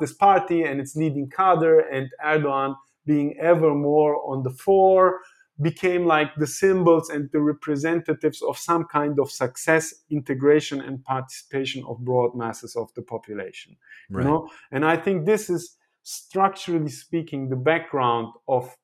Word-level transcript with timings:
this 0.00 0.12
party 0.12 0.62
and 0.62 0.80
its 0.80 0.96
leading 0.96 1.28
cadre 1.28 1.84
and 1.92 2.10
Erdogan 2.24 2.74
being 3.06 3.36
ever 3.38 3.74
more 3.74 4.22
on 4.30 4.42
the 4.42 4.50
fore 4.50 5.20
became 5.60 6.06
like 6.06 6.34
the 6.36 6.46
symbols 6.46 7.10
and 7.10 7.28
the 7.32 7.40
representatives 7.40 8.42
of 8.42 8.56
some 8.56 8.84
kind 8.84 9.18
of 9.18 9.30
success, 9.30 9.92
integration, 10.10 10.80
and 10.80 11.02
participation 11.04 11.84
of 11.88 11.98
broad 11.98 12.34
masses 12.36 12.76
of 12.76 12.92
the 12.94 13.02
population. 13.02 13.76
Right. 14.08 14.22
You 14.22 14.30
know, 14.30 14.50
and 14.70 14.84
I 14.84 14.96
think 14.96 15.26
this 15.26 15.50
is 15.50 15.76
structurally 16.02 16.90
speaking 16.90 17.48
the 17.48 17.56
background 17.56 18.32
of 18.46 18.74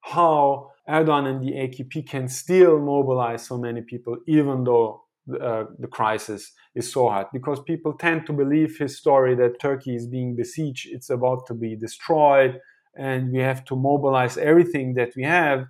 how 0.00 0.72
Erdogan 0.88 1.26
and 1.26 1.42
the 1.42 1.52
AKP 1.52 2.08
can 2.08 2.28
still 2.28 2.78
mobilize 2.78 3.46
so 3.46 3.56
many 3.56 3.80
people, 3.82 4.18
even 4.26 4.64
though 4.64 5.03
uh, 5.40 5.64
the 5.78 5.86
crisis 5.86 6.52
is 6.74 6.92
so 6.92 7.08
hard 7.08 7.26
because 7.32 7.60
people 7.60 7.94
tend 7.94 8.26
to 8.26 8.32
believe 8.32 8.76
his 8.78 8.98
story 8.98 9.34
that 9.34 9.60
Turkey 9.60 9.96
is 9.96 10.06
being 10.06 10.36
besieged, 10.36 10.88
it's 10.90 11.10
about 11.10 11.46
to 11.46 11.54
be 11.54 11.76
destroyed, 11.76 12.60
and 12.96 13.32
we 13.32 13.40
have 13.40 13.64
to 13.64 13.76
mobilize 13.76 14.36
everything 14.36 14.94
that 14.94 15.12
we 15.16 15.22
have 15.22 15.66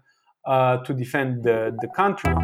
uh, 0.47 0.79
to 0.79 0.93
defend 0.93 1.45
the, 1.45 1.77
the 1.81 1.89
country. 1.89 2.35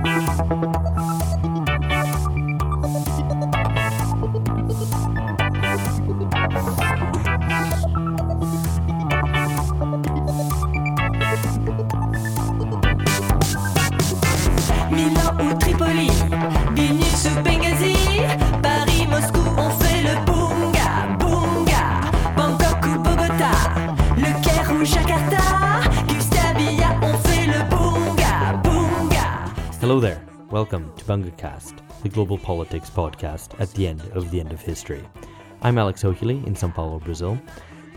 BungaCast, 31.10 32.02
the 32.04 32.08
global 32.08 32.38
politics 32.38 32.88
podcast 32.88 33.60
at 33.60 33.68
the 33.72 33.88
end 33.88 34.00
of 34.12 34.30
the 34.30 34.38
end 34.38 34.52
of 34.52 34.60
history. 34.60 35.02
I'm 35.60 35.76
Alex 35.76 36.04
Hochuli 36.04 36.46
in 36.46 36.54
Sao 36.54 36.68
Paulo, 36.68 37.00
Brazil, 37.00 37.36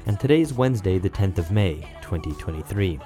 and 0.08 0.20
today 0.20 0.42
is 0.42 0.52
Wednesday, 0.52 0.98
the 0.98 1.12
10th 1.12 1.38
of 1.38 1.52
May, 1.52 1.76
2023. 2.02 2.98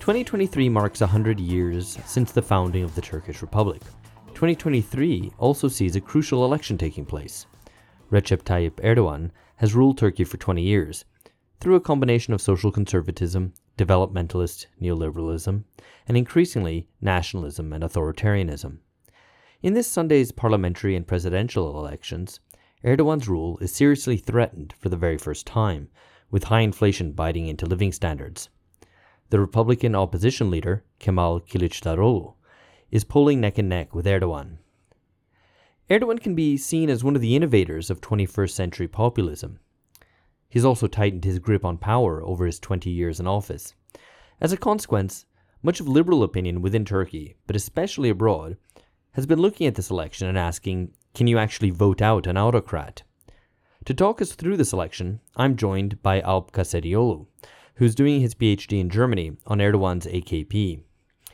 2023 0.00 0.68
marks 0.68 1.02
100 1.02 1.38
years 1.38 1.96
since 2.04 2.32
the 2.32 2.42
founding 2.42 2.82
of 2.82 2.96
the 2.96 3.00
Turkish 3.00 3.42
Republic. 3.42 3.80
2023 4.34 5.30
also 5.38 5.68
sees 5.68 5.94
a 5.94 6.00
crucial 6.00 6.44
election 6.44 6.76
taking 6.76 7.06
place. 7.06 7.46
Recep 8.10 8.42
Tayyip 8.42 8.82
Erdogan 8.82 9.30
has 9.58 9.72
ruled 9.72 9.98
Turkey 9.98 10.24
for 10.24 10.36
20 10.36 10.62
years 10.62 11.04
through 11.60 11.76
a 11.76 11.80
combination 11.80 12.34
of 12.34 12.42
social 12.42 12.72
conservatism, 12.72 13.54
developmentalist 13.78 14.66
neoliberalism, 14.82 15.62
and 16.08 16.16
increasingly 16.16 16.88
nationalism 17.00 17.72
and 17.72 17.84
authoritarianism. 17.84 18.78
In 19.66 19.74
this 19.74 19.88
Sunday's 19.88 20.30
parliamentary 20.30 20.94
and 20.94 21.04
presidential 21.04 21.76
elections, 21.76 22.38
Erdogan's 22.84 23.26
rule 23.26 23.58
is 23.58 23.74
seriously 23.74 24.16
threatened 24.16 24.72
for 24.78 24.90
the 24.90 24.96
very 24.96 25.18
first 25.18 25.44
time, 25.44 25.88
with 26.30 26.44
high 26.44 26.60
inflation 26.60 27.10
biting 27.10 27.48
into 27.48 27.66
living 27.66 27.90
standards. 27.90 28.48
The 29.30 29.40
Republican 29.40 29.96
opposition 29.96 30.52
leader, 30.52 30.84
Kemal 31.00 31.40
Kılıçdaroğlu, 31.40 32.34
is 32.92 33.02
polling 33.02 33.40
neck 33.40 33.58
and 33.58 33.68
neck 33.68 33.92
with 33.92 34.06
Erdogan. 34.06 34.58
Erdogan 35.90 36.20
can 36.20 36.36
be 36.36 36.56
seen 36.56 36.88
as 36.88 37.02
one 37.02 37.16
of 37.16 37.20
the 37.20 37.34
innovators 37.34 37.90
of 37.90 38.00
21st 38.00 38.52
century 38.52 38.86
populism, 38.86 39.58
He's 40.48 40.64
also 40.64 40.86
tightened 40.86 41.24
his 41.24 41.40
grip 41.40 41.64
on 41.64 41.78
power 41.78 42.22
over 42.22 42.46
his 42.46 42.60
20 42.60 42.88
years 42.88 43.18
in 43.18 43.26
office. 43.26 43.74
As 44.40 44.52
a 44.52 44.56
consequence, 44.56 45.26
much 45.60 45.80
of 45.80 45.88
liberal 45.88 46.22
opinion 46.22 46.62
within 46.62 46.84
Turkey, 46.84 47.34
but 47.48 47.56
especially 47.56 48.10
abroad, 48.10 48.58
has 49.16 49.24
been 49.26 49.40
looking 49.40 49.66
at 49.66 49.74
this 49.74 49.90
election 49.90 50.28
and 50.28 50.36
asking 50.38 50.92
can 51.14 51.26
you 51.26 51.38
actually 51.38 51.70
vote 51.70 52.02
out 52.02 52.26
an 52.26 52.36
autocrat? 52.36 53.02
To 53.86 53.94
talk 53.94 54.20
us 54.20 54.32
through 54.32 54.58
this 54.58 54.74
election, 54.74 55.20
I'm 55.34 55.56
joined 55.56 56.02
by 56.02 56.20
Alp 56.20 56.52
Kayserilioglu, 56.52 57.26
who's 57.76 57.94
doing 57.94 58.20
his 58.20 58.34
PhD 58.34 58.78
in 58.78 58.90
Germany 58.90 59.38
on 59.46 59.58
Erdogan's 59.58 60.06
AKP. 60.06 60.82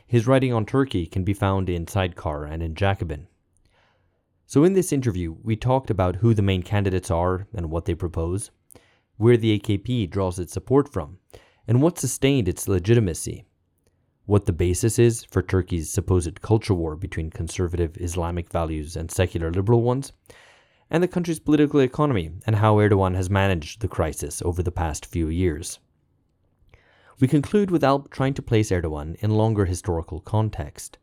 His 0.07 0.25
writing 0.25 0.53
on 0.53 0.65
Turkey 0.65 1.05
can 1.05 1.25
be 1.25 1.33
found 1.33 1.69
in 1.69 1.85
Sidecar 1.85 2.45
and 2.45 2.63
in 2.63 2.73
Jacobin. 2.73 3.27
So, 4.45 4.63
in 4.63 4.71
this 4.71 4.93
interview, 4.93 5.35
we 5.43 5.57
talked 5.57 5.89
about 5.89 6.17
who 6.17 6.33
the 6.33 6.41
main 6.41 6.63
candidates 6.63 7.11
are 7.11 7.47
and 7.53 7.69
what 7.69 7.83
they 7.83 7.95
propose 7.95 8.49
where 9.17 9.35
the 9.37 9.59
AKP 9.59 10.09
draws 10.09 10.39
its 10.39 10.53
support 10.53 10.91
from, 10.91 11.17
and 11.67 11.81
what 11.81 11.99
sustained 11.99 12.47
its 12.47 12.67
legitimacy. 12.67 13.45
What 14.25 14.45
the 14.45 14.53
basis 14.53 14.99
is 14.99 15.25
for 15.25 15.41
Turkey's 15.41 15.91
supposed 15.91 16.41
culture 16.41 16.73
war 16.73 16.95
between 16.95 17.29
conservative 17.29 17.97
Islamic 17.97 18.49
values 18.49 18.95
and 18.95 19.11
secular 19.11 19.51
liberal 19.51 19.81
ones, 19.81 20.13
and 20.89 21.03
the 21.03 21.09
country's 21.09 21.39
political 21.39 21.81
economy 21.81 22.31
and 22.47 22.55
how 22.55 22.77
Erdogan 22.77 23.15
has 23.15 23.29
managed 23.29 23.81
the 23.81 23.89
crisis 23.89 24.41
over 24.45 24.63
the 24.63 24.71
past 24.71 25.05
few 25.05 25.27
years. 25.27 25.79
We 27.19 27.27
conclude 27.27 27.69
with 27.69 27.83
Alp 27.83 28.11
trying 28.11 28.33
to 28.35 28.41
place 28.41 28.71
Erdogan 28.71 29.15
in 29.15 29.31
longer 29.31 29.65
historical 29.65 30.21
context. 30.21 30.97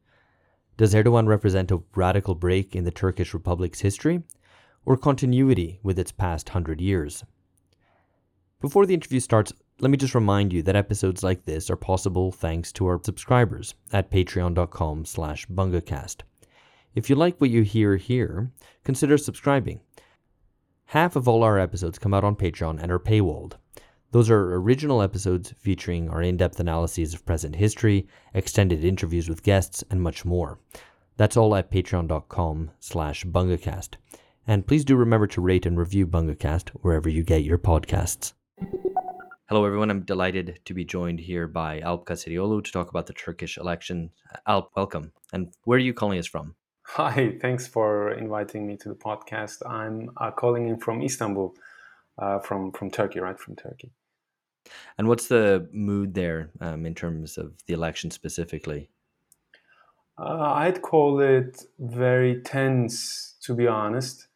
Does 0.79 0.95
Erdogan 0.95 1.27
represent 1.27 1.71
a 1.71 1.83
radical 1.95 2.35
break 2.35 2.75
in 2.75 2.85
the 2.85 2.91
Turkish 2.91 3.35
Republic's 3.35 3.81
history, 3.81 4.23
or 4.87 4.97
continuity 4.97 5.79
with 5.83 5.99
its 5.99 6.11
past 6.11 6.49
hundred 6.49 6.81
years? 6.81 7.23
Before 8.63 8.87
the 8.87 8.95
interview 8.95 9.21
starts, 9.21 9.53
let 9.81 9.91
me 9.91 9.97
just 9.97 10.15
remind 10.15 10.53
you 10.53 10.63
that 10.63 10.77
episodes 10.77 11.23
like 11.23 11.45
this 11.45 11.71
are 11.71 11.77
possible 11.77 12.33
thanks 12.33 12.71
to 12.73 12.87
our 12.87 13.01
subscribers 13.03 13.75
at 13.93 14.11
patreon.com 14.11 15.05
slash 15.05 15.47
bungacast. 15.47 16.23
If 16.95 17.09
you 17.09 17.17
like 17.17 17.41
what 17.41 17.51
you 17.51 17.63
hear 17.63 17.97
here, 17.97 18.51
consider 18.85 19.17
subscribing. 19.17 19.81
Half 20.87 21.15
of 21.17 21.29
all 21.29 21.43
our 21.43 21.59
episodes 21.59 21.99
come 21.99 22.13
out 22.13 22.25
on 22.25 22.35
Patreon 22.35 22.83
and 22.83 22.91
are 22.91 22.99
paywalled. 22.99 23.53
Those 24.11 24.29
are 24.29 24.57
original 24.57 25.03
episodes 25.03 25.55
featuring 25.57 26.11
our 26.11 26.21
in-depth 26.21 26.59
analyses 26.59 27.15
of 27.15 27.25
present 27.25 27.55
history, 27.55 28.09
extended 28.35 28.85
interviews 28.85 29.29
with 29.29 29.45
guests, 29.45 29.85
and 29.89 30.03
much 30.03 30.25
more. 30.25 30.59
That's 31.17 31.37
all 31.37 31.55
at 31.55 31.71
patreon.com 31.71 32.73
slash 32.81 33.25
bungacast. 33.25 33.95
And 34.49 34.67
please 34.67 34.85
do 34.85 34.97
remember 34.97 35.29
to 35.29 35.41
rate 35.41 35.65
and 35.65 35.79
review 35.79 36.09
BungaCast 36.09 36.71
wherever 36.71 37.09
you 37.09 37.23
get 37.23 37.45
your 37.45 37.59
podcasts. 37.59 38.33
Hello, 39.51 39.65
everyone. 39.65 39.91
I'm 39.91 40.03
delighted 40.03 40.61
to 40.65 40.75
be 40.75 40.85
joined 40.85 41.19
here 41.19 41.49
by 41.49 41.81
Alp 41.81 42.07
Kayserilioglu 42.07 42.63
to 42.63 42.71
talk 42.71 42.89
about 42.89 43.09
the 43.09 43.13
Turkish 43.13 43.59
election. 43.59 44.13
Alp, 44.47 44.71
welcome. 44.77 45.11
And 45.33 45.53
where 45.65 45.75
are 45.75 45.81
you 45.81 45.93
calling 45.93 46.21
us 46.21 46.27
from? 46.29 46.55
Hi, 46.85 47.37
thanks 47.41 47.67
for 47.67 48.13
inviting 48.13 48.65
me 48.65 48.77
to 48.77 48.89
the 48.89 48.95
podcast. 48.95 49.69
I'm 49.69 50.11
uh, 50.19 50.31
calling 50.31 50.69
in 50.69 50.79
from 50.79 51.03
Istanbul, 51.03 51.53
uh, 52.17 52.39
from 52.39 52.71
from 52.71 52.93
Turkey, 52.93 53.19
right? 53.19 53.37
From 53.37 53.57
Turkey. 53.57 53.91
And 54.97 55.09
what's 55.09 55.27
the 55.27 55.69
mood 55.73 56.15
there 56.15 56.51
um, 56.61 56.87
in 56.87 56.95
terms 56.95 57.37
of 57.37 57.53
the 57.67 57.75
election 57.75 58.13
specifically? 58.13 58.89
Uh, 60.17 60.53
I'd 60.63 60.81
call 60.81 61.19
it 61.19 61.65
very 61.81 62.41
tense, 62.43 63.35
to 63.41 63.57
be 63.57 63.67
honest 63.67 64.29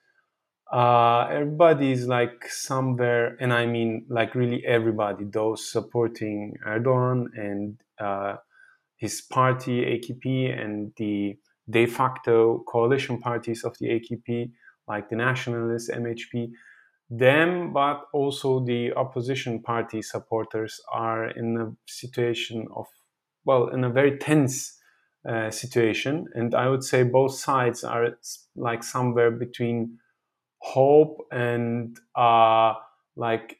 uh, 0.72 1.28
everybody 1.30 1.92
is 1.92 2.06
like 2.06 2.48
somewhere, 2.48 3.36
and 3.40 3.52
I 3.52 3.66
mean 3.66 4.06
like 4.08 4.34
really 4.34 4.64
everybody, 4.64 5.24
those 5.24 5.70
supporting 5.70 6.54
Erdogan 6.66 7.26
and 7.36 7.80
uh, 7.98 8.36
his 8.96 9.20
party 9.20 9.82
AKP 9.82 10.60
and 10.60 10.92
the 10.96 11.36
de 11.68 11.86
facto 11.86 12.64
coalition 12.66 13.20
parties 13.20 13.64
of 13.64 13.76
the 13.78 13.86
AKP, 13.88 14.50
like 14.88 15.08
the 15.08 15.16
Nationalists, 15.16 15.90
MHP, 15.90 16.50
them, 17.10 17.72
but 17.72 18.06
also 18.12 18.64
the 18.64 18.92
opposition 18.94 19.62
party 19.62 20.02
supporters 20.02 20.80
are 20.92 21.28
in 21.28 21.56
a 21.56 21.72
situation 21.90 22.66
of, 22.74 22.86
well, 23.44 23.68
in 23.68 23.84
a 23.84 23.90
very 23.90 24.18
tense 24.18 24.78
uh, 25.28 25.50
situation. 25.50 26.26
And 26.34 26.54
I 26.54 26.68
would 26.68 26.84
say 26.84 27.02
both 27.02 27.34
sides 27.34 27.84
are 27.84 28.18
like 28.56 28.82
somewhere 28.82 29.30
between 29.30 29.98
hope 30.64 31.26
and 31.30 31.98
uh, 32.16 32.72
like 33.16 33.58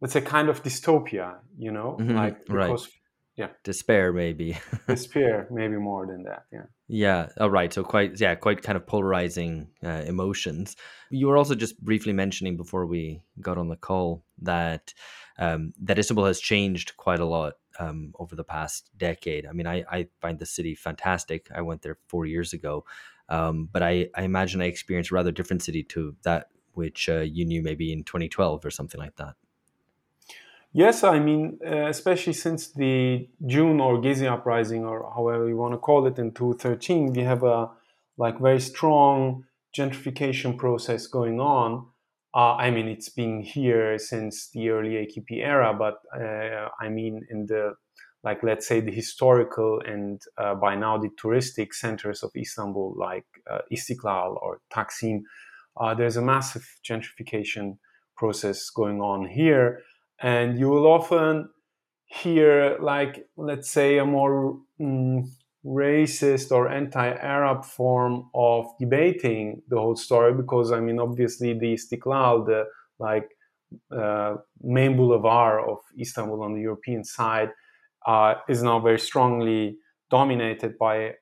let's 0.00 0.12
say 0.12 0.20
kind 0.20 0.48
of 0.48 0.62
dystopia 0.62 1.36
you 1.56 1.70
know? 1.70 1.96
Mm-hmm. 2.00 2.16
like 2.16 2.46
because 2.46 2.86
right. 2.86 2.92
yeah. 3.36 3.48
Despair 3.62 4.12
maybe. 4.12 4.58
Despair 4.88 5.46
maybe 5.52 5.76
more 5.76 6.04
than 6.06 6.24
that 6.24 6.46
yeah. 6.52 6.66
Yeah 6.88 7.28
all 7.38 7.48
right 7.48 7.72
so 7.72 7.84
quite 7.84 8.20
yeah 8.20 8.34
quite 8.34 8.60
kind 8.62 8.76
of 8.76 8.86
polarizing 8.86 9.68
uh, 9.84 10.02
emotions. 10.04 10.74
You 11.10 11.28
were 11.28 11.36
also 11.36 11.54
just 11.54 11.80
briefly 11.80 12.12
mentioning 12.12 12.56
before 12.56 12.86
we 12.86 13.22
got 13.40 13.56
on 13.56 13.68
the 13.68 13.76
call 13.76 14.24
that 14.38 14.92
um, 15.38 15.72
that 15.80 15.98
istanbul 15.98 16.24
has 16.24 16.40
changed 16.40 16.96
quite 16.96 17.20
a 17.20 17.24
lot 17.24 17.54
um, 17.78 18.12
over 18.18 18.34
the 18.34 18.44
past 18.44 18.90
decade. 18.96 19.46
I 19.46 19.52
mean 19.52 19.68
I, 19.68 19.84
I 19.88 20.08
find 20.20 20.40
the 20.40 20.46
city 20.46 20.74
fantastic. 20.74 21.48
I 21.54 21.60
went 21.60 21.82
there 21.82 21.98
four 22.08 22.26
years 22.26 22.52
ago 22.52 22.84
um, 23.32 23.68
but 23.72 23.82
I, 23.82 24.08
I 24.14 24.22
imagine 24.22 24.60
I 24.60 24.66
experienced 24.66 25.10
a 25.10 25.14
rather 25.14 25.32
different 25.32 25.62
city 25.62 25.82
to 25.84 26.14
that 26.22 26.50
which 26.74 27.08
uh, 27.08 27.20
you 27.20 27.44
knew 27.44 27.62
maybe 27.62 27.92
in 27.92 28.04
2012 28.04 28.64
or 28.64 28.70
something 28.70 29.00
like 29.00 29.16
that. 29.16 29.34
Yes, 30.74 31.04
I 31.04 31.18
mean, 31.18 31.58
uh, 31.66 31.88
especially 31.88 32.32
since 32.32 32.68
the 32.68 33.28
June 33.46 33.80
or 33.80 33.98
Gezi 33.98 34.26
uprising, 34.30 34.84
or 34.84 35.10
however 35.14 35.48
you 35.48 35.56
want 35.56 35.74
to 35.74 35.78
call 35.78 36.06
it, 36.06 36.18
in 36.18 36.32
2013, 36.32 37.12
we 37.12 37.22
have 37.22 37.42
a 37.42 37.70
like 38.16 38.38
very 38.38 38.60
strong 38.60 39.44
gentrification 39.76 40.56
process 40.56 41.06
going 41.06 41.40
on. 41.40 41.86
Uh, 42.34 42.54
I 42.54 42.70
mean, 42.70 42.88
it's 42.88 43.10
been 43.10 43.42
here 43.42 43.98
since 43.98 44.48
the 44.48 44.70
early 44.70 44.92
AKP 44.92 45.44
era, 45.44 45.74
but 45.74 45.98
uh, 46.18 46.68
I 46.80 46.88
mean, 46.88 47.26
in 47.30 47.46
the 47.46 47.74
like, 48.24 48.42
let's 48.42 48.66
say, 48.66 48.80
the 48.80 48.92
historical 48.92 49.80
and 49.84 50.22
uh, 50.38 50.54
by 50.54 50.74
now 50.76 50.98
the 50.98 51.10
touristic 51.22 51.72
centers 51.74 52.22
of 52.22 52.30
Istanbul, 52.36 52.94
like 52.96 53.26
uh, 53.50 53.58
Istiklal 53.72 54.40
or 54.42 54.60
Taksim, 54.72 55.22
uh, 55.76 55.94
there's 55.94 56.16
a 56.16 56.22
massive 56.22 56.66
gentrification 56.88 57.78
process 58.16 58.70
going 58.70 59.00
on 59.00 59.26
here. 59.26 59.80
And 60.20 60.58
you 60.58 60.68
will 60.68 60.86
often 60.86 61.48
hear 62.12 62.76
like 62.80 63.26
let's 63.36 63.70
say 63.70 63.98
a 63.98 64.04
more 64.04 64.58
mm, 64.80 65.26
racist 65.64 66.52
or 66.52 66.68
anti-arab 66.68 67.64
form 67.64 68.28
of 68.34 68.66
debating 68.78 69.62
the 69.68 69.78
whole 69.78 69.96
story 69.96 70.34
because 70.34 70.72
i 70.72 70.80
mean 70.80 70.98
obviously 70.98 71.58
the 71.58 71.72
istiklal 71.72 72.44
the 72.44 72.64
like 72.98 73.30
uh, 73.96 74.34
main 74.60 74.96
boulevard 74.96 75.64
of 75.66 75.78
istanbul 75.98 76.42
on 76.42 76.54
the 76.54 76.60
european 76.60 77.02
side 77.02 77.50
uh, 78.06 78.34
is 78.48 78.62
now 78.62 78.78
very 78.80 78.98
strongly 78.98 79.76
dominated 80.10 80.78
by 80.78 81.12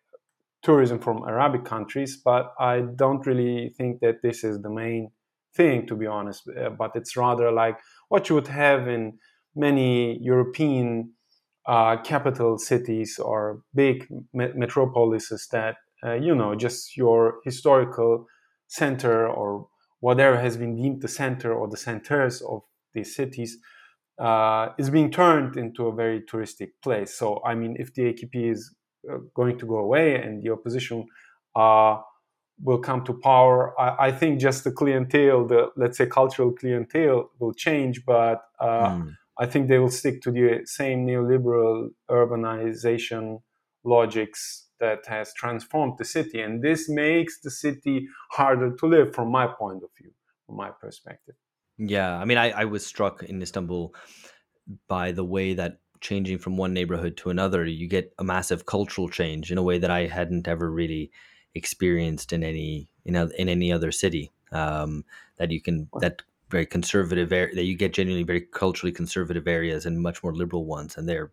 tourism 0.62 0.98
from 0.98 1.22
arabic 1.28 1.64
countries 1.64 2.16
but 2.16 2.52
i 2.58 2.80
don't 2.96 3.26
really 3.26 3.72
think 3.76 4.00
that 4.00 4.20
this 4.22 4.44
is 4.44 4.60
the 4.62 4.70
main 4.70 5.10
thing 5.54 5.86
to 5.86 5.96
be 5.96 6.06
honest. 6.06 6.48
Uh, 6.48 6.70
but 6.70 6.92
it's 6.94 7.16
rather 7.16 7.50
like 7.50 7.78
what 8.08 8.28
you 8.28 8.34
would 8.34 8.48
have 8.48 8.88
in 8.88 9.18
many 9.54 10.18
European 10.22 11.12
uh, 11.66 11.96
capital 12.02 12.58
cities 12.58 13.18
or 13.18 13.62
big 13.74 14.06
me- 14.32 14.52
metropolises 14.54 15.48
that 15.48 15.76
uh, 16.04 16.14
you 16.14 16.34
know 16.34 16.54
just 16.54 16.96
your 16.96 17.40
historical 17.44 18.26
center 18.68 19.28
or 19.28 19.66
whatever 20.00 20.40
has 20.40 20.56
been 20.56 20.76
deemed 20.76 21.02
the 21.02 21.08
center 21.08 21.52
or 21.52 21.68
the 21.68 21.76
centers 21.76 22.40
of 22.42 22.62
these 22.94 23.14
cities 23.14 23.58
uh, 24.20 24.68
is 24.78 24.90
being 24.90 25.10
turned 25.10 25.56
into 25.56 25.86
a 25.86 25.94
very 25.94 26.20
touristic 26.20 26.70
place. 26.82 27.14
So 27.14 27.42
I 27.44 27.54
mean, 27.54 27.76
if 27.78 27.94
the 27.94 28.02
AKP 28.02 28.50
is 28.52 28.74
uh, 29.10 29.16
going 29.34 29.58
to 29.58 29.66
go 29.66 29.78
away 29.78 30.16
and 30.16 30.42
the 30.42 30.50
opposition 30.50 31.06
uh, 31.56 31.96
will 32.62 32.78
come 32.78 33.04
to 33.04 33.14
power. 33.14 33.78
I, 33.80 34.08
I, 34.08 34.12
think 34.12 34.40
just 34.40 34.64
the 34.64 34.70
clientele, 34.70 35.46
the 35.46 35.70
let's 35.76 35.96
say 35.98 36.06
cultural 36.06 36.52
clientele, 36.52 37.30
will 37.38 37.54
change, 37.54 38.04
but 38.04 38.42
uh, 38.60 38.90
mm. 38.90 39.14
I 39.38 39.46
think 39.46 39.68
they 39.68 39.78
will 39.78 39.90
stick 39.90 40.20
to 40.22 40.30
the 40.30 40.60
same 40.66 41.06
neoliberal 41.06 41.88
urbanization 42.10 43.40
logics 43.84 44.66
that 44.78 45.06
has 45.06 45.32
transformed 45.34 45.94
the 45.98 46.04
city, 46.04 46.40
and 46.40 46.62
this 46.62 46.88
makes 46.88 47.40
the 47.40 47.50
city 47.50 48.06
harder 48.32 48.74
to 48.76 48.86
live, 48.86 49.14
from 49.14 49.30
my 49.30 49.46
point 49.46 49.82
of 49.82 49.90
view, 49.98 50.10
from 50.46 50.56
my 50.56 50.70
perspective. 50.80 51.34
Yeah, 51.80 52.18
I 52.18 52.26
mean, 52.26 52.36
I, 52.36 52.50
I 52.50 52.64
was 52.66 52.86
struck 52.86 53.22
in 53.22 53.40
Istanbul 53.40 53.94
by 54.86 55.12
the 55.12 55.24
way 55.24 55.54
that 55.54 55.80
changing 56.00 56.38
from 56.38 56.56
one 56.56 56.74
neighborhood 56.74 57.16
to 57.18 57.30
another, 57.30 57.64
you 57.64 57.88
get 57.88 58.12
a 58.18 58.24
massive 58.24 58.66
cultural 58.66 59.08
change 59.08 59.50
in 59.50 59.58
a 59.58 59.62
way 59.62 59.78
that 59.78 59.90
I 59.90 60.06
hadn't 60.06 60.46
ever 60.46 60.70
really 60.70 61.10
experienced 61.54 62.32
in 62.32 62.44
any 62.44 62.90
in, 63.04 63.16
in 63.16 63.48
any 63.48 63.72
other 63.72 63.92
city 63.92 64.30
um, 64.52 65.04
that 65.38 65.50
you 65.50 65.60
can 65.60 65.88
that 66.00 66.22
very 66.50 66.66
conservative 66.66 67.32
area 67.32 67.54
that 67.54 67.64
you 67.64 67.76
get 67.76 67.94
genuinely 67.94 68.24
very 68.24 68.42
culturally 68.42 68.92
conservative 68.92 69.48
areas 69.48 69.86
and 69.86 70.02
much 70.02 70.22
more 70.22 70.34
liberal 70.34 70.64
ones 70.66 70.96
and 70.96 71.08
they're 71.08 71.32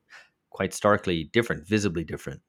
quite 0.52 0.74
starkly 0.74 1.26
different 1.26 1.68
visibly 1.68 2.04
different 2.04 2.42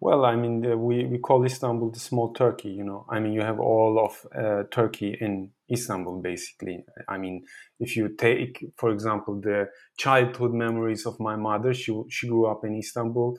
well 0.00 0.24
i 0.24 0.36
mean 0.36 0.60
the, 0.60 0.76
we, 0.76 1.04
we 1.06 1.18
call 1.18 1.44
istanbul 1.44 1.90
the 1.90 1.98
small 1.98 2.32
turkey 2.32 2.68
you 2.68 2.84
know 2.84 3.06
i 3.10 3.18
mean 3.18 3.32
you 3.32 3.40
have 3.40 3.58
all 3.60 3.98
of 4.04 4.26
uh, 4.36 4.62
turkey 4.70 5.16
in 5.20 5.50
istanbul 5.70 6.20
basically 6.20 6.84
i 7.08 7.16
mean 7.16 7.44
if 7.80 7.96
you 7.96 8.08
take 8.08 8.64
for 8.76 8.90
example 8.90 9.40
the 9.40 9.68
childhood 9.98 10.52
memories 10.52 11.06
of 11.06 11.18
my 11.18 11.36
mother 11.36 11.74
she, 11.74 12.02
she 12.08 12.28
grew 12.28 12.46
up 12.46 12.64
in 12.64 12.76
istanbul 12.76 13.36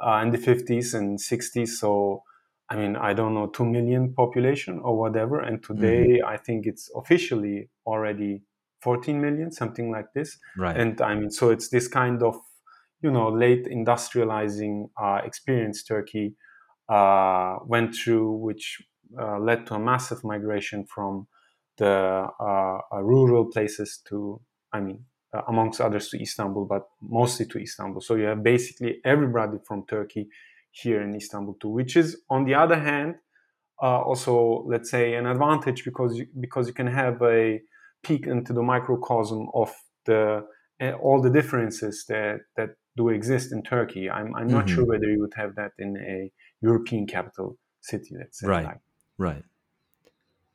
uh, 0.00 0.20
in 0.22 0.30
the 0.30 0.38
50s 0.38 0.94
and 0.94 1.18
60s 1.18 1.68
so 1.68 2.22
I 2.68 2.76
mean, 2.76 2.96
I 2.96 3.12
don't 3.12 3.34
know, 3.34 3.46
2 3.46 3.64
million 3.64 4.12
population 4.12 4.80
or 4.80 4.98
whatever. 4.98 5.40
And 5.40 5.62
today, 5.62 6.18
mm-hmm. 6.18 6.26
I 6.26 6.36
think 6.36 6.66
it's 6.66 6.90
officially 6.96 7.68
already 7.86 8.42
14 8.80 9.20
million, 9.20 9.52
something 9.52 9.90
like 9.90 10.12
this. 10.14 10.36
Right. 10.56 10.76
And 10.76 11.00
I 11.00 11.14
mean, 11.14 11.30
so 11.30 11.50
it's 11.50 11.68
this 11.68 11.86
kind 11.86 12.22
of, 12.22 12.36
you 13.06 13.12
know, 13.12 13.28
late 13.28 13.66
industrializing 13.66 14.90
uh, 15.00 15.20
experience 15.24 15.84
Turkey 15.84 16.34
uh, 16.88 17.56
went 17.64 17.94
through, 17.94 18.28
which 18.46 18.82
uh, 19.20 19.38
led 19.38 19.66
to 19.66 19.74
a 19.74 19.78
massive 19.78 20.24
migration 20.24 20.84
from 20.94 21.26
the 21.78 22.26
rural 23.12 23.44
places 23.54 24.00
to, 24.08 24.40
I 24.72 24.80
mean, 24.80 25.04
amongst 25.48 25.80
others 25.80 26.08
to 26.10 26.20
Istanbul, 26.20 26.64
but 26.64 26.84
mostly 27.00 27.46
to 27.46 27.58
Istanbul. 27.58 28.00
So 28.00 28.14
you 28.14 28.24
have 28.24 28.42
basically 28.42 29.00
everybody 29.04 29.58
from 29.68 29.86
Turkey 29.86 30.28
here 30.70 31.02
in 31.02 31.14
Istanbul 31.14 31.54
too, 31.60 31.68
which 31.68 31.96
is 31.96 32.08
on 32.28 32.44
the 32.44 32.54
other 32.54 32.80
hand 32.90 33.16
uh, 33.82 34.00
also 34.00 34.64
let's 34.66 34.90
say 34.90 35.14
an 35.14 35.26
advantage 35.26 35.84
because 35.84 36.16
you, 36.16 36.26
because 36.40 36.66
you 36.66 36.72
can 36.72 36.86
have 36.86 37.20
a 37.22 37.60
peek 38.02 38.26
into 38.26 38.52
the 38.52 38.62
microcosm 38.62 39.48
of 39.54 39.70
the 40.06 40.44
uh, 40.80 40.92
all 40.92 41.20
the 41.20 41.30
differences 41.30 42.04
that 42.08 42.40
that 42.56 42.70
do 42.96 43.08
exist 43.10 43.52
in 43.52 43.62
Turkey. 43.62 44.10
I'm 44.10 44.34
I'm 44.34 44.48
not 44.48 44.66
mm-hmm. 44.66 44.74
sure 44.74 44.84
whether 44.84 45.10
you 45.10 45.20
would 45.20 45.34
have 45.36 45.54
that 45.56 45.72
in 45.78 45.96
a 45.96 46.30
European 46.60 47.06
capital 47.06 47.58
city. 47.80 48.14
Let's 48.18 48.40
say 48.40 48.46
right, 48.46 48.64
like. 48.64 48.80
right. 49.18 49.42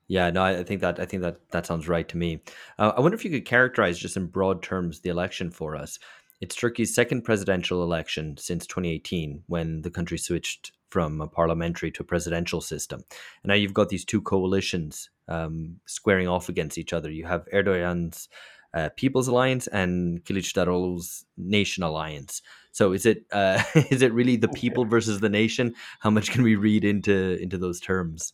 Yeah, 0.07 0.29
no, 0.29 0.43
I 0.43 0.63
think 0.63 0.81
that 0.81 0.99
I 0.99 1.05
think 1.05 1.23
that 1.23 1.49
that 1.51 1.65
sounds 1.65 1.87
right 1.87 2.07
to 2.09 2.17
me. 2.17 2.41
Uh, 2.77 2.91
I 2.97 2.99
wonder 2.99 3.15
if 3.15 3.23
you 3.23 3.31
could 3.31 3.45
characterize 3.45 3.97
just 3.97 4.17
in 4.17 4.27
broad 4.27 4.61
terms 4.61 4.99
the 4.99 5.09
election 5.09 5.51
for 5.51 5.75
us. 5.75 5.99
It's 6.41 6.55
Turkey's 6.55 6.93
second 6.93 7.21
presidential 7.21 7.83
election 7.83 8.35
since 8.37 8.65
2018, 8.65 9.43
when 9.45 9.83
the 9.83 9.91
country 9.91 10.17
switched 10.17 10.71
from 10.89 11.21
a 11.21 11.27
parliamentary 11.27 11.91
to 11.91 12.03
a 12.03 12.05
presidential 12.05 12.59
system. 12.59 13.01
And 13.43 13.49
now 13.49 13.53
you've 13.53 13.75
got 13.75 13.89
these 13.89 14.03
two 14.03 14.21
coalitions 14.21 15.09
um, 15.27 15.77
squaring 15.85 16.27
off 16.27 16.49
against 16.49 16.77
each 16.77 16.93
other. 16.93 17.09
You 17.09 17.25
have 17.25 17.47
Erdogan's 17.53 18.27
uh, 18.73 18.89
People's 18.95 19.27
Alliance 19.27 19.67
and 19.67 20.23
Kılıçdaroğlu's 20.25 21.25
Nation 21.37 21.83
Alliance. 21.83 22.41
So 22.71 22.93
is 22.93 23.05
it 23.05 23.25
uh, 23.31 23.61
is 23.89 24.01
it 24.01 24.13
really 24.13 24.37
the 24.37 24.47
people 24.47 24.85
versus 24.85 25.19
the 25.19 25.29
nation? 25.29 25.75
How 25.99 26.09
much 26.09 26.31
can 26.31 26.43
we 26.43 26.55
read 26.55 26.83
into 26.83 27.37
into 27.41 27.57
those 27.57 27.79
terms? 27.79 28.33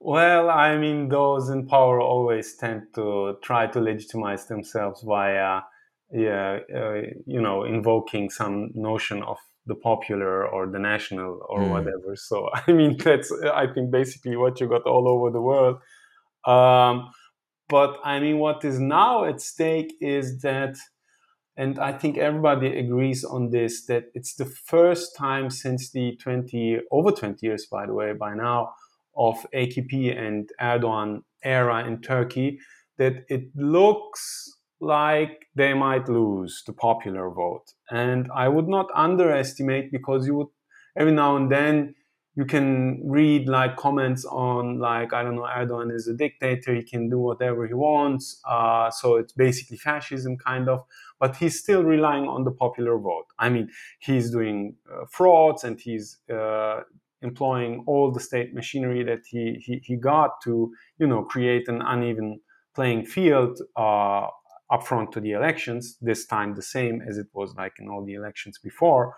Well, 0.00 0.50
I 0.50 0.76
mean, 0.76 1.08
those 1.08 1.48
in 1.48 1.66
power 1.66 2.00
always 2.00 2.56
tend 2.56 2.82
to 2.94 3.38
try 3.42 3.66
to 3.68 3.80
legitimize 3.80 4.46
themselves 4.46 5.02
via 5.02 5.62
yeah, 6.12 6.58
uh, 6.74 7.00
you 7.26 7.40
know, 7.40 7.64
invoking 7.64 8.30
some 8.30 8.70
notion 8.74 9.22
of 9.22 9.38
the 9.66 9.74
popular 9.74 10.46
or 10.46 10.66
the 10.66 10.78
national 10.78 11.40
or 11.48 11.60
mm. 11.60 11.70
whatever. 11.70 12.14
So 12.16 12.50
I 12.68 12.72
mean, 12.72 12.96
that's 12.98 13.32
I 13.54 13.66
think 13.66 13.90
basically 13.90 14.36
what 14.36 14.60
you 14.60 14.68
got 14.68 14.82
all 14.82 15.08
over 15.08 15.30
the 15.30 15.40
world. 15.40 15.78
Um, 16.44 17.10
but 17.68 17.98
I 18.04 18.20
mean, 18.20 18.38
what 18.38 18.64
is 18.64 18.78
now 18.78 19.24
at 19.24 19.40
stake 19.40 19.94
is 20.00 20.40
that, 20.42 20.76
and 21.56 21.78
I 21.78 21.92
think 21.92 22.18
everybody 22.18 22.78
agrees 22.78 23.24
on 23.24 23.50
this, 23.50 23.86
that 23.86 24.04
it's 24.14 24.34
the 24.34 24.44
first 24.44 25.16
time 25.16 25.50
since 25.50 25.90
the 25.90 26.16
20 26.16 26.80
over 26.90 27.10
20 27.10 27.46
years, 27.46 27.66
by 27.70 27.86
the 27.86 27.94
way, 27.94 28.12
by 28.12 28.34
now, 28.34 28.74
of 29.16 29.46
AKP 29.54 30.16
and 30.18 30.50
Erdogan 30.60 31.22
era 31.44 31.86
in 31.86 32.00
Turkey 32.00 32.58
that 32.98 33.24
it 33.28 33.44
looks 33.54 34.50
like 34.80 35.46
they 35.54 35.72
might 35.74 36.08
lose 36.08 36.62
the 36.66 36.72
popular 36.72 37.30
vote. 37.30 37.64
And 37.90 38.28
I 38.34 38.48
would 38.48 38.68
not 38.68 38.86
underestimate 38.94 39.92
because 39.92 40.26
you 40.26 40.34
would 40.36 40.48
every 40.96 41.12
now 41.12 41.36
and 41.36 41.50
then 41.50 41.94
you 42.36 42.44
can 42.44 43.00
read 43.08 43.48
like 43.48 43.76
comments 43.76 44.24
on 44.24 44.78
like 44.78 45.12
I 45.12 45.22
don't 45.22 45.36
know 45.36 45.42
Erdogan 45.42 45.94
is 45.94 46.08
a 46.08 46.14
dictator 46.14 46.74
he 46.74 46.82
can 46.82 47.08
do 47.08 47.18
whatever 47.18 47.66
he 47.66 47.74
wants 47.74 48.40
uh, 48.48 48.90
so 48.90 49.16
it's 49.16 49.32
basically 49.32 49.76
fascism 49.76 50.36
kind 50.36 50.68
of 50.68 50.84
but 51.20 51.36
he's 51.36 51.60
still 51.60 51.84
relying 51.84 52.26
on 52.26 52.44
the 52.44 52.50
popular 52.50 52.98
vote 52.98 53.26
I 53.38 53.48
mean 53.48 53.68
he's 54.00 54.30
doing 54.30 54.76
uh, 54.92 55.04
frauds 55.10 55.64
and 55.64 55.80
he's 55.80 56.18
uh, 56.32 56.80
employing 57.22 57.84
all 57.86 58.10
the 58.10 58.20
state 58.20 58.52
machinery 58.52 59.02
that 59.04 59.20
he, 59.26 59.62
he, 59.64 59.80
he 59.84 59.96
got 59.96 60.40
to 60.42 60.72
you 60.98 61.06
know 61.06 61.22
create 61.22 61.68
an 61.68 61.82
uneven 61.82 62.40
playing 62.74 63.04
field 63.06 63.60
uh, 63.76 64.26
front 64.84 65.12
to 65.12 65.20
the 65.20 65.32
elections, 65.32 65.96
this 66.00 66.26
time 66.26 66.54
the 66.54 66.62
same 66.62 67.02
as 67.08 67.18
it 67.18 67.26
was 67.32 67.54
like 67.56 67.74
in 67.78 67.88
all 67.88 68.04
the 68.04 68.14
elections 68.14 68.58
before, 68.58 69.14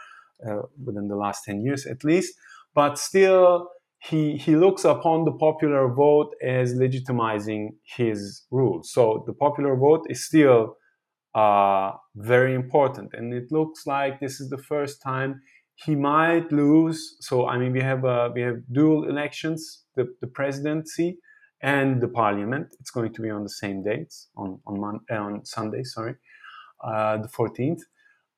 uh, 0.46 0.62
within 0.84 1.08
the 1.08 1.16
last 1.16 1.44
10 1.44 1.62
years 1.62 1.86
at 1.86 2.04
least. 2.04 2.34
But 2.76 2.98
still, 2.98 3.70
he 4.08 4.36
he 4.36 4.54
looks 4.56 4.84
upon 4.84 5.24
the 5.24 5.32
popular 5.32 5.84
vote 6.04 6.32
as 6.44 6.74
legitimizing 6.84 7.62
his 7.96 8.46
rule. 8.52 8.80
So 8.84 9.24
the 9.26 9.34
popular 9.46 9.74
vote 9.76 10.04
is 10.14 10.26
still 10.30 10.76
uh, 11.34 11.92
very 12.16 12.54
important, 12.54 13.14
and 13.14 13.34
it 13.34 13.48
looks 13.50 13.86
like 13.86 14.20
this 14.20 14.40
is 14.40 14.48
the 14.50 14.62
first 14.72 15.02
time 15.02 15.40
he 15.84 15.94
might 15.96 16.52
lose. 16.52 17.00
So 17.20 17.46
I 17.48 17.58
mean, 17.58 17.72
we 17.72 17.82
have 17.82 18.04
uh, 18.04 18.30
we 18.34 18.42
have 18.42 18.58
dual 18.72 19.08
elections: 19.08 19.60
the, 19.96 20.04
the 20.22 20.28
presidency 20.28 21.18
and 21.62 22.00
the 22.02 22.08
parliament. 22.08 22.68
It's 22.80 22.90
going 22.90 23.12
to 23.14 23.22
be 23.22 23.30
on 23.30 23.42
the 23.42 23.56
same 23.62 23.82
dates 23.82 24.28
on 24.36 24.60
on, 24.66 24.80
Mon- 24.80 25.06
on 25.10 25.44
Sunday. 25.44 25.82
Sorry, 25.84 26.14
uh, 26.84 27.18
the 27.18 27.28
fourteenth 27.28 27.82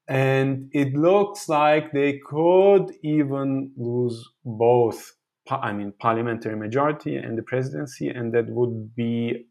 and 0.09 0.71
it 0.73 0.95
looks 0.95 1.49
like 1.49 1.93
they 1.93 2.19
could 2.19 2.93
even 3.03 3.73
lose 3.77 4.29
both 4.45 5.15
i 5.51 5.73
mean 5.73 5.93
parliamentary 5.99 6.57
majority 6.57 7.17
and 7.17 7.39
the 7.39 7.43
presidency 7.43 8.09
and 8.09 8.33
that 8.35 8.49
would 8.49 8.95
be 8.95 9.47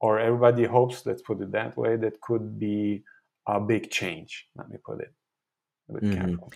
or 0.00 0.18
everybody 0.18 0.64
hopes 0.64 1.04
let's 1.06 1.22
put 1.22 1.40
it 1.40 1.52
that 1.52 1.76
way 1.76 1.96
that 1.96 2.20
could 2.20 2.58
be 2.58 3.02
a 3.46 3.60
big 3.60 3.90
change 3.90 4.48
let 4.56 4.68
me 4.68 4.76
put 4.84 5.00
it 5.00 5.12
a 5.90 5.94
bit 5.94 6.02
Mhm. 6.02 6.10
careful 6.10 6.52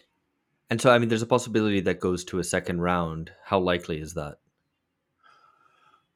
And 0.70 0.80
so, 0.80 0.90
I 0.90 0.98
mean, 0.98 1.08
there's 1.08 1.22
a 1.22 1.26
possibility 1.26 1.80
that 1.80 2.00
goes 2.00 2.24
to 2.26 2.38
a 2.40 2.44
second 2.44 2.80
round. 2.80 3.32
How 3.44 3.58
likely 3.60 4.00
is 4.00 4.14
that? 4.14 4.38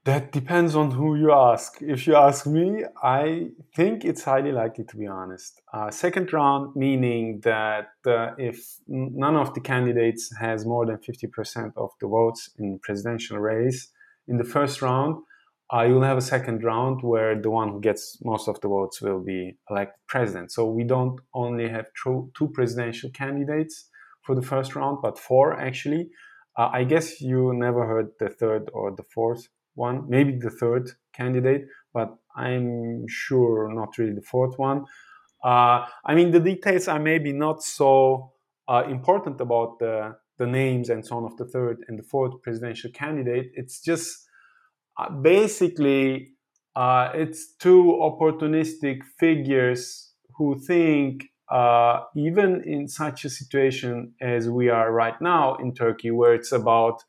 That 0.05 0.33
depends 0.33 0.77
on 0.77 0.91
who 0.91 1.17
you 1.17 1.33
ask. 1.33 1.81
If 1.81 2.07
you 2.07 2.15
ask 2.15 2.47
me, 2.47 2.85
I 3.03 3.49
think 3.75 4.05
it's 4.05 4.23
highly 4.23 4.53
likely, 4.53 4.85
to 4.85 4.97
be 4.99 5.07
honest. 5.07 5.63
Uh, 5.73 5.91
second 5.91 6.31
round, 6.31 6.77
meaning 6.77 7.41
that 7.45 7.89
uh, 8.07 8.33
if 8.37 8.81
none 8.87 9.35
of 9.35 9.55
the 9.55 9.63
candidates 9.63 10.31
has 10.39 10.67
more 10.67 10.85
than 10.85 10.99
50% 10.99 11.73
of 11.79 11.89
the 12.03 12.07
votes 12.07 12.51
in 12.59 12.81
presidential 12.81 13.39
race 13.39 13.89
in 14.29 14.37
the 14.37 14.45
first 14.45 14.83
round, 14.83 15.23
uh, 15.73 15.85
you'll 15.89 16.03
have 16.03 16.19
a 16.19 16.29
second 16.35 16.63
round 16.63 17.03
where 17.03 17.41
the 17.41 17.51
one 17.51 17.71
who 17.71 17.81
gets 17.81 18.19
most 18.23 18.47
of 18.47 18.61
the 18.61 18.69
votes 18.69 19.01
will 19.01 19.21
be 19.21 19.57
elected 19.71 19.99
president. 20.07 20.53
So 20.53 20.67
we 20.67 20.85
don't 20.85 21.19
only 21.33 21.71
have 21.71 21.87
two, 22.03 22.31
two 22.37 22.49
presidential 22.49 23.09
candidates 23.09 23.89
for 24.21 24.35
the 24.35 24.43
first 24.43 24.77
round, 24.77 24.99
but 25.01 25.19
four 25.19 25.59
actually. 25.59 26.11
Uh, 26.59 26.69
I 26.73 26.85
guess 26.85 27.23
you 27.23 27.55
never 27.55 27.87
heard 27.87 28.11
the 28.21 28.29
third 28.29 28.71
or 28.75 28.95
the 28.95 29.03
fourth 29.15 29.49
one, 29.75 30.09
maybe 30.09 30.33
the 30.37 30.51
third 30.51 30.91
candidate, 31.13 31.67
but 31.93 32.17
I'm 32.37 33.07
sure 33.09 33.73
not 33.73 33.99
really 33.99 34.15
the 34.15 34.23
fourth 34.23 34.59
one. 34.59 34.85
Uh, 35.43 35.87
I 36.05 36.15
mean, 36.15 36.31
the 36.31 36.41
details 36.41 36.89
are 36.89 36.99
maybe 36.99 37.33
not 37.33 37.63
so 37.63 38.33
uh, 38.67 38.85
important 38.89 39.41
about 39.41 39.79
the, 39.79 40.17
the 40.39 40.47
names 40.47 40.89
and 40.89 41.05
so 41.05 41.17
on 41.19 41.25
of 41.25 41.37
the 41.37 41.45
third 41.45 41.85
and 41.89 41.99
the 41.99 42.03
fourth 42.03 42.41
presidential 42.43 42.91
candidate. 42.93 43.53
It's 43.55 43.81
just 43.81 44.27
uh, 44.99 45.11
basically 45.11 46.35
uh, 46.75 47.11
it's 47.15 47.55
two 47.55 47.99
opportunistic 48.01 49.05
figures 49.19 50.13
who 50.37 50.59
think 50.59 51.27
uh, 51.51 52.01
even 52.17 52.63
in 52.65 52.89
such 52.89 53.25
a 53.25 53.31
situation 53.31 54.15
as 54.21 54.49
we 54.49 54.71
are 54.71 54.93
right 54.93 55.21
now 55.21 55.57
in 55.57 55.75
Turkey, 55.75 56.11
where 56.11 56.35
it's 56.35 56.53
about, 56.53 57.05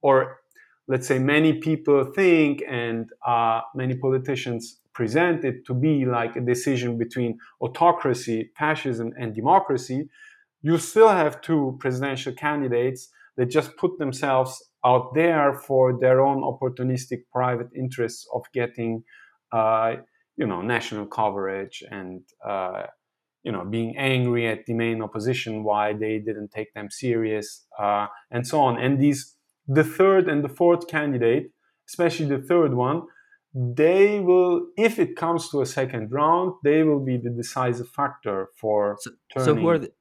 or 0.00 0.38
let's 0.88 1.06
say 1.06 1.18
many 1.18 1.54
people 1.54 2.04
think 2.04 2.62
and 2.68 3.10
uh, 3.26 3.60
many 3.74 3.96
politicians 3.96 4.80
present 4.92 5.44
it 5.44 5.66
to 5.66 5.74
be 5.74 6.06
like 6.06 6.36
a 6.36 6.40
decision 6.40 6.96
between 6.96 7.38
autocracy, 7.60 8.50
fascism, 8.56 9.12
and 9.18 9.34
democracy, 9.34 10.08
you 10.62 10.78
still 10.78 11.10
have 11.10 11.40
two 11.42 11.76
presidential 11.80 12.32
candidates 12.32 13.10
that 13.36 13.46
just 13.46 13.76
put 13.76 13.98
themselves 13.98 14.64
out 14.84 15.14
there 15.14 15.52
for 15.52 15.98
their 16.00 16.20
own 16.20 16.40
opportunistic 16.42 17.24
private 17.30 17.68
interests 17.76 18.26
of 18.34 18.42
getting, 18.54 19.04
uh, 19.52 19.96
you 20.36 20.46
know, 20.46 20.62
national 20.62 21.06
coverage 21.06 21.84
and, 21.90 22.22
uh, 22.44 22.84
you 23.42 23.52
know, 23.52 23.64
being 23.64 23.96
angry 23.96 24.48
at 24.48 24.64
the 24.66 24.74
main 24.74 25.02
opposition 25.02 25.62
why 25.62 25.92
they 25.92 26.18
didn't 26.18 26.50
take 26.50 26.72
them 26.74 26.88
serious 26.90 27.66
uh, 27.78 28.06
and 28.30 28.46
so 28.46 28.60
on. 28.60 28.78
And 28.78 28.98
these, 28.98 29.35
the 29.68 29.84
third 29.84 30.28
and 30.28 30.44
the 30.44 30.48
fourth 30.48 30.86
candidate, 30.88 31.50
especially 31.88 32.26
the 32.26 32.38
third 32.42 32.74
one, 32.74 33.02
they 33.54 34.20
will, 34.20 34.66
if 34.76 34.98
it 34.98 35.16
comes 35.16 35.48
to 35.50 35.62
a 35.62 35.66
second 35.66 36.12
round, 36.12 36.52
they 36.62 36.82
will 36.82 37.00
be 37.00 37.16
the 37.16 37.30
decisive 37.30 37.88
factor 37.88 38.48
for 38.54 38.96
So, 39.00 39.10
turning. 39.32 39.44
so 39.46 39.54
who 39.54 39.68
are 39.68 39.78
the, 39.78 39.92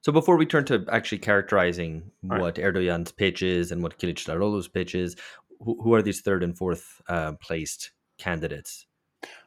so 0.00 0.12
before 0.12 0.36
we 0.36 0.46
turn 0.46 0.64
to 0.66 0.84
actually 0.90 1.18
characterizing 1.18 2.10
what 2.22 2.56
Erdogan's 2.56 3.12
pitch 3.12 3.42
is 3.42 3.70
and 3.72 3.82
what 3.82 3.98
Kılıçdaroğlu's 3.98 4.68
pitch 4.68 4.94
is, 4.94 5.16
who, 5.60 5.80
who 5.82 5.94
are 5.94 6.02
these 6.02 6.20
third 6.20 6.42
and 6.42 6.58
fourth 6.58 7.00
uh, 7.08 7.32
placed 7.40 7.92
candidates? 8.18 8.86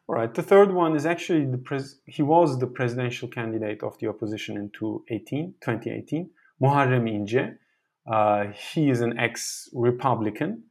All 0.07 0.15
right. 0.15 0.34
The 0.34 0.41
third 0.41 0.72
one 0.74 0.96
is 0.96 1.05
actually 1.05 1.46
the 1.46 1.57
pres- 1.57 2.00
he 2.05 2.24
was 2.24 2.57
the 2.60 2.67
presidential 2.67 3.27
candidate 3.27 3.84
of 3.84 3.98
the 4.00 4.07
opposition 4.07 4.55
in 4.57 4.69
2018, 4.69 5.53
2018 5.62 6.29
Muharrem 6.62 7.07
İnce. 7.07 7.57
Uh, 8.12 8.46
he 8.74 8.90
is 8.90 9.02
an 9.02 9.18
ex-Republican 9.20 10.64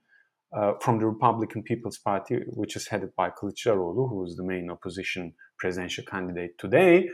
uh, 0.56 0.72
from 0.80 0.98
the 0.98 1.06
Republican 1.06 1.62
People's 1.62 1.98
Party, 1.98 2.40
which 2.54 2.76
is 2.76 2.88
headed 2.88 3.10
by 3.16 3.30
Kılıçdaroğlu, 3.30 4.08
who 4.08 4.24
is 4.24 4.36
the 4.36 4.44
main 4.44 4.70
opposition 4.70 5.34
presidential 5.58 6.04
candidate 6.04 6.56
today. 6.58 7.08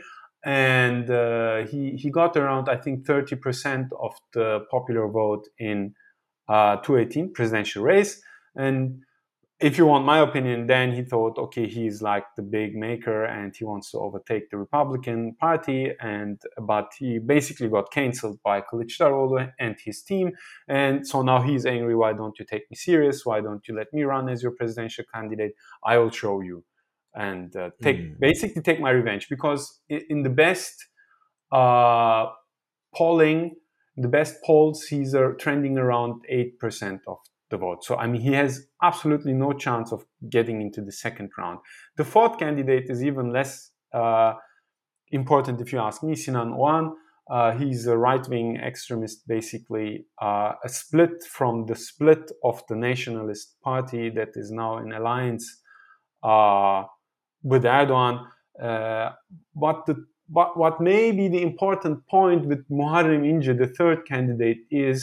And 0.45 1.09
uh, 1.09 1.65
he, 1.67 1.91
he 1.91 2.09
got 2.09 2.35
around, 2.37 2.69
I 2.69 2.77
think, 2.77 3.05
30% 3.05 3.89
of 4.01 4.13
the 4.33 4.59
popular 4.69 5.07
vote 5.07 5.47
in 5.57 5.93
uh, 6.49 6.77
2018 6.77 7.33
presidential 7.33 7.83
race. 7.83 8.21
And 8.55 9.03
if 9.59 9.77
you 9.77 9.85
want 9.85 10.05
my 10.05 10.19
opinion, 10.19 10.67
then 10.67 10.91
he 10.93 11.03
thought, 11.03 11.37
okay, 11.37 11.67
he's 11.67 12.01
like 12.01 12.25
the 12.35 12.41
big 12.41 12.75
maker 12.75 13.23
and 13.23 13.55
he 13.55 13.63
wants 13.63 13.91
to 13.91 13.97
overtake 13.99 14.49
the 14.49 14.57
Republican 14.57 15.35
Party. 15.39 15.91
And 16.01 16.41
but 16.61 16.91
he 16.97 17.19
basically 17.19 17.69
got 17.69 17.91
cancelled 17.91 18.39
by 18.43 18.61
Kılıçdaroğlu 18.61 19.51
and 19.59 19.75
his 19.85 20.01
team. 20.03 20.31
And 20.67 21.07
so 21.07 21.21
now 21.21 21.41
he's 21.41 21.65
angry. 21.65 21.95
Why 21.95 22.13
don't 22.13 22.37
you 22.39 22.45
take 22.45 22.63
me 22.69 22.75
serious? 22.75 23.25
Why 23.25 23.41
don't 23.41 23.65
you 23.67 23.75
let 23.75 23.93
me 23.93 24.03
run 24.03 24.27
as 24.29 24.43
your 24.43 24.51
presidential 24.51 25.05
candidate? 25.13 25.53
I 25.83 25.97
will 25.97 26.11
show 26.11 26.41
you 26.41 26.65
and 27.15 27.55
uh, 27.55 27.69
take 27.81 27.99
Mm. 27.99 28.19
basically 28.19 28.61
take 28.63 28.79
my 28.81 28.89
revenge 28.89 29.29
because 29.29 29.81
in 29.87 30.23
the 30.23 30.29
best 30.29 30.87
uh, 31.51 32.25
polling, 32.95 33.55
the 33.97 34.07
best 34.07 34.41
polls, 34.43 34.83
he's 34.83 35.13
uh, 35.15 35.33
trending 35.37 35.77
around 35.77 36.23
eight 36.29 36.59
percent 36.59 37.01
of 37.07 37.17
the 37.53 37.59
vote. 37.65 37.81
So 37.87 37.93
I 38.03 38.05
mean, 38.11 38.21
he 38.29 38.33
has 38.43 38.51
absolutely 38.89 39.33
no 39.45 39.49
chance 39.65 39.87
of 39.95 39.99
getting 40.35 40.57
into 40.65 40.81
the 40.87 40.95
second 41.05 41.29
round. 41.39 41.57
The 41.99 42.07
fourth 42.13 42.35
candidate 42.43 42.85
is 42.93 42.99
even 43.09 43.25
less 43.39 43.51
uh, 44.01 44.33
important, 45.19 45.61
if 45.63 45.67
you 45.73 45.79
ask 45.87 45.97
me. 46.07 46.13
Sinan 46.23 46.51
Oğan. 46.61 46.85
Uh, 47.35 47.51
he's 47.61 47.87
a 47.87 47.97
right-wing 48.07 48.49
extremist, 48.69 49.17
basically 49.37 49.89
uh, 50.27 50.51
a 50.67 50.69
split 50.79 51.15
from 51.37 51.53
the 51.69 51.77
split 51.89 52.25
of 52.43 52.55
the 52.67 52.75
Nationalist 52.89 53.47
Party 53.63 54.03
that 54.17 54.31
is 54.41 54.51
now 54.51 54.71
in 54.83 54.91
alliance 54.99 55.45
uh, 56.31 56.83
with 57.51 57.63
Erdogan. 57.63 58.15
Uh, 58.61 59.09
but 59.55 59.77
the 59.87 59.95
but 60.29 60.49
what 60.61 60.75
may 60.81 61.11
be 61.19 61.25
the 61.35 61.43
important 61.49 61.97
point 62.15 62.41
with 62.51 62.61
Muharrem 62.69 63.23
İnce, 63.31 63.57
the 63.63 63.71
third 63.79 63.99
candidate, 64.11 64.61
is 64.69 64.97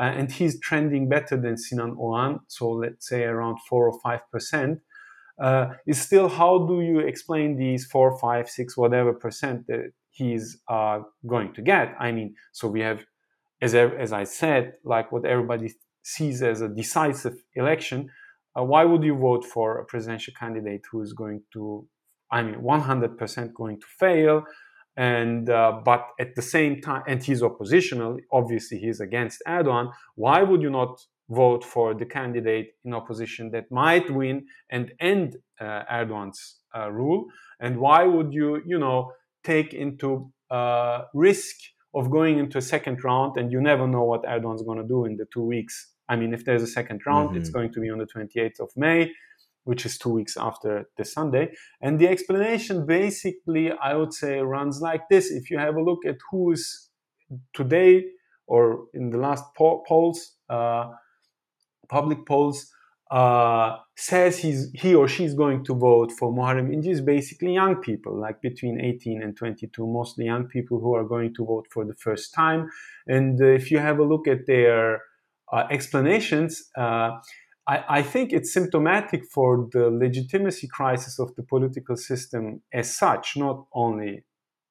uh, 0.00 0.04
and 0.04 0.32
he's 0.32 0.58
trending 0.60 1.08
better 1.08 1.36
than 1.36 1.58
Sinan 1.58 1.94
Oğan, 1.96 2.40
so 2.48 2.70
let's 2.70 3.06
say 3.06 3.24
around 3.24 3.58
four 3.68 3.86
or 3.86 4.00
five 4.00 4.20
percent. 4.32 4.80
Uh, 5.38 5.74
is 5.86 6.00
still 6.00 6.28
how 6.28 6.66
do 6.66 6.80
you 6.80 7.00
explain 7.00 7.56
these 7.56 7.84
four, 7.86 8.18
five, 8.18 8.48
six, 8.48 8.76
whatever 8.76 9.12
percent 9.12 9.66
that 9.66 9.92
he's 10.10 10.58
uh, 10.68 11.00
going 11.26 11.52
to 11.54 11.62
get? 11.62 11.94
I 11.98 12.12
mean, 12.12 12.34
so 12.52 12.68
we 12.68 12.80
have, 12.80 13.04
as 13.60 13.74
as 13.74 14.12
I 14.12 14.24
said, 14.24 14.74
like 14.84 15.12
what 15.12 15.26
everybody 15.26 15.68
sees 16.02 16.42
as 16.42 16.62
a 16.62 16.68
decisive 16.68 17.36
election. 17.54 18.08
Uh, 18.58 18.64
why 18.64 18.84
would 18.84 19.04
you 19.04 19.16
vote 19.16 19.44
for 19.44 19.78
a 19.78 19.84
presidential 19.84 20.34
candidate 20.38 20.82
who 20.90 21.02
is 21.02 21.12
going 21.12 21.42
to, 21.52 21.86
I 22.32 22.42
mean, 22.42 22.56
100% 22.56 23.54
going 23.54 23.78
to 23.80 23.86
fail? 23.98 24.44
And 24.96 25.48
uh, 25.48 25.80
but 25.84 26.08
at 26.18 26.34
the 26.34 26.42
same 26.42 26.80
time, 26.80 27.02
and 27.06 27.22
he's 27.22 27.42
oppositional. 27.42 28.18
Obviously, 28.32 28.78
he's 28.78 29.00
against 29.00 29.42
Erdogan. 29.46 29.92
Why 30.16 30.42
would 30.42 30.62
you 30.62 30.70
not 30.70 31.00
vote 31.28 31.64
for 31.64 31.94
the 31.94 32.04
candidate 32.04 32.72
in 32.84 32.92
opposition 32.92 33.50
that 33.52 33.70
might 33.70 34.10
win 34.10 34.46
and 34.70 34.92
end 35.00 35.36
uh, 35.60 35.82
Erdogan's 35.90 36.56
uh, 36.76 36.90
rule? 36.90 37.26
And 37.60 37.78
why 37.78 38.04
would 38.04 38.32
you, 38.34 38.62
you 38.66 38.78
know, 38.78 39.12
take 39.44 39.72
into 39.74 40.30
uh, 40.50 41.02
risk 41.14 41.54
of 41.94 42.10
going 42.10 42.38
into 42.38 42.58
a 42.58 42.62
second 42.62 43.02
round 43.04 43.36
and 43.36 43.50
you 43.52 43.60
never 43.60 43.86
know 43.86 44.02
what 44.04 44.24
Erdogan's 44.24 44.62
going 44.62 44.78
to 44.82 44.86
do 44.88 45.04
in 45.04 45.16
the 45.16 45.26
two 45.32 45.42
weeks? 45.44 45.92
I 46.08 46.16
mean, 46.16 46.34
if 46.34 46.44
there's 46.44 46.62
a 46.62 46.66
second 46.66 47.00
round, 47.06 47.36
it's 47.36 47.50
Mhm. 47.50 47.54
going 47.54 47.72
to 47.74 47.80
be 47.80 47.88
on 47.90 47.98
the 47.98 48.06
28th 48.06 48.58
of 48.60 48.70
May, 48.76 49.12
which 49.64 49.84
is 49.86 49.98
two 49.98 50.10
weeks 50.10 50.36
after 50.36 50.88
the 50.96 51.04
Sunday. 51.04 51.52
And 51.80 51.98
the 51.98 52.08
explanation 52.08 52.86
basically, 52.86 53.70
I 53.72 53.94
would 53.94 54.12
say, 54.12 54.38
runs 54.38 54.80
like 54.80 55.02
this. 55.10 55.30
If 55.30 55.50
you 55.50 55.58
have 55.58 55.76
a 55.76 55.82
look 55.82 56.04
at 56.06 56.16
who 56.30 56.52
is 56.52 56.88
today 57.52 58.04
or 58.46 58.86
in 58.94 59.10
the 59.10 59.18
last 59.18 59.44
po- 59.56 59.82
polls, 59.86 60.36
uh, 60.48 60.90
public 61.88 62.26
polls 62.26 62.72
uh, 63.10 63.76
says 63.96 64.38
he's 64.38 64.70
he 64.72 64.94
or 64.94 65.08
she's 65.08 65.34
going 65.34 65.64
to 65.64 65.74
vote 65.74 66.12
for 66.12 66.32
Muharrem 66.32 66.72
Ince 66.72 66.86
is 66.86 67.00
basically 67.00 67.54
young 67.54 67.76
people, 67.76 68.16
like 68.16 68.40
between 68.40 68.80
18 68.80 69.20
and 69.20 69.36
22, 69.36 69.84
mostly 69.84 70.26
young 70.26 70.44
people 70.44 70.78
who 70.78 70.94
are 70.94 71.04
going 71.04 71.34
to 71.34 71.44
vote 71.44 71.66
for 71.70 71.84
the 71.84 71.94
first 71.94 72.32
time. 72.32 72.70
And 73.08 73.40
if 73.40 73.70
you 73.72 73.78
have 73.78 73.98
a 73.98 74.04
look 74.04 74.28
at 74.28 74.46
their 74.46 75.02
uh, 75.52 75.64
explanations, 75.70 76.70
uh, 76.76 77.10
I, 77.66 77.84
I, 77.88 78.02
think 78.02 78.32
it's 78.32 78.52
symptomatic 78.52 79.24
for 79.26 79.68
the 79.72 79.90
legitimacy 79.90 80.68
crisis 80.68 81.18
of 81.18 81.34
the 81.36 81.42
political 81.42 81.96
system 81.96 82.62
as 82.72 82.96
such, 82.96 83.36
not 83.36 83.66
only 83.72 84.24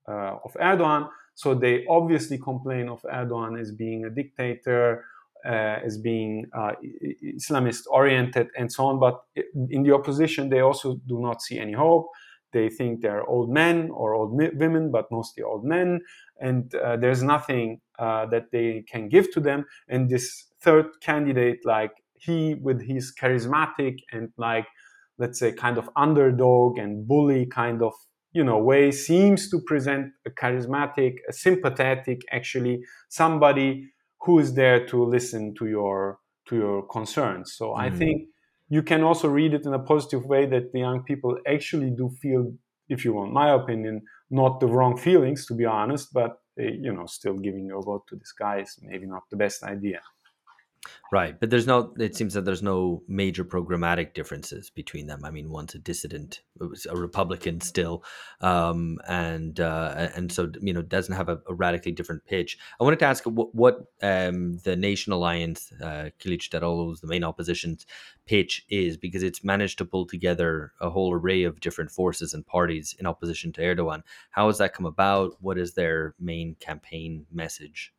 uh, 0.08 0.38
of 0.44 0.54
Erdogan. 0.60 1.08
So 1.36 1.56
they 1.56 1.86
obviously 1.90 2.38
complain 2.38 2.90
of 2.90 3.02
Erdogan 3.04 3.60
as 3.60 3.72
being 3.72 4.06
a 4.06 4.10
dictator 4.10 5.06
uh, 5.46 5.78
as 5.86 5.98
being 5.98 6.46
uh, 6.54 6.72
Islamist 7.24 7.84
oriented 7.90 8.48
and 8.58 8.72
so 8.72 8.86
on. 8.86 9.00
But 9.00 9.22
in 9.70 9.84
the 9.84 9.94
opposition, 9.94 10.50
they 10.50 10.60
also 10.60 11.00
do 11.08 11.20
not 11.22 11.42
see 11.42 11.58
any 11.60 11.74
hope. 11.74 12.08
They 12.52 12.70
think 12.70 13.02
they're 13.02 13.26
old 13.26 13.50
men 13.50 13.90
or 13.92 14.16
old 14.16 14.34
women, 14.34 14.92
but 14.92 15.06
mostly 15.12 15.44
old 15.44 15.64
men, 15.64 16.02
and 16.42 16.74
uh, 16.76 16.98
there's 16.98 17.22
nothing 17.22 17.80
uh, 18.00 18.26
that 18.28 18.52
they 18.52 18.84
can 18.92 19.08
give 19.08 19.32
to 19.34 19.40
them. 19.40 19.66
And 19.88 20.10
this 20.10 20.48
third 20.60 20.88
candidate, 21.00 21.60
like 21.64 21.92
he, 22.22 22.56
with 22.56 22.82
his 22.82 23.14
charismatic 23.20 24.00
and 24.12 24.30
like 24.38 24.68
let's 25.18 25.40
say 25.40 25.52
kind 25.52 25.78
of 25.78 25.90
underdog 25.96 26.78
and 26.78 27.08
bully 27.08 27.46
kind 27.46 27.84
of 27.84 27.94
you 28.32 28.44
know 28.44 28.58
way, 28.58 28.92
seems 28.92 29.50
to 29.50 29.60
present 29.66 30.12
a 30.26 30.30
charismatic, 30.30 31.16
a 31.28 31.34
sympathetic, 31.34 32.22
actually 32.32 32.82
somebody 33.10 33.92
who 34.22 34.40
is 34.40 34.54
there 34.54 34.86
to 34.88 35.04
listen 35.04 35.54
to 35.56 35.68
your 35.68 36.20
to 36.48 36.56
your 36.56 36.88
concerns. 36.88 37.54
So 37.54 37.70
mm. 37.70 37.80
I 37.80 37.90
think 37.90 38.28
you 38.70 38.84
can 38.84 39.04
also 39.04 39.28
read 39.28 39.54
it 39.54 39.66
in 39.66 39.74
a 39.74 39.80
positive 39.80 40.26
way 40.26 40.46
that 40.46 40.72
the 40.72 40.80
young 40.80 41.04
people 41.04 41.38
actually 41.48 41.90
do 41.90 42.10
feel, 42.22 42.54
if 42.88 43.04
you 43.04 43.14
want 43.14 43.34
my 43.34 43.52
opinion, 43.54 44.04
not 44.30 44.60
the 44.60 44.68
wrong 44.68 44.96
feelings 44.98 45.46
to 45.48 45.54
be 45.56 45.66
honest, 45.66 46.14
but 46.14 46.38
you 46.58 46.94
know, 46.94 47.06
still 47.06 47.36
giving 47.36 47.66
your 47.66 47.82
vote 47.82 48.06
to 48.10 48.16
this 48.16 48.34
guy 48.34 48.60
is 48.60 48.78
maybe 48.82 49.08
not 49.08 49.24
the 49.32 49.38
best 49.38 49.64
idea. 49.64 50.02
Right, 51.12 51.38
but 51.40 51.50
there's 51.50 51.68
no. 51.68 51.94
It 51.98 52.16
seems 52.16 52.34
that 52.36 52.46
there's 52.46 52.64
no 52.64 53.04
major 53.08 53.44
programmatic 53.44 54.14
differences 54.14 54.70
between 54.70 55.08
them. 55.08 55.26
I 55.26 55.32
mean, 55.32 55.50
one's 55.50 55.76
a 55.76 55.80
dissident, 55.80 56.42
a 56.62 56.96
Republican 56.96 57.60
still, 57.62 58.04
um, 58.42 58.98
and 59.08 59.60
uh, 59.60 60.10
and 60.16 60.32
so 60.32 60.52
you 60.62 60.72
know 60.72 60.82
doesn't 60.82 61.16
have 61.16 61.28
a, 61.28 61.42
a, 61.50 61.54
radically 61.54 61.92
different 61.92 62.24
pitch. 62.26 62.58
I 62.80 62.84
wanted 62.84 63.00
to 63.00 63.06
ask 63.06 63.24
what, 63.26 63.54
what 63.54 63.86
um, 64.02 64.60
the 64.60 64.76
Nation 64.76 65.12
Alliance, 65.12 65.74
uh, 65.82 66.12
Kılıçdaroğlu's 66.20 67.02
the 67.02 67.08
main 67.08 67.24
opposition's 67.24 67.86
pitch 68.26 68.66
is, 68.70 68.96
because 68.96 69.24
it's 69.24 69.44
managed 69.44 69.80
to 69.80 69.86
pull 69.86 70.06
together 70.06 70.74
a 70.80 70.90
whole 70.90 71.12
array 71.12 71.44
of 71.44 71.60
different 71.60 71.92
forces 71.92 72.34
and 72.34 72.46
parties 72.46 72.96
in 73.00 73.06
opposition 73.06 73.52
to 73.54 73.62
Erdogan. 73.62 74.04
How 74.30 74.48
has 74.48 74.60
that 74.60 74.74
come 74.74 74.86
about? 74.86 75.36
What 75.42 75.58
is 75.58 75.74
their 75.74 76.16
main 76.20 76.56
campaign 76.60 77.26
message? 77.32 77.94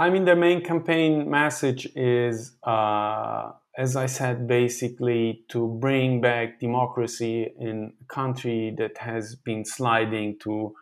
I 0.00 0.08
mean, 0.08 0.24
the 0.24 0.34
main 0.34 0.62
campaign 0.64 1.28
message 1.28 1.86
is, 1.94 2.56
uh, 2.62 3.50
as 3.76 3.96
I 3.96 4.06
said, 4.06 4.48
basically 4.48 5.44
to 5.50 5.76
bring 5.78 6.22
back 6.22 6.58
democracy 6.58 7.52
in 7.60 7.92
a 8.00 8.04
country 8.06 8.74
that 8.78 8.96
has 8.96 9.34
been 9.34 9.62
sliding 9.66 10.38
to 10.38 10.74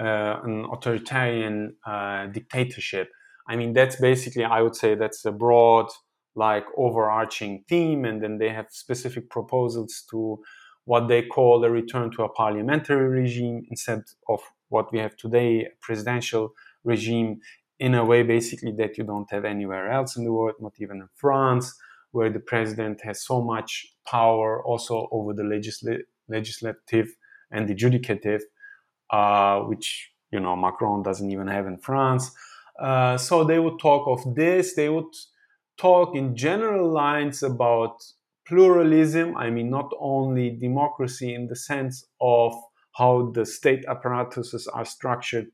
uh, 0.00 0.40
an 0.42 0.66
authoritarian 0.72 1.76
uh, 1.86 2.26
dictatorship. 2.26 3.08
I 3.48 3.54
mean, 3.54 3.72
that's 3.72 4.00
basically, 4.00 4.42
I 4.42 4.62
would 4.62 4.74
say, 4.74 4.96
that's 4.96 5.24
a 5.24 5.30
broad, 5.30 5.86
like, 6.34 6.64
overarching 6.76 7.62
theme, 7.68 8.04
and 8.04 8.20
then 8.20 8.38
they 8.38 8.48
have 8.48 8.66
specific 8.70 9.30
proposals 9.30 10.02
to 10.10 10.40
what 10.86 11.06
they 11.06 11.22
call 11.22 11.64
a 11.64 11.70
return 11.70 12.10
to 12.16 12.24
a 12.24 12.28
parliamentary 12.28 13.08
regime 13.08 13.64
instead 13.70 14.02
of 14.28 14.40
what 14.70 14.92
we 14.92 14.98
have 14.98 15.16
today, 15.16 15.66
a 15.66 15.70
presidential 15.80 16.52
regime 16.82 17.40
in 17.78 17.94
a 17.94 18.04
way 18.04 18.22
basically 18.22 18.72
that 18.72 18.96
you 18.96 19.04
don't 19.04 19.30
have 19.30 19.44
anywhere 19.44 19.90
else 19.90 20.16
in 20.16 20.24
the 20.24 20.32
world, 20.32 20.54
not 20.60 20.72
even 20.78 20.98
in 20.98 21.08
France, 21.14 21.74
where 22.12 22.30
the 22.30 22.40
president 22.40 23.00
has 23.02 23.24
so 23.24 23.42
much 23.42 23.86
power 24.06 24.64
also 24.64 25.08
over 25.12 25.34
the 25.34 25.42
legisl- 25.42 26.02
legislative 26.28 27.08
and 27.50 27.68
the 27.68 27.74
judicative, 27.74 28.40
uh, 29.10 29.60
which 29.60 30.10
you 30.30 30.40
know 30.40 30.56
Macron 30.56 31.02
doesn't 31.02 31.30
even 31.30 31.48
have 31.48 31.66
in 31.66 31.78
France. 31.78 32.30
Uh, 32.80 33.16
so 33.16 33.44
they 33.44 33.58
would 33.58 33.78
talk 33.78 34.06
of 34.06 34.34
this. 34.34 34.74
They 34.74 34.88
would 34.88 35.14
talk 35.76 36.14
in 36.14 36.36
general 36.36 36.90
lines 36.90 37.42
about 37.42 38.02
pluralism. 38.46 39.36
I 39.36 39.50
mean, 39.50 39.70
not 39.70 39.90
only 39.98 40.50
democracy 40.50 41.34
in 41.34 41.48
the 41.48 41.56
sense 41.56 42.06
of 42.20 42.54
how 42.96 43.30
the 43.34 43.44
state 43.44 43.84
apparatuses 43.86 44.66
are 44.68 44.84
structured 44.84 45.48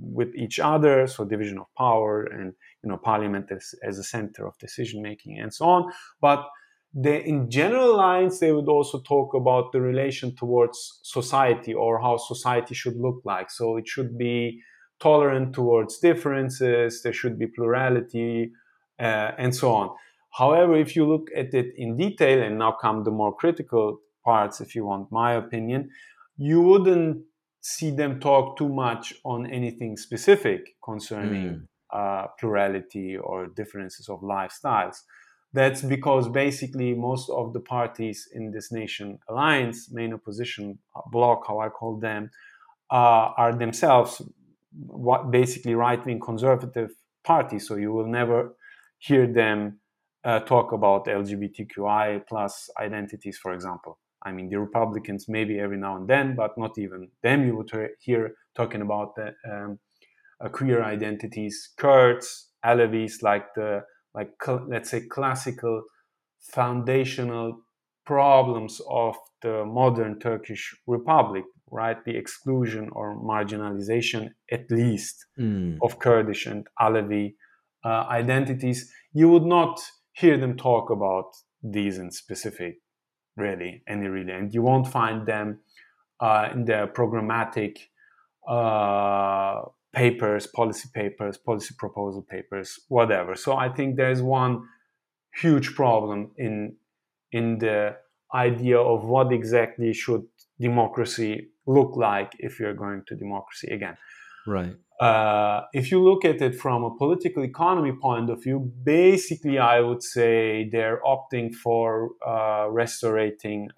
with 0.00 0.34
each 0.34 0.58
other, 0.58 1.06
so 1.06 1.24
division 1.24 1.58
of 1.58 1.66
power 1.76 2.24
and 2.24 2.52
you 2.82 2.88
know 2.90 2.96
parliament 2.96 3.50
as, 3.50 3.74
as 3.82 3.98
a 3.98 4.04
center 4.04 4.46
of 4.46 4.56
decision 4.58 5.02
making 5.02 5.38
and 5.38 5.52
so 5.52 5.66
on. 5.66 5.92
But 6.20 6.48
they, 6.94 7.24
in 7.24 7.50
general 7.50 7.96
lines, 7.96 8.38
they 8.38 8.52
would 8.52 8.68
also 8.68 9.00
talk 9.00 9.34
about 9.34 9.72
the 9.72 9.80
relation 9.80 10.36
towards 10.36 11.00
society 11.02 11.72
or 11.72 12.00
how 12.00 12.18
society 12.18 12.74
should 12.74 12.96
look 12.96 13.22
like. 13.24 13.50
So 13.50 13.76
it 13.76 13.88
should 13.88 14.18
be 14.18 14.60
tolerant 15.00 15.54
towards 15.54 15.98
differences, 15.98 17.02
there 17.02 17.12
should 17.12 17.38
be 17.38 17.46
plurality, 17.46 18.52
uh, 19.00 19.32
and 19.38 19.54
so 19.54 19.72
on. 19.72 19.90
However, 20.30 20.76
if 20.76 20.94
you 20.94 21.06
look 21.06 21.28
at 21.36 21.52
it 21.52 21.74
in 21.76 21.96
detail, 21.96 22.42
and 22.42 22.58
now 22.58 22.72
come 22.72 23.04
the 23.04 23.10
more 23.10 23.34
critical 23.34 23.98
parts, 24.24 24.60
if 24.60 24.74
you 24.74 24.84
want 24.84 25.10
my 25.10 25.32
opinion, 25.32 25.90
you 26.36 26.60
wouldn't 26.60 27.24
see 27.62 27.92
them 27.92 28.18
talk 28.20 28.58
too 28.58 28.68
much 28.68 29.14
on 29.24 29.46
anything 29.46 29.96
specific 29.96 30.74
concerning 30.84 31.44
mm. 31.44 31.66
uh, 31.92 32.26
plurality 32.38 33.16
or 33.16 33.46
differences 33.46 34.08
of 34.08 34.20
lifestyles. 34.20 34.96
That's 35.54 35.82
because 35.82 36.28
basically 36.28 36.94
most 36.94 37.30
of 37.30 37.52
the 37.52 37.60
parties 37.60 38.28
in 38.32 38.50
this 38.50 38.72
nation 38.72 39.18
alliance, 39.28 39.90
main 39.92 40.12
opposition 40.12 40.78
bloc, 41.12 41.46
how 41.46 41.60
I 41.60 41.68
call 41.68 41.98
them, 42.00 42.30
uh, 42.90 43.30
are 43.36 43.54
themselves 43.54 44.22
what 44.86 45.30
basically 45.30 45.74
right-wing 45.74 46.20
conservative 46.20 46.90
parties. 47.22 47.68
So 47.68 47.76
you 47.76 47.92
will 47.92 48.08
never 48.08 48.56
hear 48.98 49.26
them 49.26 49.78
uh, 50.24 50.40
talk 50.40 50.72
about 50.72 51.06
LGBTQI 51.06 52.26
plus 52.26 52.70
identities, 52.80 53.38
for 53.38 53.52
example. 53.52 53.98
I 54.24 54.32
mean, 54.32 54.48
the 54.48 54.58
Republicans 54.58 55.26
maybe 55.28 55.58
every 55.58 55.78
now 55.78 55.96
and 55.96 56.08
then, 56.08 56.34
but 56.36 56.56
not 56.56 56.78
even 56.78 57.08
them. 57.22 57.46
You 57.46 57.56
would 57.56 57.70
hear 58.00 58.34
talking 58.54 58.82
about 58.82 59.14
the 59.16 59.34
um, 59.50 59.78
uh, 60.40 60.48
queer 60.48 60.82
identities, 60.82 61.70
Kurds, 61.76 62.48
Alevis, 62.64 63.22
like 63.22 63.54
the 63.54 63.82
like 64.14 64.30
let's 64.68 64.90
say 64.90 65.06
classical 65.08 65.82
foundational 66.40 67.60
problems 68.04 68.80
of 68.88 69.16
the 69.42 69.64
modern 69.64 70.18
Turkish 70.18 70.74
Republic, 70.86 71.44
right? 71.70 72.04
The 72.04 72.16
exclusion 72.16 72.88
or 72.92 73.16
marginalization, 73.16 74.30
at 74.50 74.70
least, 74.70 75.26
mm. 75.38 75.78
of 75.82 75.98
Kurdish 75.98 76.46
and 76.46 76.66
Alevi 76.80 77.34
uh, 77.84 78.04
identities. 78.08 78.92
You 79.12 79.28
would 79.30 79.44
not 79.44 79.80
hear 80.12 80.36
them 80.36 80.56
talk 80.56 80.90
about 80.90 81.30
these 81.62 81.98
in 81.98 82.10
specific 82.10 82.81
really 83.36 83.82
any 83.86 84.06
really. 84.08 84.32
And 84.32 84.52
you 84.54 84.62
won't 84.62 84.88
find 84.88 85.26
them 85.26 85.60
uh, 86.20 86.48
in 86.52 86.64
the 86.64 86.90
programmatic 86.94 87.78
uh, 88.46 89.62
papers 89.92 90.46
policy 90.46 90.88
papers 90.92 91.36
policy 91.36 91.74
proposal 91.78 92.22
papers 92.22 92.80
whatever. 92.88 93.36
So 93.36 93.56
i 93.56 93.68
think 93.68 93.96
there's 93.96 94.22
one 94.22 94.66
huge 95.34 95.74
problem 95.74 96.30
in 96.36 96.76
in 97.30 97.58
the 97.58 97.96
idea 98.34 98.78
of 98.78 99.04
what 99.04 99.32
exactly 99.32 99.92
should 99.92 100.24
democracy 100.58 101.48
look 101.66 101.96
like 101.96 102.32
if 102.38 102.58
you're 102.58 102.74
going 102.74 103.02
to 103.06 103.14
democracy 103.14 103.68
again 103.68 103.96
right. 104.46 104.74
Uh, 105.00 105.62
if 105.72 105.90
you 105.90 106.00
look 106.00 106.24
at 106.24 106.40
it 106.40 106.54
from 106.54 106.84
a 106.84 106.96
political 106.96 107.42
economy 107.42 107.92
point 108.00 108.30
of 108.30 108.40
view, 108.40 108.72
basically, 108.84 109.58
I 109.58 109.80
would 109.80 110.02
say 110.02 110.68
they're 110.70 111.00
opting 111.04 111.52
for 111.54 112.10
uh, 112.24 112.68
restoring 112.70 113.68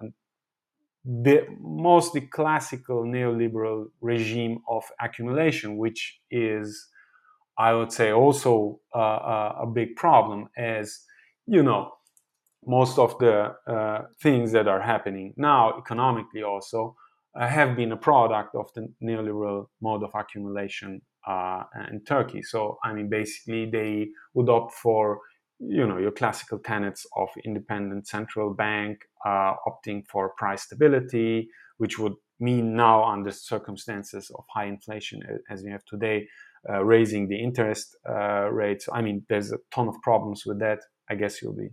the 1.04 1.46
mostly 1.60 2.22
classical 2.22 3.04
neoliberal 3.04 3.86
regime 4.02 4.58
of 4.68 4.84
accumulation, 5.00 5.78
which 5.78 6.20
is, 6.30 6.88
I 7.58 7.72
would 7.72 7.92
say, 7.92 8.10
also 8.10 8.80
uh, 8.94 9.52
a 9.62 9.66
big 9.66 9.96
problem, 9.96 10.48
as 10.58 11.00
you 11.46 11.62
know, 11.62 11.92
most 12.66 12.98
of 12.98 13.18
the 13.18 13.54
uh, 13.66 14.02
things 14.22 14.52
that 14.52 14.68
are 14.68 14.80
happening 14.80 15.34
now 15.36 15.78
economically 15.78 16.42
also 16.42 16.96
uh, 16.98 17.03
have 17.36 17.76
been 17.76 17.92
a 17.92 17.96
product 17.96 18.54
of 18.54 18.72
the 18.74 18.88
neoliberal 19.02 19.66
mode 19.80 20.02
of 20.02 20.10
accumulation 20.14 21.02
uh, 21.26 21.64
in 21.90 22.00
Turkey. 22.04 22.42
So, 22.42 22.78
I 22.84 22.92
mean, 22.92 23.08
basically, 23.08 23.70
they 23.70 24.08
would 24.34 24.48
opt 24.48 24.74
for 24.74 25.20
you 25.60 25.86
know 25.86 25.98
your 25.98 26.10
classical 26.10 26.58
tenets 26.58 27.06
of 27.16 27.28
independent 27.44 28.08
central 28.08 28.52
bank 28.52 28.98
uh, 29.24 29.54
opting 29.66 30.04
for 30.06 30.30
price 30.36 30.62
stability, 30.62 31.48
which 31.78 31.98
would 31.98 32.14
mean 32.40 32.74
now 32.76 33.04
under 33.04 33.30
circumstances 33.30 34.30
of 34.36 34.44
high 34.52 34.66
inflation 34.66 35.22
as 35.50 35.62
we 35.62 35.70
have 35.70 35.84
today, 35.84 36.26
uh, 36.68 36.84
raising 36.84 37.28
the 37.28 37.36
interest 37.36 37.96
uh, 38.08 38.48
rates. 38.50 38.88
I 38.92 39.02
mean, 39.02 39.24
there's 39.28 39.52
a 39.52 39.58
ton 39.72 39.88
of 39.88 39.94
problems 40.02 40.44
with 40.44 40.58
that. 40.60 40.80
I 41.08 41.14
guess 41.14 41.40
you'll 41.40 41.54
be. 41.54 41.70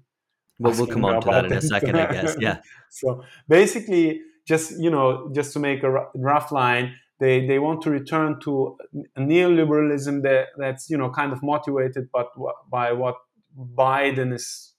Well, 0.59 0.73
we'll 0.73 0.87
come 0.87 1.05
on 1.05 1.21
to 1.21 1.29
that 1.29 1.45
in 1.45 1.53
a 1.53 1.61
second, 1.61 1.95
I 1.97 2.11
guess. 2.11 2.35
Yeah. 2.39 2.59
so 2.89 3.23
basically, 3.47 4.21
just 4.51 4.67
you 4.85 4.91
know, 4.95 5.31
just 5.33 5.53
to 5.53 5.59
make 5.59 5.81
a 5.83 5.91
rough 6.31 6.51
line, 6.51 6.85
they 7.21 7.35
they 7.49 7.59
want 7.59 7.81
to 7.83 7.89
return 7.99 8.39
to 8.45 8.77
neoliberalism 9.17 10.15
that 10.27 10.47
that's 10.57 10.89
you 10.91 10.97
know 10.97 11.09
kind 11.09 11.31
of 11.31 11.39
motivated, 11.41 12.09
but 12.17 12.27
by 12.69 12.91
what 12.91 13.15
Biden 13.83 14.33
is, 14.33 14.73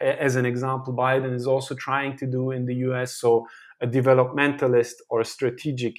as 0.00 0.34
an 0.36 0.46
example, 0.52 0.92
Biden 0.94 1.34
is 1.40 1.46
also 1.46 1.74
trying 1.74 2.16
to 2.20 2.26
do 2.26 2.42
in 2.50 2.62
the 2.70 2.76
U.S. 2.88 3.10
So 3.22 3.46
a 3.80 3.86
developmentalist 3.86 4.96
or 5.10 5.24
strategic 5.24 5.96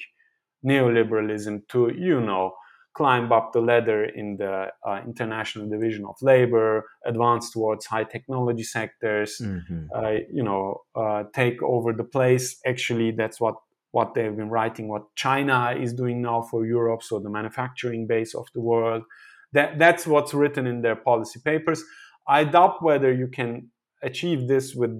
neoliberalism 0.66 1.68
to 1.72 1.80
you 2.08 2.20
know 2.20 2.54
climb 2.94 3.32
up 3.32 3.54
the 3.54 3.62
ladder 3.62 4.04
in 4.06 4.38
the 4.38 4.68
uh, 4.86 5.02
international 5.06 5.70
division 5.70 6.06
of 6.06 6.16
labor, 6.22 6.86
advance 7.06 7.52
towards 7.52 7.86
high 7.86 8.04
technology 8.04 8.64
sectors, 8.64 9.38
mm-hmm. 9.42 9.86
uh, 9.94 10.12
you 10.32 10.44
know, 10.44 10.82
uh, 10.96 11.24
take 11.34 11.62
over 11.64 11.94
the 11.94 12.04
place. 12.04 12.60
Actually, 12.66 13.12
that's 13.12 13.40
what 13.40 13.56
what 13.92 14.14
they've 14.14 14.36
been 14.36 14.50
writing. 14.50 14.88
What 14.88 15.04
China 15.16 15.76
is 15.80 15.94
doing 15.94 16.22
now 16.22 16.42
for 16.42 16.66
Europe, 16.66 17.04
so 17.04 17.20
the 17.20 17.30
manufacturing 17.30 18.08
base 18.08 18.36
of 18.36 18.48
the 18.54 18.62
world. 18.62 19.04
That 19.54 19.80
that's 19.80 20.06
what's 20.06 20.34
written 20.34 20.68
in 20.68 20.82
their 20.82 20.96
policy 20.96 21.40
papers. 21.44 21.84
I 22.28 22.44
doubt 22.44 22.84
whether 22.84 23.12
you 23.12 23.28
can 23.28 23.72
achieve 24.04 24.48
this 24.48 24.76
with 24.76 24.92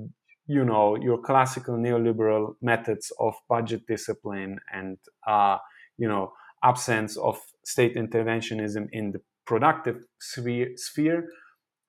you 0.48 0.66
know 0.66 0.96
your 0.96 1.20
classical 1.20 1.76
neoliberal 1.76 2.56
methods 2.62 3.12
of 3.20 3.36
budget 3.48 3.86
discipline 3.88 4.58
and 4.74 4.98
uh, 5.28 5.58
you 5.98 6.08
know 6.08 6.34
absence 6.64 7.18
of 7.18 7.40
state 7.66 7.96
interventionism 7.96 8.88
in 8.92 9.12
the 9.12 9.22
productive 9.46 10.04
sphere, 10.20 10.72
sphere 10.76 11.30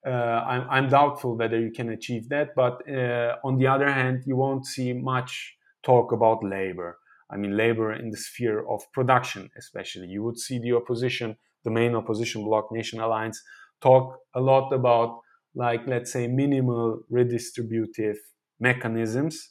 uh, 0.07 0.11
I'm, 0.11 0.67
I'm, 0.71 0.89
doubtful 0.89 1.37
whether 1.37 1.61
you 1.61 1.71
can 1.71 1.91
achieve 1.91 2.29
that. 2.31 2.55
But 2.57 2.81
uh, 2.89 3.37
on 3.45 3.59
the 3.59 3.67
other 3.67 3.91
hand, 3.93 4.23
you 4.25 4.37
won't 4.37 4.65
see 4.67 4.93
much 4.95 5.57
talk 5.83 6.13
about 6.13 6.43
labor. 6.43 6.99
I 7.31 7.37
mean, 7.37 7.57
labor 7.57 7.93
in 7.93 8.11
the 8.11 8.17
sphere 8.17 8.67
of 8.69 8.81
production, 8.93 9.51
especially. 9.59 10.09
You 10.09 10.23
would 10.25 10.39
see 10.39 10.59
the 10.59 10.73
opposition, 10.73 11.37
the 11.65 11.71
main 11.71 11.95
opposition 11.95 12.45
bloc, 12.45 12.73
Nation 12.73 12.99
Alliance, 12.99 13.43
talk 13.81 14.17
a 14.35 14.41
lot 14.41 14.73
about, 14.73 15.21
like, 15.55 15.87
let's 15.87 16.13
say, 16.13 16.27
minimal 16.27 17.03
redistributive 17.13 18.17
mechanisms, 18.59 19.51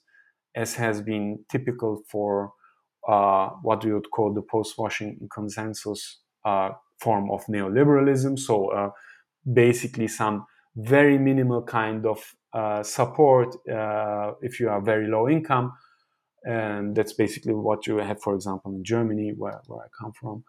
as 0.55 0.75
has 0.75 1.01
been 1.01 1.45
typical 1.49 2.01
for 2.11 2.53
uh, 3.07 3.49
what 3.61 3.83
we 3.83 3.93
would 3.93 4.11
call 4.11 4.33
the 4.33 4.41
post-Washington 4.41 5.27
consensus 5.33 6.19
uh, 6.45 6.71
form 6.99 7.31
of 7.31 7.45
neoliberalism. 7.45 8.37
So 8.37 8.67
uh, 8.67 8.89
basically, 9.51 10.07
some 10.07 10.45
very 10.75 11.17
minimal 11.17 11.63
kind 11.63 12.05
of 12.05 12.35
uh, 12.53 12.83
support 12.83 13.55
uh, 13.71 14.33
if 14.41 14.59
you 14.59 14.69
are 14.69 14.81
very 14.81 15.07
low 15.07 15.29
income, 15.29 15.73
and 16.43 16.95
that's 16.95 17.13
basically 17.13 17.53
what 17.53 17.87
you 17.87 17.97
have, 17.97 18.21
for 18.21 18.35
example, 18.35 18.71
in 18.73 18.83
Germany, 18.83 19.33
where, 19.37 19.61
where 19.67 19.85
I 19.85 19.87
come 19.99 20.11
from. 20.13 20.43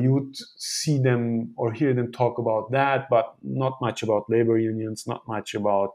You 0.00 0.12
would 0.12 0.36
see 0.56 0.98
them 0.98 1.52
or 1.56 1.72
hear 1.72 1.92
them 1.94 2.12
talk 2.12 2.38
about 2.38 2.70
that, 2.70 3.08
but 3.10 3.34
not 3.42 3.72
much 3.80 4.04
about 4.04 4.24
labor 4.28 4.56
unions, 4.56 5.04
not 5.06 5.26
much 5.26 5.54
about 5.54 5.94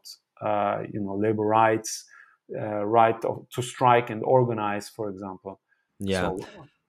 you 0.94 1.00
know 1.00 1.16
labor 1.16 1.44
rights, 1.44 2.06
right 2.50 3.16
to 3.22 3.62
strike 3.62 4.10
and 4.10 4.22
organize, 4.24 4.90
for 4.90 5.10
example. 5.10 5.62
Yeah. 6.00 6.22
So, 6.22 6.40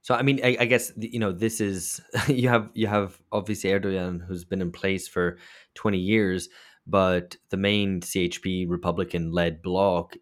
so 0.02 0.14
I 0.14 0.22
mean, 0.22 0.40
I, 0.42 0.56
I, 0.60 0.64
guess 0.66 0.92
you 0.96 1.18
know 1.18 1.32
this 1.32 1.60
is 1.60 2.00
you 2.28 2.48
have 2.48 2.70
you 2.74 2.86
have 2.86 3.20
obviously 3.32 3.70
Erdogan 3.70 4.24
who's 4.26 4.44
been 4.44 4.62
in 4.62 4.72
place 4.72 5.08
for 5.08 5.38
twenty 5.74 5.98
years, 5.98 6.48
but 6.86 7.36
the 7.50 7.56
main 7.56 8.00
CHP 8.00 8.66
Republican-led 8.68 9.62
bloc 9.62 10.16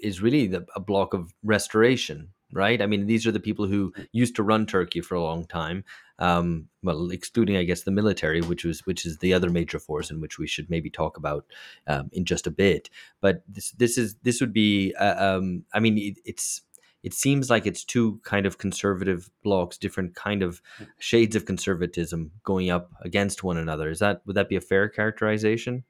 is 0.00 0.22
really 0.22 0.46
the, 0.46 0.66
a 0.76 0.80
bloc 0.80 1.14
of 1.14 1.32
restoration, 1.42 2.28
right? 2.52 2.80
I 2.80 2.86
mean, 2.86 3.06
these 3.06 3.26
are 3.26 3.32
the 3.32 3.40
people 3.40 3.66
who 3.66 3.92
mm. 3.92 4.06
used 4.12 4.36
to 4.36 4.42
run 4.42 4.66
Turkey 4.66 5.00
for 5.00 5.14
a 5.14 5.22
long 5.22 5.46
time. 5.46 5.84
Um, 6.20 6.68
well, 6.82 7.10
excluding 7.10 7.56
I 7.56 7.64
guess 7.64 7.82
the 7.82 7.90
military, 7.90 8.40
which 8.40 8.64
was 8.64 8.86
which 8.86 9.04
is 9.04 9.18
the 9.18 9.34
other 9.34 9.50
major 9.50 9.80
force 9.80 10.10
in 10.10 10.20
which 10.20 10.38
we 10.38 10.46
should 10.46 10.70
maybe 10.70 10.90
talk 10.90 11.16
about 11.16 11.44
um, 11.88 12.08
in 12.12 12.24
just 12.24 12.46
a 12.46 12.52
bit. 12.52 12.88
But 13.20 13.42
this 13.48 13.72
this 13.72 13.98
is 13.98 14.14
this 14.22 14.40
would 14.40 14.52
be 14.52 14.94
uh, 14.94 15.38
um, 15.38 15.64
I 15.72 15.80
mean 15.80 15.98
it, 15.98 16.18
it's 16.24 16.62
it 17.04 17.12
seems 17.12 17.50
like 17.50 17.66
it's 17.66 17.84
two 17.84 18.18
kind 18.24 18.46
of 18.46 18.58
conservative 18.58 19.30
blocks, 19.42 19.76
different 19.76 20.14
kind 20.14 20.42
of 20.42 20.62
hmm. 20.78 20.84
shades 20.98 21.36
of 21.36 21.44
conservatism 21.44 22.32
going 22.42 22.70
up 22.70 22.90
against 23.02 23.44
one 23.44 23.58
another. 23.58 23.90
Is 23.90 23.98
that 24.00 24.22
would 24.26 24.36
that 24.36 24.48
be 24.48 24.56
a 24.56 24.60
fair 24.60 24.88
characterization? 24.88 25.84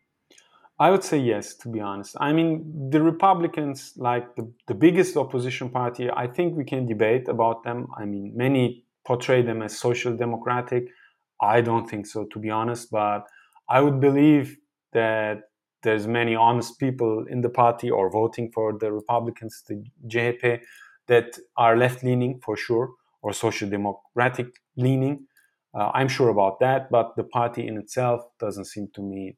I 0.78 0.90
would 0.90 1.04
say 1.04 1.18
yes, 1.18 1.54
to 1.58 1.68
be 1.68 1.78
honest. 1.78 2.16
I 2.18 2.32
mean, 2.32 2.90
the 2.90 3.00
Republicans, 3.00 3.92
like 3.96 4.34
the, 4.34 4.52
the 4.66 4.74
biggest 4.74 5.16
opposition 5.16 5.70
party, 5.70 6.10
I 6.10 6.26
think 6.26 6.56
we 6.56 6.64
can 6.64 6.84
debate 6.84 7.28
about 7.28 7.62
them. 7.62 7.86
I 7.96 8.04
mean, 8.06 8.32
many 8.34 8.84
portray 9.06 9.42
them 9.42 9.62
as 9.62 9.78
social 9.78 10.16
democratic. 10.16 10.88
I 11.40 11.60
don't 11.60 11.88
think 11.88 12.06
so, 12.06 12.24
to 12.32 12.38
be 12.40 12.50
honest, 12.50 12.90
but 12.90 13.24
I 13.68 13.80
would 13.80 14.00
believe 14.00 14.56
that 14.92 15.42
there's 15.84 16.08
many 16.08 16.34
honest 16.34 16.80
people 16.80 17.24
in 17.28 17.42
the 17.42 17.50
party 17.50 17.88
or 17.90 18.10
voting 18.10 18.50
for 18.50 18.76
the 18.76 18.90
Republicans, 18.90 19.62
the 19.68 19.84
CHP, 20.08 20.60
that 21.06 21.38
are 21.56 21.76
left 21.76 22.02
leaning 22.02 22.40
for 22.40 22.56
sure 22.56 22.90
or 23.22 23.32
social 23.32 23.68
democratic 23.68 24.48
leaning. 24.76 25.26
Uh, 25.74 25.90
I'm 25.92 26.08
sure 26.08 26.28
about 26.28 26.60
that, 26.60 26.90
but 26.90 27.16
the 27.16 27.24
party 27.24 27.66
in 27.66 27.76
itself 27.78 28.22
doesn't 28.38 28.66
seem 28.66 28.88
to 28.94 29.02
me 29.02 29.36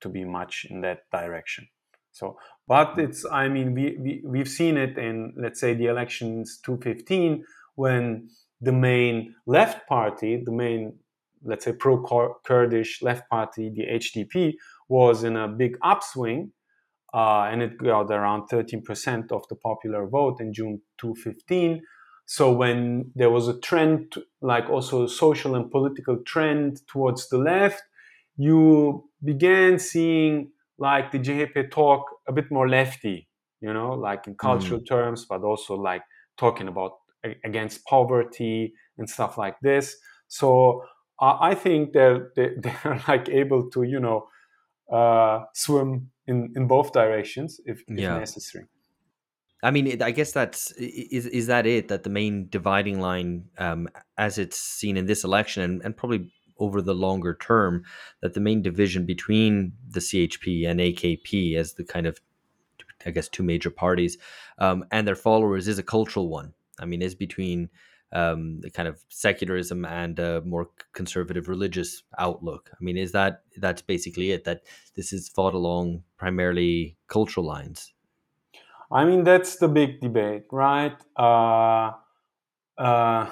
to 0.00 0.08
be 0.08 0.24
much 0.24 0.66
in 0.70 0.80
that 0.82 1.00
direction. 1.10 1.66
So, 2.12 2.38
but 2.68 2.96
it's, 2.98 3.26
I 3.26 3.48
mean, 3.48 3.74
we, 3.74 3.96
we, 3.98 4.22
we've 4.24 4.48
seen 4.48 4.76
it 4.76 4.96
in, 4.96 5.34
let's 5.36 5.58
say, 5.58 5.74
the 5.74 5.86
elections 5.86 6.60
2015 6.64 7.44
when 7.74 8.28
the 8.60 8.72
main 8.72 9.34
left 9.46 9.88
party, 9.88 10.40
the 10.44 10.52
main, 10.52 10.96
let's 11.42 11.64
say, 11.64 11.72
pro 11.72 12.04
Kurdish 12.44 13.02
left 13.02 13.28
party, 13.28 13.68
the 13.68 13.86
HDP, 13.86 14.54
was 14.88 15.24
in 15.24 15.36
a 15.36 15.48
big 15.48 15.76
upswing 15.82 16.52
uh, 17.14 17.48
and 17.50 17.62
it 17.62 17.78
got 17.78 18.10
around 18.10 18.48
13% 18.48 19.30
of 19.30 19.46
the 19.48 19.54
popular 19.54 20.06
vote 20.06 20.40
in 20.40 20.52
June 20.52 20.82
2015. 20.98 21.80
So 22.26 22.52
when 22.52 23.12
there 23.14 23.30
was 23.30 23.46
a 23.46 23.58
trend, 23.60 24.14
like 24.42 24.68
also 24.68 25.04
a 25.04 25.08
social 25.08 25.54
and 25.54 25.70
political 25.70 26.18
trend 26.26 26.80
towards 26.88 27.28
the 27.28 27.38
left, 27.38 27.82
you 28.36 29.08
began 29.22 29.78
seeing 29.78 30.50
like 30.76 31.12
the 31.12 31.20
CHP 31.20 31.70
talk 31.70 32.04
a 32.26 32.32
bit 32.32 32.50
more 32.50 32.68
lefty, 32.68 33.28
you 33.60 33.72
know, 33.72 33.92
like 33.92 34.26
in 34.26 34.34
cultural 34.34 34.80
mm. 34.80 34.88
terms, 34.88 35.24
but 35.24 35.42
also 35.42 35.76
like 35.76 36.02
talking 36.36 36.66
about 36.66 36.92
against 37.44 37.84
poverty 37.84 38.74
and 38.98 39.08
stuff 39.08 39.38
like 39.38 39.54
this. 39.60 39.96
So 40.26 40.82
uh, 41.22 41.36
I 41.40 41.54
think 41.54 41.92
they're, 41.92 42.32
they're 42.34 43.02
like 43.06 43.28
able 43.28 43.70
to, 43.70 43.84
you 43.84 44.00
know, 44.00 44.26
uh, 44.92 45.44
swim 45.54 46.10
in 46.26 46.52
in 46.56 46.66
both 46.66 46.92
directions 46.92 47.60
if, 47.64 47.82
if 47.88 47.98
yeah. 47.98 48.18
necessary. 48.18 48.66
I 49.62 49.70
mean, 49.70 50.02
I 50.02 50.10
guess 50.10 50.32
that's 50.32 50.72
is 50.72 51.26
is 51.26 51.46
that 51.46 51.66
it? 51.66 51.88
That 51.88 52.02
the 52.02 52.10
main 52.10 52.48
dividing 52.50 53.00
line, 53.00 53.46
um, 53.56 53.88
as 54.18 54.36
it's 54.36 54.58
seen 54.58 54.96
in 54.96 55.06
this 55.06 55.24
election, 55.24 55.62
and, 55.62 55.82
and 55.82 55.96
probably 55.96 56.30
over 56.58 56.82
the 56.82 56.94
longer 56.94 57.34
term, 57.34 57.82
that 58.20 58.34
the 58.34 58.40
main 58.40 58.62
division 58.62 59.06
between 59.06 59.72
the 59.88 60.00
CHP 60.00 60.68
and 60.68 60.80
AKP 60.80 61.56
as 61.56 61.72
the 61.74 61.84
kind 61.84 62.06
of, 62.06 62.20
I 63.06 63.10
guess, 63.10 63.28
two 63.28 63.42
major 63.42 63.70
parties, 63.70 64.18
um, 64.58 64.84
and 64.90 65.08
their 65.08 65.16
followers 65.16 65.66
is 65.66 65.78
a 65.78 65.82
cultural 65.82 66.28
one. 66.28 66.52
I 66.78 66.84
mean, 66.84 67.00
is 67.00 67.14
between 67.14 67.70
um, 68.14 68.60
the 68.60 68.70
kind 68.70 68.88
of 68.88 69.04
secularism 69.08 69.84
and 69.84 70.18
a 70.18 70.40
more 70.42 70.70
conservative 70.92 71.48
religious 71.48 72.02
outlook. 72.18 72.70
I 72.72 72.76
mean, 72.80 72.96
is 72.96 73.12
that 73.12 73.42
that's 73.56 73.82
basically 73.82 74.30
it? 74.30 74.44
That 74.44 74.62
this 74.94 75.12
is 75.12 75.28
fought 75.28 75.54
along 75.54 76.04
primarily 76.16 76.96
cultural 77.08 77.44
lines. 77.44 77.92
I 78.90 79.04
mean, 79.04 79.24
that's 79.24 79.56
the 79.56 79.68
big 79.68 80.00
debate, 80.00 80.44
right? 80.52 80.96
Uh, 81.16 81.92
uh, 82.78 83.30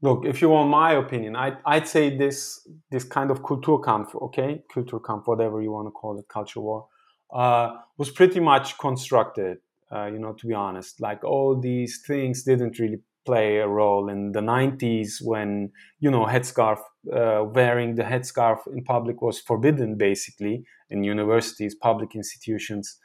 look, 0.00 0.24
if 0.24 0.42
you 0.42 0.48
want 0.48 0.68
my 0.70 0.94
opinion, 0.94 1.36
I, 1.36 1.56
I'd 1.64 1.86
say 1.86 2.16
this 2.16 2.68
this 2.90 3.04
kind 3.04 3.30
of 3.30 3.42
Kulturkampf, 3.42 4.20
okay, 4.20 4.62
Kulturkampf, 4.74 5.26
whatever 5.26 5.62
you 5.62 5.70
want 5.70 5.86
to 5.86 5.92
call 5.92 6.18
it, 6.18 6.26
culture 6.28 6.60
war, 6.60 6.88
uh, 7.32 7.76
was 7.96 8.10
pretty 8.10 8.40
much 8.40 8.76
constructed. 8.78 9.58
Uh, 9.94 10.06
you 10.06 10.18
know, 10.18 10.32
to 10.32 10.46
be 10.46 10.54
honest, 10.54 11.00
like 11.00 11.22
all 11.22 11.60
these 11.60 12.02
things 12.06 12.44
didn't 12.44 12.78
really 12.78 13.00
play 13.24 13.58
a 13.58 13.68
role 13.68 14.08
in 14.08 14.32
the 14.32 14.40
90s 14.40 15.22
when 15.22 15.70
you 16.00 16.10
know 16.10 16.26
headscarf 16.26 16.78
uh, 17.12 17.44
wearing 17.44 17.94
the 17.94 18.02
headscarf 18.02 18.58
in 18.66 18.84
public 18.84 19.20
was 19.22 19.40
forbidden 19.40 19.96
basically 19.96 20.64
in 20.90 21.02
universities, 21.02 21.74
public 21.74 22.14
institutions, 22.14 22.98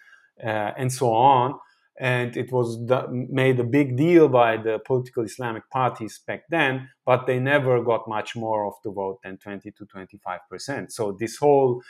uh, 0.43 0.71
and 0.77 0.91
so 0.91 1.13
on. 1.13 1.55
And 1.99 2.37
it 2.37 2.51
was 2.51 2.77
made 3.09 3.59
a 3.59 3.63
big 3.63 3.97
deal 3.97 4.27
by 4.27 4.57
the 4.57 4.77
political 4.85 5.23
Islamic 5.23 5.67
parties 5.71 6.21
back 6.27 6.43
then, 6.51 6.89
but 7.07 7.25
they 7.25 7.39
never 7.39 7.81
got 7.81 8.07
much 8.07 8.35
more 8.35 8.67
of 8.67 8.73
the 8.83 8.91
vote 8.91 9.17
than 9.23 9.37
20 9.37 9.71
to 9.71 9.85
25 9.85 10.39
percent. 10.47 10.91
So 10.93 11.17
this 11.19 11.37
whole 11.37 11.81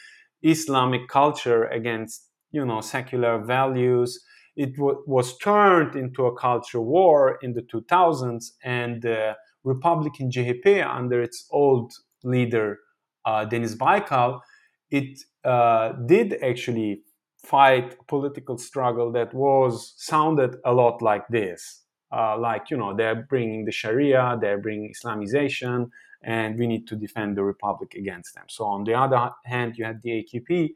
Islamic 0.41 1.09
culture 1.09 1.65
against 1.65 2.29
you 2.51 2.65
know 2.65 2.79
secular 2.79 3.39
values 3.39 4.23
it 4.57 4.75
w- 4.75 5.01
was 5.05 5.37
turned 5.37 5.95
into 5.95 6.25
a 6.25 6.35
culture 6.35 6.81
war 6.81 7.39
in 7.41 7.53
the 7.53 7.61
2000s 7.61 8.51
and 8.63 9.01
the 9.01 9.35
republican 9.63 10.29
CHP 10.29 10.85
under 10.85 11.21
its 11.21 11.47
old 11.51 11.93
leader 12.23 12.79
uh, 13.25 13.45
deniz 13.45 13.75
baykal 13.75 14.41
it 14.89 15.19
uh, 15.45 15.93
did 16.05 16.41
actually 16.43 17.01
fight 17.37 17.95
a 17.99 18.03
political 18.05 18.57
struggle 18.57 19.11
that 19.11 19.33
was 19.33 19.93
sounded 19.97 20.57
a 20.65 20.73
lot 20.73 21.01
like 21.01 21.25
this 21.29 21.83
uh, 22.11 22.37
like 22.37 22.69
you 22.71 22.77
know 22.77 22.95
they're 22.95 23.23
bringing 23.29 23.63
the 23.65 23.71
sharia 23.71 24.37
they're 24.41 24.57
bringing 24.57 24.91
islamization 24.91 25.89
and 26.23 26.57
we 26.57 26.67
need 26.67 26.87
to 26.87 26.95
defend 26.95 27.37
the 27.37 27.43
republic 27.43 27.93
against 27.95 28.35
them. 28.35 28.45
So 28.47 28.65
on 28.65 28.83
the 28.83 28.93
other 28.93 29.31
hand, 29.45 29.77
you 29.77 29.85
had 29.85 30.01
the 30.01 30.09
AKP 30.09 30.73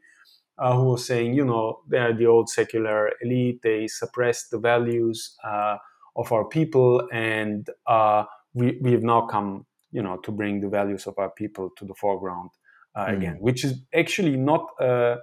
uh, 0.62 0.76
who 0.76 0.84
was 0.84 1.04
saying, 1.04 1.34
you 1.34 1.44
know, 1.44 1.80
they're 1.88 2.14
the 2.14 2.26
old 2.26 2.48
secular 2.48 3.10
elite. 3.20 3.60
They 3.62 3.88
suppress 3.88 4.48
the 4.48 4.58
values 4.58 5.36
uh, 5.44 5.76
of 6.14 6.30
our 6.30 6.44
people, 6.44 7.08
and 7.12 7.68
uh, 7.86 8.24
we 8.54 8.78
we've 8.80 9.02
now 9.02 9.22
come, 9.22 9.66
you 9.90 10.02
know, 10.02 10.18
to 10.18 10.30
bring 10.30 10.60
the 10.60 10.68
values 10.68 11.06
of 11.08 11.14
our 11.18 11.30
people 11.30 11.70
to 11.78 11.84
the 11.84 11.94
foreground 11.94 12.50
mm. 12.96 13.16
again, 13.16 13.36
which 13.40 13.64
is 13.64 13.80
actually 13.92 14.36
not. 14.36 14.68
Uh, 14.80 15.16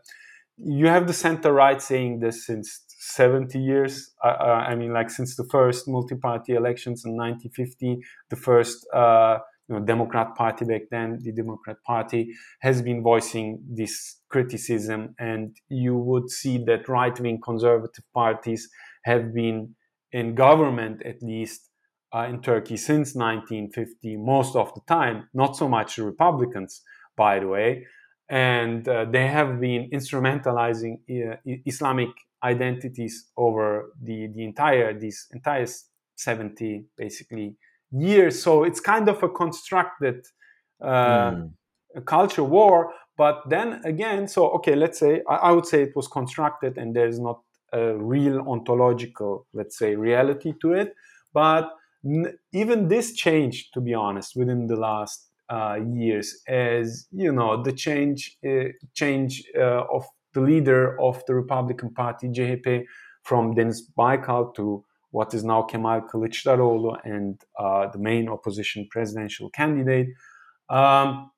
you 0.57 0.87
have 0.87 1.07
the 1.07 1.13
center 1.13 1.53
right 1.53 1.81
saying 1.81 2.19
this 2.19 2.45
since 2.45 2.83
70 2.99 3.57
years. 3.57 4.11
Uh, 4.21 4.27
I 4.27 4.75
mean, 4.75 4.91
like 4.91 5.09
since 5.09 5.37
the 5.37 5.45
first 5.45 5.87
multi-party 5.87 6.51
elections 6.53 7.05
in 7.05 7.15
1950, 7.15 8.03
the 8.29 8.35
first 8.35 8.85
you 9.69 9.75
know, 9.75 9.85
Democrat 9.85 10.35
Party 10.35 10.65
back 10.65 10.81
then, 10.89 11.19
the 11.21 11.31
Democrat 11.31 11.77
Party 11.85 12.33
has 12.61 12.81
been 12.81 13.03
voicing 13.03 13.61
this 13.69 14.17
criticism, 14.29 15.13
and 15.19 15.55
you 15.69 15.95
would 15.95 16.29
see 16.29 16.57
that 16.65 16.89
right-wing 16.89 17.39
conservative 17.41 18.03
parties 18.13 18.67
have 19.03 19.33
been 19.33 19.75
in 20.11 20.33
government 20.33 21.03
at 21.05 21.21
least 21.21 21.69
uh, 22.15 22.25
in 22.27 22.41
Turkey 22.41 22.77
since 22.77 23.13
1950, 23.13 24.17
most 24.17 24.55
of 24.55 24.73
the 24.73 24.81
time. 24.87 25.29
Not 25.33 25.55
so 25.55 25.69
much 25.69 25.99
Republicans, 25.99 26.81
by 27.15 27.39
the 27.39 27.47
way, 27.47 27.85
and 28.27 28.87
uh, 28.87 29.05
they 29.05 29.27
have 29.27 29.59
been 29.59 29.89
instrumentalizing 29.93 30.97
uh, 31.09 31.35
Islamic 31.45 32.09
identities 32.43 33.29
over 33.37 33.91
the 34.01 34.27
the 34.33 34.43
entire 34.45 34.97
these 34.97 35.27
entire 35.33 35.67
70 36.15 36.85
basically 36.97 37.55
years. 37.91 38.41
So 38.41 38.63
it's 38.63 38.79
kind 38.79 39.09
of 39.09 39.21
a 39.23 39.29
constructed 39.29 40.25
uh, 40.81 41.31
mm. 41.31 41.51
culture 42.05 42.43
war. 42.43 42.93
But 43.17 43.41
then 43.49 43.81
again, 43.83 44.27
so 44.27 44.49
okay, 44.51 44.75
let's 44.75 44.99
say 44.99 45.21
I, 45.27 45.35
I 45.35 45.51
would 45.51 45.65
say 45.65 45.83
it 45.83 45.95
was 45.95 46.07
constructed, 46.07 46.77
and 46.77 46.95
there's 46.95 47.19
not 47.19 47.41
a 47.73 47.95
real 47.95 48.39
ontological, 48.47 49.45
let's 49.53 49.77
say, 49.77 49.95
reality 49.95 50.53
to 50.61 50.73
it. 50.73 50.93
But 51.33 51.69
n- 52.05 52.37
even 52.53 52.87
this 52.87 53.13
changed, 53.13 53.73
to 53.73 53.81
be 53.81 53.93
honest, 53.93 54.35
within 54.35 54.67
the 54.67 54.75
last 54.75 55.27
uh, 55.49 55.79
years, 55.93 56.41
as 56.47 57.07
you 57.11 57.31
know, 57.31 57.61
the 57.61 57.73
change 57.73 58.37
uh, 58.47 58.69
change 58.93 59.43
uh, 59.57 59.83
of 59.91 60.05
the 60.33 60.41
leader 60.41 60.99
of 61.01 61.21
the 61.27 61.35
Republican 61.35 61.93
Party, 61.93 62.27
CHP, 62.27 62.85
from 63.23 63.55
Deniz 63.55 63.89
Baykal 63.97 64.53
to 64.55 64.83
what 65.11 65.33
is 65.33 65.43
now 65.43 65.63
Kemal 65.63 66.01
Kılıçdaroğlu 66.01 66.97
and 67.03 67.41
uh, 67.57 67.87
the 67.91 67.99
main 67.99 68.29
opposition 68.29 68.87
presidential 68.89 69.49
candidate. 69.49 70.09
Um, 70.69 71.31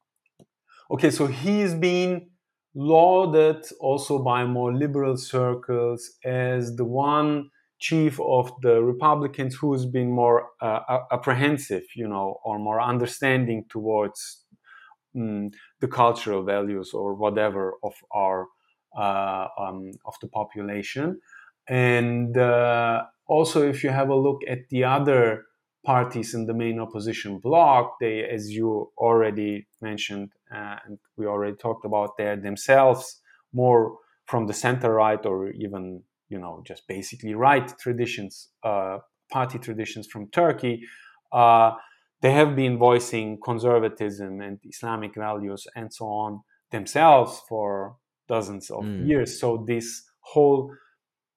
okay, 0.90 1.12
so 1.12 1.28
he's 1.28 1.74
been 1.74 2.30
lauded 2.76 3.66
also 3.80 4.20
by 4.20 4.46
more 4.46 4.74
liberal 4.74 5.18
circles 5.18 6.18
as 6.24 6.76
the 6.76 6.86
one 6.86 7.50
chief 7.80 8.20
of 8.20 8.52
the 8.62 8.82
Republicans 8.82 9.56
who's 9.56 9.86
been 9.86 10.12
more 10.12 10.50
uh, 10.62 11.00
apprehensive, 11.12 11.84
you 11.96 12.08
know, 12.08 12.40
or 12.46 12.60
more 12.60 12.80
understanding 12.80 13.66
towards 13.70 14.44
um, 15.16 15.50
the 15.80 15.88
cultural 15.88 16.44
values 16.44 16.94
or 16.94 17.16
whatever 17.16 17.74
of 17.84 17.94
our 18.12 18.48
uh, 18.98 19.48
um, 19.58 19.92
of 20.06 20.14
the 20.22 20.28
population. 20.28 21.20
And 21.68 22.38
uh, 22.38 23.04
also, 23.32 23.66
if 23.66 23.82
you 23.82 23.92
have 23.92 24.10
a 24.10 24.16
look 24.28 24.42
at 24.46 24.60
the 24.70 24.84
other 24.84 25.46
parties 25.86 26.34
in 26.34 26.48
the 26.48 26.54
main 26.54 26.82
opposition 26.82 27.40
bloc, 27.40 27.96
they, 28.02 28.26
as 28.26 28.52
you 28.52 28.92
already 28.98 29.66
mentioned, 29.82 30.34
uh, 30.54 30.76
and 30.86 31.00
we 31.16 31.26
already 31.26 31.56
talked 31.56 31.86
about, 31.86 32.18
they 32.18 32.36
themselves 32.36 33.22
more 33.54 33.96
from 34.26 34.48
the 34.48 34.54
center 34.54 34.94
right 34.96 35.26
or 35.26 35.50
even, 35.52 36.04
you 36.28 36.38
know, 36.38 36.62
just 36.68 36.86
basically 36.90 37.34
right 37.34 37.68
traditions, 37.80 38.50
uh, 38.66 38.98
party 39.32 39.58
traditions 39.58 40.08
from 40.08 40.30
Turkey. 40.32 40.82
Uh, 41.32 41.72
they 42.22 42.34
have 42.34 42.54
been 42.54 42.78
voicing 42.78 43.40
conservatism 43.42 44.42
and 44.42 44.60
Islamic 44.66 45.16
values 45.16 45.66
and 45.74 45.94
so 45.94 46.06
on 46.06 46.42
themselves 46.72 47.42
for 47.48 47.96
dozens 48.28 48.70
of 48.70 48.84
mm. 48.84 49.08
years. 49.08 49.40
So 49.40 49.64
this 49.66 50.04
whole 50.20 50.76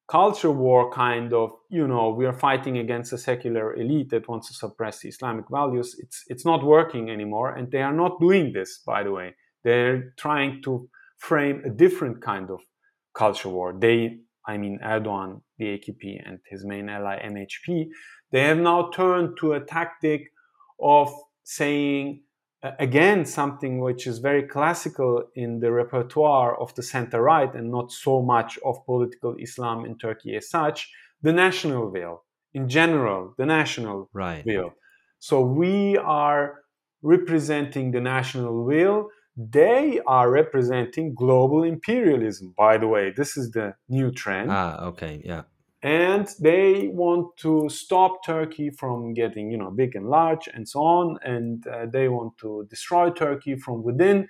culture 0.06 0.50
war 0.50 0.90
kind 0.90 1.32
of 1.32 1.50
you 1.70 1.86
know 1.88 2.10
we 2.10 2.26
are 2.26 2.32
fighting 2.32 2.78
against 2.78 3.12
a 3.12 3.18
secular 3.18 3.74
elite 3.74 4.10
that 4.10 4.28
wants 4.28 4.48
to 4.48 4.54
suppress 4.54 5.04
islamic 5.04 5.46
values. 5.50 5.96
It's 5.98 6.24
it's 6.28 6.44
not 6.44 6.64
working 6.64 7.10
anymore 7.10 7.54
and 7.54 7.70
they 7.70 7.82
are 7.82 7.92
not 7.92 8.20
doing 8.20 8.52
this 8.52 8.80
by 8.86 9.02
the 9.02 9.12
way. 9.12 9.34
They're 9.62 10.12
trying 10.18 10.62
to 10.64 10.88
frame 11.18 11.62
a 11.64 11.70
different 11.70 12.20
kind 12.22 12.50
of 12.50 12.60
culture 13.14 13.48
war. 13.48 13.74
They 13.78 14.18
i 14.46 14.56
mean 14.56 14.78
erdogan 14.84 15.40
the 15.58 15.66
akp 15.78 16.02
and 16.26 16.38
his 16.50 16.64
main 16.64 16.88
ally 16.88 17.18
mhp 17.24 17.88
they 18.30 18.42
have 18.42 18.58
now 18.58 18.90
turned 18.90 19.36
to 19.38 19.54
a 19.54 19.60
tactic 19.60 20.30
of 20.80 21.10
saying 21.44 22.22
again 22.78 23.24
something 23.24 23.80
which 23.80 24.06
is 24.06 24.18
very 24.18 24.42
classical 24.42 25.24
in 25.34 25.60
the 25.60 25.70
repertoire 25.70 26.58
of 26.60 26.74
the 26.74 26.82
center 26.82 27.20
right 27.22 27.54
and 27.54 27.70
not 27.70 27.92
so 27.92 28.22
much 28.22 28.58
of 28.64 28.84
political 28.86 29.36
islam 29.38 29.84
in 29.84 29.96
turkey 29.98 30.34
as 30.36 30.48
such 30.48 30.90
the 31.22 31.32
national 31.32 31.90
will 31.90 32.24
in 32.54 32.68
general 32.68 33.34
the 33.38 33.46
national 33.46 34.08
right. 34.12 34.44
will 34.46 34.72
so 35.18 35.40
we 35.40 35.96
are 35.98 36.60
representing 37.02 37.92
the 37.92 38.00
national 38.00 38.64
will 38.64 39.08
they 39.36 40.00
are 40.06 40.30
representing 40.30 41.14
global 41.14 41.64
imperialism 41.64 42.54
by 42.56 42.78
the 42.78 42.86
way. 42.86 43.12
This 43.16 43.36
is 43.36 43.50
the 43.50 43.74
new 43.88 44.12
trend. 44.12 44.50
Ah 44.50 44.86
okay 44.86 45.22
yeah 45.24 45.42
and 45.84 46.26
they 46.40 46.88
want 46.88 47.36
to 47.36 47.68
stop 47.68 48.24
Turkey 48.24 48.70
from 48.70 49.12
getting 49.12 49.50
you 49.50 49.58
know 49.58 49.70
big 49.70 49.94
and 49.94 50.08
large 50.08 50.48
and 50.54 50.66
so 50.66 50.80
on, 50.80 51.18
and 51.22 51.66
uh, 51.66 51.84
they 51.92 52.08
want 52.08 52.36
to 52.38 52.66
destroy 52.70 53.10
Turkey 53.10 53.54
from 53.54 53.82
within, 53.82 54.26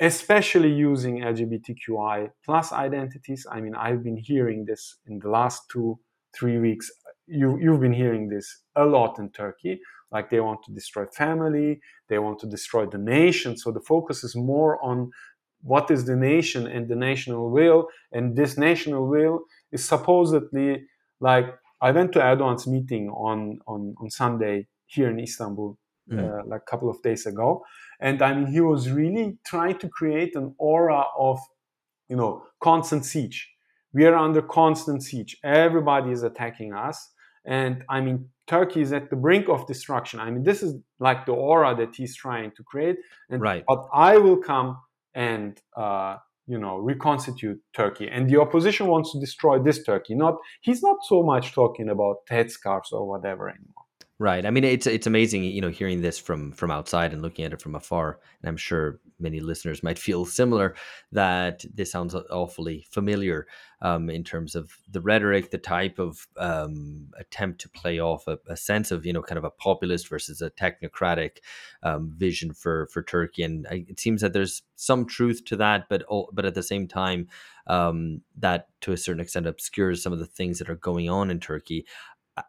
especially 0.00 0.70
using 0.70 1.20
LGBTQI 1.20 2.30
plus 2.44 2.72
identities. 2.72 3.46
I 3.50 3.60
mean, 3.62 3.74
I've 3.74 4.04
been 4.04 4.18
hearing 4.18 4.66
this 4.66 4.96
in 5.06 5.18
the 5.18 5.30
last 5.30 5.62
two 5.70 5.98
three 6.38 6.58
weeks. 6.58 6.90
You 7.26 7.58
you've 7.58 7.80
been 7.80 7.94
hearing 8.04 8.28
this 8.28 8.60
a 8.76 8.84
lot 8.84 9.18
in 9.18 9.30
Turkey. 9.30 9.80
Like 10.12 10.28
they 10.28 10.40
want 10.40 10.62
to 10.64 10.72
destroy 10.72 11.06
family, 11.06 11.80
they 12.08 12.18
want 12.18 12.38
to 12.40 12.46
destroy 12.46 12.84
the 12.84 12.98
nation. 12.98 13.56
So 13.56 13.72
the 13.72 13.80
focus 13.80 14.24
is 14.24 14.36
more 14.36 14.82
on 14.82 15.10
what 15.62 15.90
is 15.90 16.04
the 16.04 16.16
nation 16.16 16.66
and 16.66 16.86
the 16.86 16.96
national 16.96 17.50
will, 17.50 17.88
and 18.12 18.36
this 18.36 18.58
national 18.58 19.08
will 19.08 19.40
is 19.72 19.84
supposedly 19.84 20.86
like 21.20 21.54
I 21.80 21.90
went 21.92 22.12
to 22.12 22.20
Erdogan's 22.20 22.66
meeting 22.66 23.08
on 23.10 23.60
on 23.66 23.94
on 24.00 24.10
Sunday 24.10 24.66
here 24.86 25.10
in 25.10 25.18
Istanbul, 25.20 25.78
mm. 26.10 26.18
uh, 26.18 26.42
like 26.46 26.62
a 26.62 26.70
couple 26.70 26.90
of 26.90 27.02
days 27.02 27.26
ago, 27.26 27.64
and 28.00 28.20
I 28.22 28.34
mean 28.34 28.46
he 28.46 28.60
was 28.60 28.90
really 28.90 29.38
trying 29.46 29.78
to 29.78 29.88
create 29.88 30.34
an 30.34 30.54
aura 30.58 31.04
of, 31.18 31.38
you 32.08 32.16
know, 32.16 32.44
constant 32.60 33.04
siege. 33.04 33.48
We 33.92 34.06
are 34.06 34.16
under 34.16 34.42
constant 34.42 35.02
siege. 35.02 35.36
Everybody 35.44 36.10
is 36.10 36.22
attacking 36.22 36.74
us, 36.74 37.12
and 37.44 37.84
I 37.88 38.00
mean 38.00 38.30
Turkey 38.46 38.80
is 38.80 38.92
at 38.92 39.10
the 39.10 39.16
brink 39.16 39.48
of 39.48 39.66
destruction. 39.66 40.20
I 40.20 40.30
mean 40.30 40.44
this 40.44 40.62
is 40.62 40.74
like 40.98 41.26
the 41.26 41.32
aura 41.32 41.76
that 41.76 41.94
he's 41.94 42.16
trying 42.16 42.52
to 42.56 42.62
create. 42.64 42.96
And, 43.30 43.40
right. 43.40 43.64
But 43.66 43.86
I 43.92 44.16
will 44.18 44.38
come 44.38 44.78
and 45.14 45.60
uh, 45.76 46.16
you 46.48 46.58
know 46.58 46.76
reconstitute 46.78 47.60
turkey. 47.74 48.08
And 48.08 48.28
the 48.28 48.40
opposition 48.40 48.86
wants 48.86 49.12
to 49.12 49.20
destroy 49.20 49.58
this 49.58 49.82
turkey. 49.82 50.14
Not 50.14 50.36
he's 50.62 50.82
not 50.82 50.98
so 51.04 51.22
much 51.22 51.52
talking 51.52 51.88
about 51.88 52.26
headscarves 52.30 52.92
or 52.92 53.06
whatever 53.06 53.48
anymore 53.48 53.87
Right. 54.20 54.44
I 54.44 54.50
mean, 54.50 54.64
it's 54.64 54.88
it's 54.88 55.06
amazing, 55.06 55.44
you 55.44 55.60
know, 55.60 55.68
hearing 55.68 56.02
this 56.02 56.18
from 56.18 56.50
from 56.50 56.72
outside 56.72 57.12
and 57.12 57.22
looking 57.22 57.44
at 57.44 57.52
it 57.52 57.62
from 57.62 57.76
afar. 57.76 58.18
And 58.42 58.48
I'm 58.48 58.56
sure 58.56 58.98
many 59.20 59.38
listeners 59.38 59.84
might 59.84 59.98
feel 60.08 60.26
similar 60.26 60.74
that 61.12 61.64
this 61.72 61.92
sounds 61.92 62.16
awfully 62.16 62.84
familiar 62.90 63.46
um, 63.80 64.10
in 64.10 64.24
terms 64.24 64.56
of 64.56 64.72
the 64.90 65.00
rhetoric, 65.00 65.52
the 65.52 65.58
type 65.58 66.00
of 66.00 66.26
um, 66.36 67.10
attempt 67.20 67.60
to 67.60 67.68
play 67.68 68.00
off 68.00 68.26
a, 68.26 68.38
a, 68.48 68.56
sense 68.56 68.90
of, 68.90 69.06
you 69.06 69.12
know, 69.12 69.22
kind 69.22 69.38
of 69.38 69.44
a 69.44 69.50
populist 69.50 70.08
versus 70.08 70.42
a 70.42 70.50
technocratic 70.50 71.36
um, 71.84 72.12
vision 72.16 72.52
for 72.52 72.88
for 72.88 73.04
Turkey. 73.04 73.44
And 73.44 73.68
I, 73.70 73.84
it 73.88 74.00
seems 74.00 74.20
that 74.22 74.32
there's 74.32 74.62
some 74.74 75.06
truth 75.06 75.44
to 75.44 75.56
that, 75.58 75.88
but 75.88 76.02
but 76.32 76.44
at 76.44 76.56
the 76.56 76.62
same 76.64 76.88
time, 76.88 77.28
um, 77.68 78.22
that 78.36 78.66
to 78.80 78.90
a 78.90 78.96
certain 78.96 79.20
extent 79.20 79.46
obscures 79.46 80.02
some 80.02 80.12
of 80.12 80.18
the 80.18 80.26
things 80.26 80.58
that 80.58 80.68
are 80.68 80.74
going 80.74 81.08
on 81.08 81.30
in 81.30 81.38
Turkey. 81.38 81.86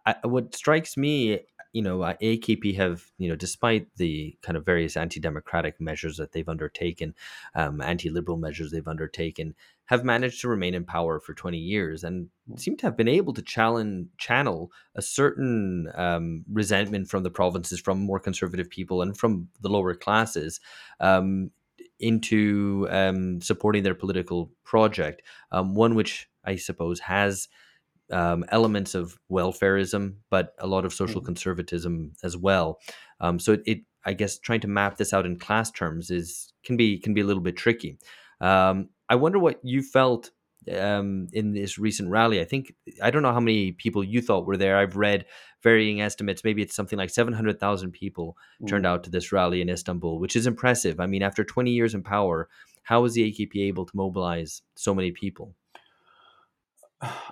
I, 0.05 0.15
what 0.23 0.55
strikes 0.55 0.97
me 0.97 1.39
you 1.71 1.81
know, 1.81 2.01
uh, 2.01 2.15
AKP 2.21 2.75
have, 2.75 3.03
you 3.17 3.29
know, 3.29 3.35
despite 3.35 3.87
the 3.97 4.35
kind 4.41 4.57
of 4.57 4.65
various 4.65 4.97
anti-democratic 4.97 5.79
measures 5.79 6.17
that 6.17 6.31
they've 6.31 6.49
undertaken, 6.49 7.13
um, 7.55 7.81
anti-liberal 7.81 8.37
measures 8.37 8.71
they've 8.71 8.87
undertaken, 8.87 9.53
have 9.85 10.03
managed 10.03 10.41
to 10.41 10.47
remain 10.47 10.73
in 10.73 10.83
power 10.83 11.19
for 11.19 11.33
20 11.33 11.57
years 11.57 12.03
and 12.03 12.29
seem 12.57 12.75
to 12.77 12.85
have 12.85 12.97
been 12.97 13.07
able 13.07 13.33
to 13.33 13.41
challenge, 13.41 14.07
channel 14.17 14.71
a 14.95 15.01
certain 15.01 15.91
um, 15.95 16.43
resentment 16.51 17.07
from 17.07 17.23
the 17.23 17.29
provinces, 17.29 17.79
from 17.79 17.99
more 17.99 18.19
conservative 18.19 18.69
people, 18.69 19.01
and 19.01 19.17
from 19.17 19.47
the 19.61 19.69
lower 19.69 19.93
classes. 19.93 20.59
Um, 20.99 21.51
into 21.99 22.87
um, 22.89 23.41
supporting 23.41 23.83
their 23.83 23.93
political 23.93 24.49
project, 24.63 25.21
um, 25.51 25.75
one 25.75 25.95
which 25.95 26.29
I 26.45 26.55
suppose 26.55 27.01
has 27.01 27.49
um, 28.11 28.45
elements 28.49 28.95
of 28.95 29.17
welfareism, 29.31 30.15
but 30.29 30.53
a 30.59 30.67
lot 30.67 30.85
of 30.85 30.93
social 30.93 31.21
mm. 31.21 31.25
conservatism 31.25 32.13
as 32.23 32.35
well. 32.35 32.79
Um, 33.19 33.39
so 33.39 33.53
it, 33.53 33.63
it, 33.65 33.79
I 34.05 34.13
guess, 34.13 34.39
trying 34.39 34.61
to 34.61 34.67
map 34.67 34.97
this 34.97 35.13
out 35.13 35.25
in 35.25 35.37
class 35.37 35.71
terms 35.71 36.09
is 36.09 36.53
can 36.63 36.77
be 36.77 36.99
can 36.99 37.13
be 37.13 37.21
a 37.21 37.25
little 37.25 37.43
bit 37.43 37.57
tricky. 37.57 37.97
Um, 38.41 38.89
I 39.09 39.15
wonder 39.15 39.39
what 39.39 39.59
you 39.63 39.81
felt 39.81 40.31
um, 40.77 41.27
in 41.33 41.53
this 41.53 41.77
recent 41.77 42.09
rally. 42.09 42.39
I 42.41 42.45
think 42.45 42.73
I 43.01 43.11
don't 43.11 43.23
know 43.23 43.33
how 43.33 43.39
many 43.39 43.71
people 43.71 44.03
you 44.03 44.21
thought 44.21 44.45
were 44.45 44.57
there. 44.57 44.77
I've 44.77 44.95
read 44.95 45.25
varying 45.63 46.01
estimates. 46.01 46.43
Maybe 46.43 46.61
it's 46.61 46.75
something 46.75 46.97
like 46.97 47.09
seven 47.09 47.33
hundred 47.33 47.59
thousand 47.59 47.91
people 47.91 48.37
mm. 48.61 48.67
turned 48.67 48.85
out 48.85 49.03
to 49.03 49.09
this 49.09 49.31
rally 49.31 49.61
in 49.61 49.69
Istanbul, 49.69 50.19
which 50.19 50.35
is 50.35 50.47
impressive. 50.47 50.99
I 50.99 51.07
mean, 51.07 51.23
after 51.23 51.43
twenty 51.43 51.71
years 51.71 51.93
in 51.93 52.03
power, 52.03 52.49
how 52.83 53.01
was 53.01 53.13
the 53.13 53.31
AKP 53.31 53.67
able 53.67 53.85
to 53.85 53.95
mobilize 53.95 54.61
so 54.75 54.93
many 54.93 55.11
people? 55.11 55.55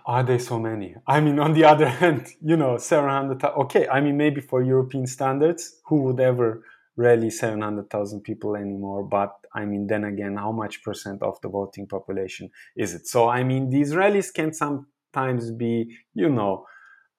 Are 0.05 0.23
there 0.23 0.39
so 0.39 0.59
many? 0.59 0.95
I 1.05 1.19
mean, 1.19 1.39
on 1.39 1.53
the 1.53 1.65
other 1.71 1.89
hand, 1.89 2.27
you 2.41 2.57
know, 2.57 2.77
700, 2.77 3.43
okay, 3.43 3.87
I 3.87 4.01
mean, 4.01 4.17
maybe 4.17 4.41
for 4.41 4.61
European 4.61 5.07
standards, 5.07 5.79
who 5.85 6.03
would 6.03 6.19
ever 6.19 6.63
rally 6.95 7.29
700,000 7.29 8.21
people 8.21 8.55
anymore? 8.55 9.03
But 9.03 9.33
I 9.53 9.65
mean, 9.65 9.87
then 9.87 10.03
again, 10.03 10.37
how 10.37 10.51
much 10.51 10.83
percent 10.83 11.21
of 11.21 11.39
the 11.41 11.49
voting 11.49 11.87
population 11.87 12.49
is 12.75 12.93
it? 12.93 13.07
So, 13.07 13.29
I 13.29 13.43
mean, 13.43 13.69
these 13.69 13.95
rallies 13.95 14.31
can 14.31 14.53
sometimes 14.53 15.51
be, 15.51 15.97
you 16.13 16.29
know, 16.29 16.65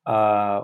uh, 0.06 0.62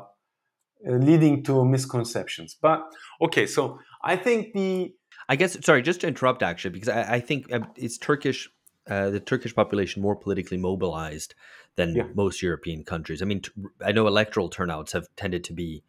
leading 0.87 1.43
to 1.45 1.65
misconceptions. 1.65 2.57
But 2.61 2.83
okay, 3.21 3.47
so 3.47 3.79
I 4.03 4.17
think 4.17 4.53
the. 4.55 4.93
I 5.27 5.37
guess, 5.37 5.57
sorry, 5.65 5.81
just 5.81 6.03
to 6.03 6.07
interrupt 6.07 6.43
actually, 6.43 6.73
because 6.73 6.91
I, 6.91 7.15
I 7.15 7.21
think 7.21 7.51
uh, 7.51 7.61
it's 7.77 7.97
Turkish, 7.97 8.51
uh, 8.89 9.11
the 9.11 9.21
Turkish 9.21 9.55
population 9.55 10.03
more 10.03 10.17
politically 10.17 10.59
mobilized 10.59 11.35
than 11.77 11.95
yeah. 11.95 12.07
most 12.15 12.43
European 12.43 12.85
countries. 12.85 13.23
I 13.23 13.25
mean, 13.25 13.43
I 13.85 13.93
know 13.93 14.07
electoral 14.07 14.49
turnouts 14.49 14.93
have 14.93 15.09
tended 15.17 15.45
to 15.45 15.53
be 15.53 15.83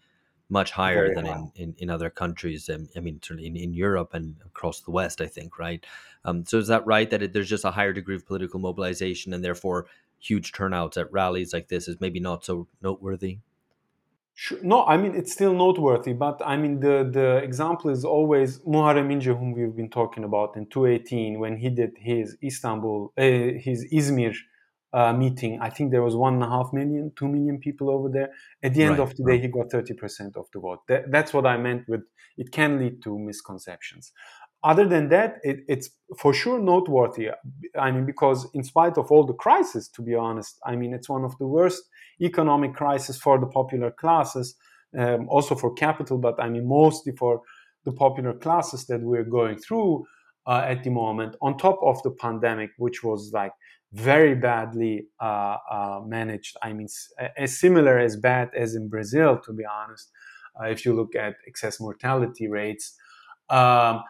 much 0.49 0.71
higher 0.71 1.13
Very 1.13 1.15
than 1.15 1.27
in, 1.27 1.51
in, 1.55 1.75
in, 1.79 1.89
other 1.89 2.10
countries. 2.10 2.69
Um, 2.69 2.88
I 2.95 2.99
mean, 2.99 3.19
in, 3.31 3.55
in 3.55 3.73
Europe 3.73 4.13
and 4.13 4.36
across 4.45 4.81
the 4.81 4.91
West, 4.91 5.19
I 5.19 5.27
think, 5.27 5.58
right? 5.58 5.84
Um, 6.23 6.45
so 6.45 6.58
is 6.58 6.67
that 6.67 6.86
right 6.86 7.10
that 7.10 7.23
it, 7.23 7.34
there's 7.34 7.49
just 7.49 7.65
a 7.65 7.71
higher 7.71 7.93
degree 7.93 8.15
of 8.15 8.27
political 8.27 8.60
mobilization 8.60 9.34
and 9.34 9.43
therefore 9.43 9.88
huge 10.19 10.51
turnouts 10.51 10.97
at 10.97 11.12
rallies 11.12 11.53
like 11.53 11.67
this 11.67 11.88
is 11.88 11.99
maybe 11.99 12.19
not 12.19 12.45
so 12.45 12.67
noteworthy? 12.81 13.39
Sure. 14.38 14.60
No, 14.62 14.84
I 14.86 14.98
mean 14.98 15.15
it's 15.15 15.32
still 15.32 15.54
noteworthy, 15.54 16.13
but 16.13 16.41
I 16.45 16.58
mean 16.58 16.82
the 16.82 17.10
the 17.10 17.38
example 17.38 17.89
is 17.89 18.04
always 18.04 18.60
Muharrem 18.60 19.10
İnce, 19.10 19.32
whom 19.39 19.54
we've 19.54 19.76
been 19.76 19.89
talking 19.89 20.26
about 20.26 20.58
in 20.58 20.65
2018 20.65 21.39
when 21.39 21.56
he 21.56 21.69
did 21.69 21.91
his 21.98 22.38
Istanbul, 22.43 23.13
uh, 23.17 23.21
his 23.21 23.86
Izmir 23.93 24.36
uh, 24.95 25.12
meeting, 25.12 25.60
I 25.62 25.69
think 25.69 25.91
there 25.91 26.02
was 26.02 26.15
one 26.15 26.36
and 26.36 26.43
a 26.43 26.50
half 26.50 26.71
million, 26.71 27.12
two 27.17 27.28
million 27.28 27.60
people 27.60 27.89
over 27.89 28.08
there. 28.10 28.30
At 28.63 28.74
the 28.74 28.84
end 28.84 29.00
right, 29.00 29.02
of 29.02 29.15
the 29.15 29.26
day, 29.26 29.39
he 29.39 29.50
got 29.50 29.67
30% 29.69 30.38
of 30.38 30.45
the 30.54 30.60
vote. 30.60 30.80
That, 30.88 31.12
that's 31.12 31.34
what 31.34 31.45
I 31.45 31.58
meant 31.58 31.88
with 31.89 32.04
it 32.38 32.52
can 32.52 32.80
lead 32.80 33.04
to 33.04 33.19
misconceptions. 33.19 34.13
Other 34.63 34.88
than 34.88 35.10
that, 35.10 35.39
it, 35.43 35.60
it's 35.67 35.89
for 36.17 36.34
sure 36.34 36.60
noteworthy. 36.60 37.30
I 37.78 37.91
mean, 37.91 38.06
because 38.06 38.48
in 38.54 38.63
spite 38.63 38.98
of 38.98 39.12
all 39.12 39.26
the 39.26 39.34
crisis, 39.34 39.89
to 39.89 40.02
be 40.02 40.15
honest, 40.15 40.60
I 40.65 40.78
mean, 40.78 40.93
it's 40.93 41.10
one 41.10 41.26
of 41.26 41.38
the 41.39 41.45
worst 41.45 41.84
economic 42.21 42.73
crisis 42.73 43.17
for 43.17 43.39
the 43.39 43.47
popular 43.47 43.91
classes, 43.91 44.56
um, 44.97 45.28
also 45.30 45.56
for 45.56 45.73
capital, 45.73 46.17
but 46.17 46.41
I 46.41 46.49
mean, 46.49 46.67
mostly 46.67 47.13
for 47.13 47.41
the 47.84 47.91
popular 47.91 48.34
classes 48.34 48.86
that 48.88 49.01
we're 49.01 49.23
going 49.23 49.58
through 49.58 50.06
uh, 50.47 50.63
at 50.65 50.84
the 50.84 50.89
moment, 50.89 51.36
on 51.41 51.58
top 51.58 51.80
of 51.84 52.01
the 52.04 52.12
pandemic, 52.12 52.71
which 52.78 53.04
was 53.04 53.32
like 53.34 53.51
very 53.93 54.36
badly 54.36 55.08
uh, 55.21 55.58
uh, 55.71 56.01
managed. 56.06 56.58
I 56.62 56.73
mean, 56.73 56.88
as 57.38 57.60
similar 57.60 57.97
as 57.97 58.17
bad 58.17 58.49
as 58.56 58.75
in 58.75 58.89
Brazil, 58.89 59.39
to 59.45 59.54
be 59.54 59.63
honest. 59.65 60.12
Uh, 60.60 60.67
if 60.67 60.86
you 60.86 60.93
look 60.93 61.15
at 61.15 61.36
excess 61.47 61.80
mortality 61.82 62.47
rates, 62.47 62.95
um, 63.49 64.01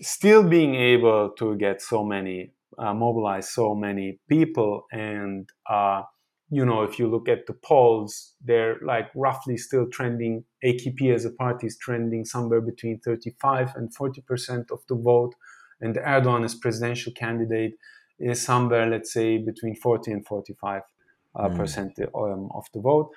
still 0.00 0.42
being 0.42 0.74
able 0.74 1.30
to 1.30 1.56
get 1.56 1.82
so 1.82 2.02
many, 2.04 2.52
uh, 2.78 2.94
mobilize 2.94 3.50
so 3.50 3.74
many 3.74 4.18
people, 4.28 4.86
and 4.92 5.48
uh, 5.68 6.02
you 6.50 6.64
know, 6.64 6.82
if 6.82 6.98
you 6.98 7.08
look 7.08 7.28
at 7.28 7.46
the 7.46 7.52
polls, 7.52 8.34
they're 8.44 8.78
like 8.84 9.10
roughly 9.14 9.56
still 9.56 9.86
trending. 9.88 10.44
AKP 10.64 11.14
as 11.14 11.24
a 11.24 11.30
party 11.30 11.66
is 11.66 11.76
trending 11.78 12.24
somewhere 12.24 12.60
between 12.60 13.00
35 13.00 13.74
and 13.76 13.94
40 13.94 14.20
percent 14.22 14.70
of 14.70 14.80
the 14.88 14.94
vote, 14.94 15.34
and 15.80 15.96
Erdogan 15.96 16.44
as 16.44 16.54
presidential 16.54 17.12
candidate 17.12 17.74
is 18.18 18.40
somewhere, 18.40 18.86
let's 18.88 19.12
say, 19.12 19.38
between 19.38 19.74
40 19.74 20.12
and 20.12 20.26
45 20.26 20.82
uh, 21.34 21.48
mm. 21.48 21.56
percent 21.56 21.98
um, 22.14 22.48
of 22.54 22.64
the 22.72 22.80
vote. 22.80 23.10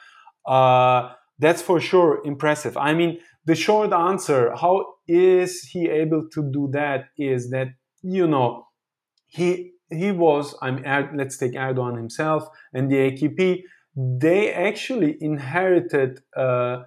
Uh, 0.45 1.13
that's 1.39 1.61
for 1.61 1.79
sure 1.79 2.21
impressive. 2.25 2.75
I 2.77 2.93
mean, 2.93 3.19
the 3.45 3.55
short 3.55 3.93
answer, 3.93 4.55
how 4.55 4.95
is 5.07 5.61
he 5.63 5.87
able 5.87 6.27
to 6.33 6.51
do 6.51 6.69
that? 6.71 7.09
Is 7.17 7.51
that 7.51 7.67
you 8.01 8.27
know 8.27 8.67
he 9.27 9.73
he 9.89 10.12
was. 10.12 10.56
I'm 10.62 10.84
let's 11.15 11.38
take 11.38 11.54
Erdogan 11.54 11.97
himself 11.97 12.47
and 12.73 12.91
the 12.91 12.95
AKP. 12.95 13.63
They 13.95 14.54
actually 14.54 15.17
inherited. 15.21 16.21
Uh, 16.36 16.84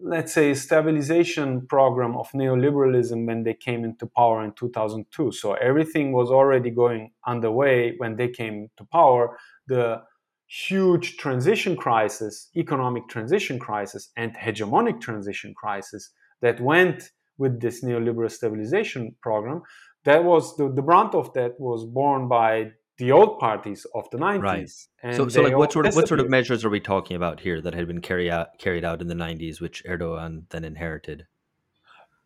let's 0.00 0.32
say, 0.32 0.54
stabilization 0.54 1.66
program 1.66 2.16
of 2.16 2.30
neoliberalism 2.30 3.26
when 3.26 3.42
they 3.42 3.54
came 3.54 3.84
into 3.84 4.06
power 4.06 4.44
in 4.44 4.52
2002. 4.52 5.32
So 5.32 5.54
everything 5.54 6.12
was 6.12 6.30
already 6.30 6.70
going 6.70 7.10
underway 7.26 7.94
when 7.98 8.16
they 8.16 8.28
came 8.28 8.68
to 8.76 8.84
power. 8.92 9.36
The 9.66 10.02
huge 10.46 11.16
transition 11.16 11.76
crisis, 11.76 12.48
economic 12.56 13.08
transition 13.08 13.58
crisis, 13.58 14.10
and 14.16 14.34
hegemonic 14.36 15.00
transition 15.00 15.54
crisis 15.54 16.10
that 16.40 16.60
went 16.60 17.10
with 17.36 17.60
this 17.60 17.84
neoliberal 17.84 18.30
stabilization 18.30 19.14
program, 19.22 19.62
that 20.08 20.24
was 20.24 20.56
the, 20.56 20.70
the 20.70 20.80
brunt 20.80 21.14
of 21.14 21.32
that 21.34 21.60
was 21.60 21.84
borne 21.84 22.28
by 22.28 22.72
the 22.96 23.12
old 23.12 23.38
parties 23.38 23.86
of 23.94 24.08
the 24.10 24.16
90s. 24.16 24.40
Right. 24.42 25.14
so, 25.14 25.28
so 25.28 25.42
like 25.42 25.56
what 25.56 25.70
sort 25.70 25.86
of 25.86 25.94
what 25.94 26.08
sort 26.08 26.20
of 26.20 26.30
measures 26.30 26.64
are 26.64 26.70
we 26.70 26.80
talking 26.80 27.14
about 27.14 27.40
here 27.40 27.60
that 27.60 27.74
had 27.74 27.86
been 27.86 28.00
carried 28.00 28.30
out 28.30 28.58
carried 28.58 28.84
out 28.84 29.02
in 29.02 29.08
the 29.08 29.14
90s, 29.14 29.60
which 29.60 29.84
Erdogan 29.84 30.44
then 30.48 30.64
inherited? 30.64 31.26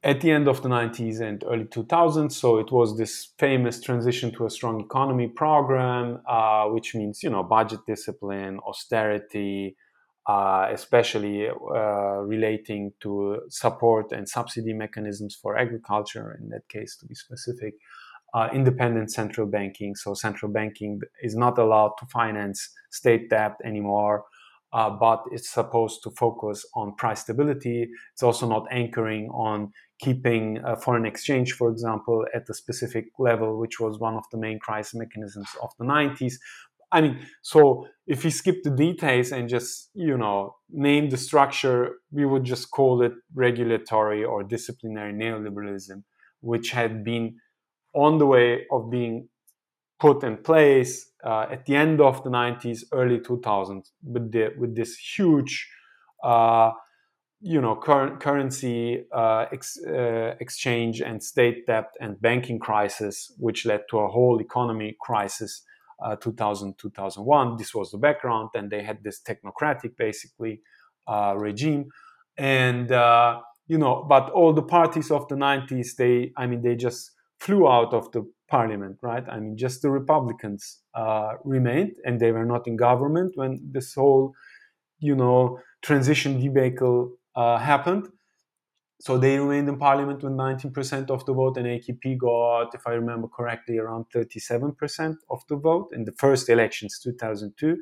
At 0.05 0.21
the 0.21 0.31
end 0.31 0.49
of 0.49 0.62
the 0.62 0.68
90s 0.68 1.21
and 1.21 1.45
early 1.45 1.64
2000s, 1.64 2.33
so 2.33 2.59
it 2.59 2.73
was 2.73 2.99
this 2.99 3.33
famous 3.38 3.81
transition 3.81 4.33
to 4.33 4.47
a 4.47 4.51
strong 4.51 4.81
economy 4.81 5.29
program, 5.29 6.21
uh, 6.29 6.65
which 6.67 6.94
means 6.94 7.23
you 7.25 7.31
know 7.31 7.42
budget 7.42 7.81
discipline, 7.87 8.61
austerity, 8.61 9.77
uh, 10.27 10.68
especially 10.70 11.48
uh, 11.48 12.20
relating 12.23 12.92
to 13.00 13.40
support 13.48 14.12
and 14.12 14.29
subsidy 14.29 14.73
mechanisms 14.73 15.37
for 15.40 15.58
agriculture. 15.58 16.38
In 16.40 16.48
that 16.50 16.68
case, 16.68 16.96
to 16.98 17.06
be 17.06 17.14
specific, 17.14 17.75
uh, 18.35 18.48
independent 18.52 19.12
central 19.12 19.46
banking. 19.46 19.94
So 19.94 20.14
central 20.14 20.50
banking 20.52 21.00
is 21.23 21.35
not 21.35 21.58
allowed 21.58 21.94
to 21.98 22.06
finance 22.06 22.70
state 22.90 23.31
debt 23.31 23.56
anymore, 23.64 24.25
uh, 24.73 24.90
but 24.90 25.25
it's 25.33 25.50
supposed 25.50 26.02
to 26.04 26.10
focus 26.10 26.64
on 26.75 26.94
price 26.94 27.20
stability. 27.20 27.88
It's 28.12 28.23
also 28.23 28.48
not 28.48 28.66
anchoring 28.70 29.29
on 29.31 29.73
keeping 30.00 30.58
uh, 30.64 30.77
foreign 30.77 31.04
exchange, 31.04 31.52
for 31.52 31.70
example, 31.70 32.25
at 32.35 32.48
a 32.48 32.54
specific 32.54 33.06
level, 33.18 33.58
which 33.58 33.79
was 33.79 33.98
one 33.98 34.14
of 34.14 34.25
the 34.33 34.38
main 34.38 34.58
crisis 34.58 34.94
mechanisms 34.94 35.48
of 35.62 35.70
the 35.79 35.85
90s. 35.85 36.35
I 36.93 37.01
mean, 37.01 37.27
so 37.43 37.87
if 38.07 38.25
we 38.25 38.31
skip 38.31 38.63
the 38.63 38.71
details 38.71 39.33
and 39.33 39.49
just, 39.49 39.90
you 39.95 40.17
know, 40.19 40.57
name 40.71 41.09
the 41.11 41.17
structure, 41.17 41.97
we 42.11 42.27
would 42.27 42.45
just 42.45 42.71
call 42.71 43.03
it 43.03 43.13
regulatory 43.35 44.25
or 44.25 44.43
disciplinary 44.43 45.13
neoliberalism, 45.13 46.03
which 46.40 46.71
had 46.73 47.03
been 47.05 47.37
on 47.95 48.19
the 48.19 48.27
way 48.27 48.67
of 48.71 48.90
being 48.90 49.29
put 50.01 50.25
in 50.25 50.37
place 50.38 51.13
uh, 51.25 51.47
at 51.51 51.67
the 51.67 51.77
end 51.77 52.01
of 52.01 52.25
the 52.25 52.31
90s, 52.31 52.85
early 52.93 53.21
2000s, 53.21 53.90
with, 54.03 54.33
the, 54.33 54.51
with 54.59 54.75
this 54.75 54.97
huge, 55.17 55.69
uh, 56.25 56.73
you 57.40 57.61
know, 57.61 57.77
cur- 57.77 58.17
currency 58.19 59.05
uh, 59.15 59.47
ex- 59.53 59.79
uh, 59.87 60.35
exchange 60.40 61.01
and 61.01 61.23
state 61.23 61.67
debt 61.67 61.90
and 62.01 62.21
banking 62.21 62.59
crisis, 62.59 63.33
which 63.38 63.65
led 63.67 63.83
to 63.90 63.99
a 63.99 64.09
whole 64.09 64.40
economy 64.40 64.97
crisis. 65.01 65.63
Uh, 66.03 66.17
2000 66.17 66.77
2001 66.79 67.57
this 67.57 67.75
was 67.75 67.90
the 67.90 67.98
background 67.98 68.48
and 68.55 68.71
they 68.71 68.83
had 68.83 68.98
this 69.05 69.21
technocratic 69.21 69.96
basically 69.96 70.61
uh, 71.07 71.35
regime 71.37 71.85
and 72.38 72.90
you 73.69 73.79
know 73.79 74.05
but 74.09 74.31
all 74.31 74.53
the 74.53 74.63
parties 74.63 75.11
of 75.11 75.29
the 75.29 75.37
90s 75.37 75.96
they 75.96 76.33
i 76.37 76.46
mean 76.46 76.63
they 76.63 76.75
just 76.75 77.13
flew 77.42 77.69
out 77.69 77.92
of 77.92 78.11
the 78.13 78.23
parliament, 78.53 78.98
right? 79.03 79.25
I 79.29 79.40
mean, 79.40 79.57
just 79.57 79.81
the 79.83 79.90
Republicans 79.90 80.81
uh, 80.94 81.33
remained, 81.42 81.94
and 82.05 82.21
they 82.21 82.31
were 82.31 82.44
not 82.44 82.69
in 82.69 82.77
government 82.77 83.33
when 83.35 83.59
this 83.73 83.94
whole, 83.94 84.35
you 85.00 85.17
know, 85.17 85.59
transition 85.81 86.38
debacle 86.38 87.17
uh, 87.35 87.57
happened. 87.59 88.09
So 89.03 89.19
they 89.19 89.37
remained 89.37 89.69
in 89.69 89.79
parliament 89.79 90.23
with 90.23 90.33
19% 90.33 91.11
of 91.11 91.27
the 91.27 91.33
vote, 91.33 91.57
and 91.57 91.67
AKP 91.67 92.19
got, 92.19 92.73
if 92.73 92.87
I 92.87 92.92
remember 92.92 93.27
correctly, 93.27 93.79
around 93.79 94.05
37% 94.15 95.17
of 95.29 95.40
the 95.48 95.57
vote 95.57 95.88
in 95.92 96.05
the 96.05 96.13
first 96.13 96.48
elections, 96.48 97.00
2002. 97.03 97.77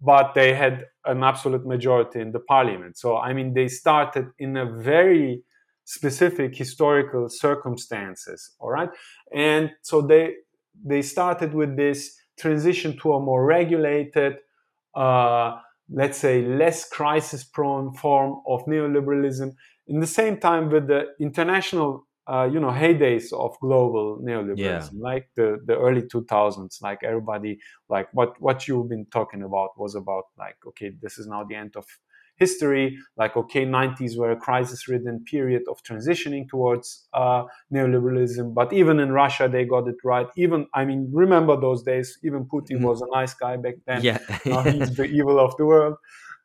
But 0.00 0.32
they 0.32 0.54
had 0.54 0.86
an 1.04 1.22
absolute 1.24 1.66
majority 1.66 2.20
in 2.20 2.32
the 2.32 2.40
parliament. 2.40 2.96
So, 2.96 3.18
I 3.18 3.34
mean, 3.34 3.52
they 3.52 3.68
started 3.68 4.28
in 4.38 4.56
a 4.56 4.64
very 4.64 5.44
specific 5.84 6.56
historical 6.56 7.28
circumstances 7.28 8.52
all 8.60 8.70
right 8.70 8.88
and 9.34 9.70
so 9.82 10.00
they 10.00 10.34
they 10.84 11.02
started 11.02 11.52
with 11.52 11.76
this 11.76 12.16
transition 12.38 12.96
to 12.96 13.12
a 13.14 13.20
more 13.20 13.44
regulated 13.44 14.36
uh, 14.94 15.56
let's 15.90 16.18
say 16.18 16.42
less 16.42 16.88
crisis 16.88 17.42
prone 17.42 17.92
form 17.94 18.40
of 18.46 18.64
neoliberalism 18.66 19.52
in 19.92 20.00
the 20.00 20.06
same 20.06 20.36
time 20.38 20.70
with 20.70 20.86
the 20.88 21.02
international 21.20 22.06
uh, 22.32 22.48
you 22.52 22.60
know 22.60 22.70
heydays 22.70 23.32
of 23.32 23.58
global 23.60 24.18
neoliberalism 24.26 24.92
yeah. 24.94 25.08
like 25.10 25.28
the, 25.36 25.58
the 25.66 25.76
early 25.76 26.02
2000s 26.02 26.80
like 26.80 27.00
everybody 27.04 27.58
like 27.88 28.08
what 28.12 28.40
what 28.40 28.66
you've 28.66 28.88
been 28.88 29.06
talking 29.06 29.42
about 29.42 29.70
was 29.76 29.94
about 29.94 30.24
like 30.38 30.56
okay 30.66 30.92
this 31.02 31.18
is 31.18 31.26
now 31.26 31.42
the 31.44 31.54
end 31.54 31.74
of 31.76 31.84
history, 32.36 32.98
like, 33.16 33.36
okay, 33.36 33.64
90s 33.64 34.16
were 34.16 34.32
a 34.32 34.36
crisis 34.36 34.88
ridden 34.88 35.24
period 35.24 35.62
of 35.70 35.82
transitioning 35.82 36.48
towards 36.48 37.06
uh, 37.14 37.44
neoliberalism. 37.72 38.54
But 38.54 38.72
even 38.72 38.98
in 39.00 39.12
Russia, 39.12 39.48
they 39.48 39.64
got 39.64 39.86
it 39.88 39.96
right. 40.02 40.28
Even, 40.36 40.66
I 40.74 40.84
mean, 40.84 41.10
remember 41.12 41.54
those 41.60 41.82
days, 41.82 42.18
even 42.24 42.44
Putin 42.46 42.78
mm. 42.78 42.82
was 42.82 43.02
a 43.02 43.06
nice 43.12 43.34
guy 43.34 43.56
back 43.56 43.76
then. 43.86 44.02
Yeah. 44.02 44.18
now 44.44 44.62
he's 44.62 44.94
the 45.00 45.04
evil 45.04 45.38
of 45.38 45.56
the 45.56 45.66
world. 45.66 45.96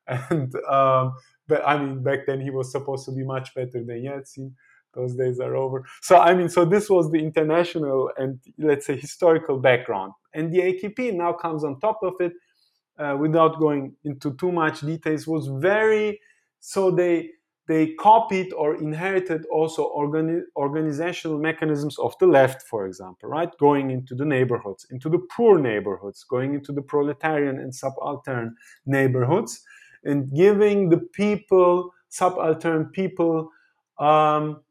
And, 0.07 0.53
um, 0.77 1.13
but 1.47 1.67
I 1.67 1.77
mean, 1.77 2.03
back 2.03 2.25
then 2.27 2.41
he 2.41 2.49
was 2.49 2.71
supposed 2.71 3.05
to 3.05 3.11
be 3.11 3.23
much 3.23 3.53
better 3.55 3.83
than 3.83 4.03
Yeltsin 4.03 4.51
those 4.93 5.15
days 5.15 5.39
are 5.39 5.55
over. 5.55 5.85
So 6.01 6.17
I 6.17 6.33
mean, 6.33 6.49
so 6.49 6.65
this 6.65 6.89
was 6.89 7.11
the 7.11 7.19
international 7.19 8.11
and 8.17 8.39
let's 8.57 8.85
say 8.85 8.97
historical 8.97 9.59
background, 9.59 10.13
and 10.33 10.51
the 10.51 10.59
AKP 10.59 11.13
now 11.13 11.33
comes 11.33 11.63
on 11.63 11.79
top 11.79 11.99
of 12.03 12.13
it 12.19 12.33
uh, 12.99 13.15
without 13.19 13.59
going 13.59 13.95
into 14.03 14.33
too 14.35 14.51
much 14.51 14.81
details, 14.81 15.27
was 15.27 15.47
very 15.47 16.19
so 16.59 16.91
they 16.91 17.29
they 17.67 17.93
copied 17.95 18.53
or 18.53 18.75
inherited 18.75 19.45
also 19.51 19.91
organi- 19.93 20.43
organizational 20.55 21.37
mechanisms 21.37 21.99
of 21.99 22.15
the 22.19 22.25
left, 22.25 22.61
for 22.63 22.87
example, 22.87 23.27
right? 23.29 23.49
Going 23.59 23.91
into 23.91 24.15
the 24.15 24.23
neighborhoods, 24.23 24.87
into 24.89 25.09
the 25.09 25.19
poor 25.35 25.59
neighborhoods, 25.59 26.23
going 26.23 26.53
into 26.53 26.71
the 26.71 26.81
proletarian 26.81 27.59
and 27.59 27.75
subaltern 27.75 28.55
neighborhoods, 28.85 29.61
and 30.07 30.33
giving 30.33 30.89
the 30.89 30.97
people, 30.97 31.91
subaltern 32.09 32.85
people, 32.85 33.49
um, 33.99 34.61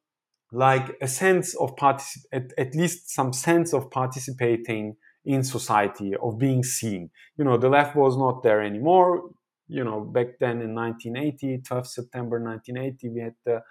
like 0.52 0.96
a 1.00 1.08
sense 1.08 1.54
of 1.56 1.76
particip- 1.76 2.24
at, 2.32 2.52
at 2.58 2.74
least 2.74 3.10
some 3.10 3.32
sense 3.32 3.74
of 3.74 3.90
participating 3.90 4.96
in 5.24 5.42
society, 5.42 6.14
of 6.22 6.38
being 6.38 6.62
seen. 6.62 7.10
You 7.36 7.44
know, 7.44 7.56
the 7.56 7.68
left 7.68 7.96
was 7.96 8.16
not 8.16 8.42
there 8.42 8.62
anymore. 8.62 9.30
You 9.68 9.84
know, 9.84 10.00
back 10.00 10.38
then 10.38 10.62
in 10.62 10.74
1980, 10.74 11.62
12 11.62 11.86
September 11.86 12.40
1980, 12.40 13.08
we 13.08 13.20
had 13.20 13.34
the 13.44 13.62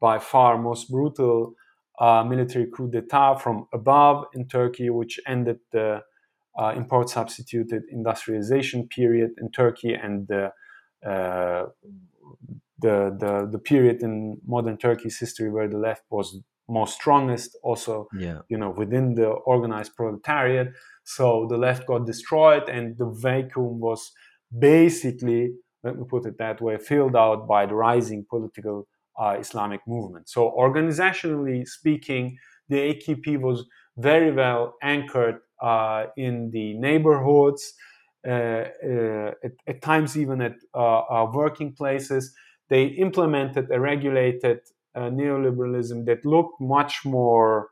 by 0.00 0.18
far 0.18 0.58
most 0.58 0.90
brutal 0.90 1.54
uh, 2.00 2.24
military 2.24 2.66
coup 2.74 2.90
d'etat 2.90 3.36
from 3.36 3.66
above 3.72 4.24
in 4.34 4.48
Turkey, 4.48 4.90
which 4.90 5.20
ended 5.26 5.58
the 5.70 6.00
uh, 6.58 6.72
import 6.74 7.08
substituted 7.08 7.82
industrialization 7.90 8.88
period 8.88 9.30
in 9.38 9.50
Turkey 9.50 9.94
and 9.94 10.26
the, 10.28 10.50
uh, 11.06 11.66
the, 12.78 13.16
the, 13.18 13.48
the 13.50 13.58
period 13.58 14.02
in 14.02 14.38
modern 14.46 14.76
Turkey's 14.76 15.18
history 15.18 15.50
where 15.50 15.68
the 15.68 15.78
left 15.78 16.02
was 16.10 16.40
most 16.68 16.94
strongest, 16.94 17.56
also 17.62 18.08
yeah. 18.18 18.38
you 18.48 18.56
know 18.56 18.70
within 18.70 19.14
the 19.14 19.26
organized 19.26 19.94
proletariat. 19.96 20.68
So 21.04 21.46
the 21.48 21.58
left 21.58 21.86
got 21.86 22.06
destroyed, 22.06 22.68
and 22.68 22.96
the 22.96 23.06
vacuum 23.06 23.80
was 23.80 24.12
basically, 24.56 25.54
let 25.82 25.98
me 25.98 26.04
put 26.08 26.26
it 26.26 26.38
that 26.38 26.60
way, 26.60 26.78
filled 26.78 27.16
out 27.16 27.48
by 27.48 27.66
the 27.66 27.74
rising 27.74 28.24
political 28.28 28.86
uh, 29.20 29.36
Islamic 29.38 29.80
movement. 29.86 30.28
So, 30.28 30.54
organizationally 30.58 31.66
speaking, 31.66 32.38
the 32.68 32.76
AKP 32.76 33.40
was 33.40 33.66
very 33.96 34.32
well 34.32 34.74
anchored 34.82 35.38
uh, 35.60 36.06
in 36.16 36.50
the 36.50 36.74
neighborhoods, 36.74 37.74
at, 38.24 39.52
at, 39.66 39.82
times 39.82 40.16
even 40.16 40.40
at 40.40 40.54
uh, 40.74 41.00
uh, 41.00 41.30
working 41.32 41.72
places. 41.72 42.34
They 42.68 42.84
implemented 42.84 43.70
a 43.70 43.78
regulated 43.78 44.60
neoliberalism 44.96 46.06
that 46.06 46.24
looked 46.24 46.60
much 46.60 47.04
more 47.04 47.68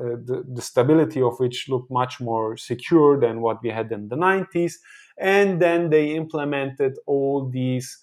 uh, 0.00 0.14
the, 0.24 0.44
the 0.48 0.62
stability 0.62 1.20
of 1.20 1.38
which 1.38 1.68
looked 1.68 1.90
much 1.90 2.20
more 2.20 2.56
secure 2.56 3.18
than 3.20 3.40
what 3.40 3.62
we 3.62 3.70
had 3.70 3.90
in 3.92 4.08
the 4.08 4.16
90s. 4.16 4.74
And 5.18 5.60
then 5.60 5.90
they 5.90 6.14
implemented 6.14 6.96
all 7.06 7.48
these, 7.48 7.98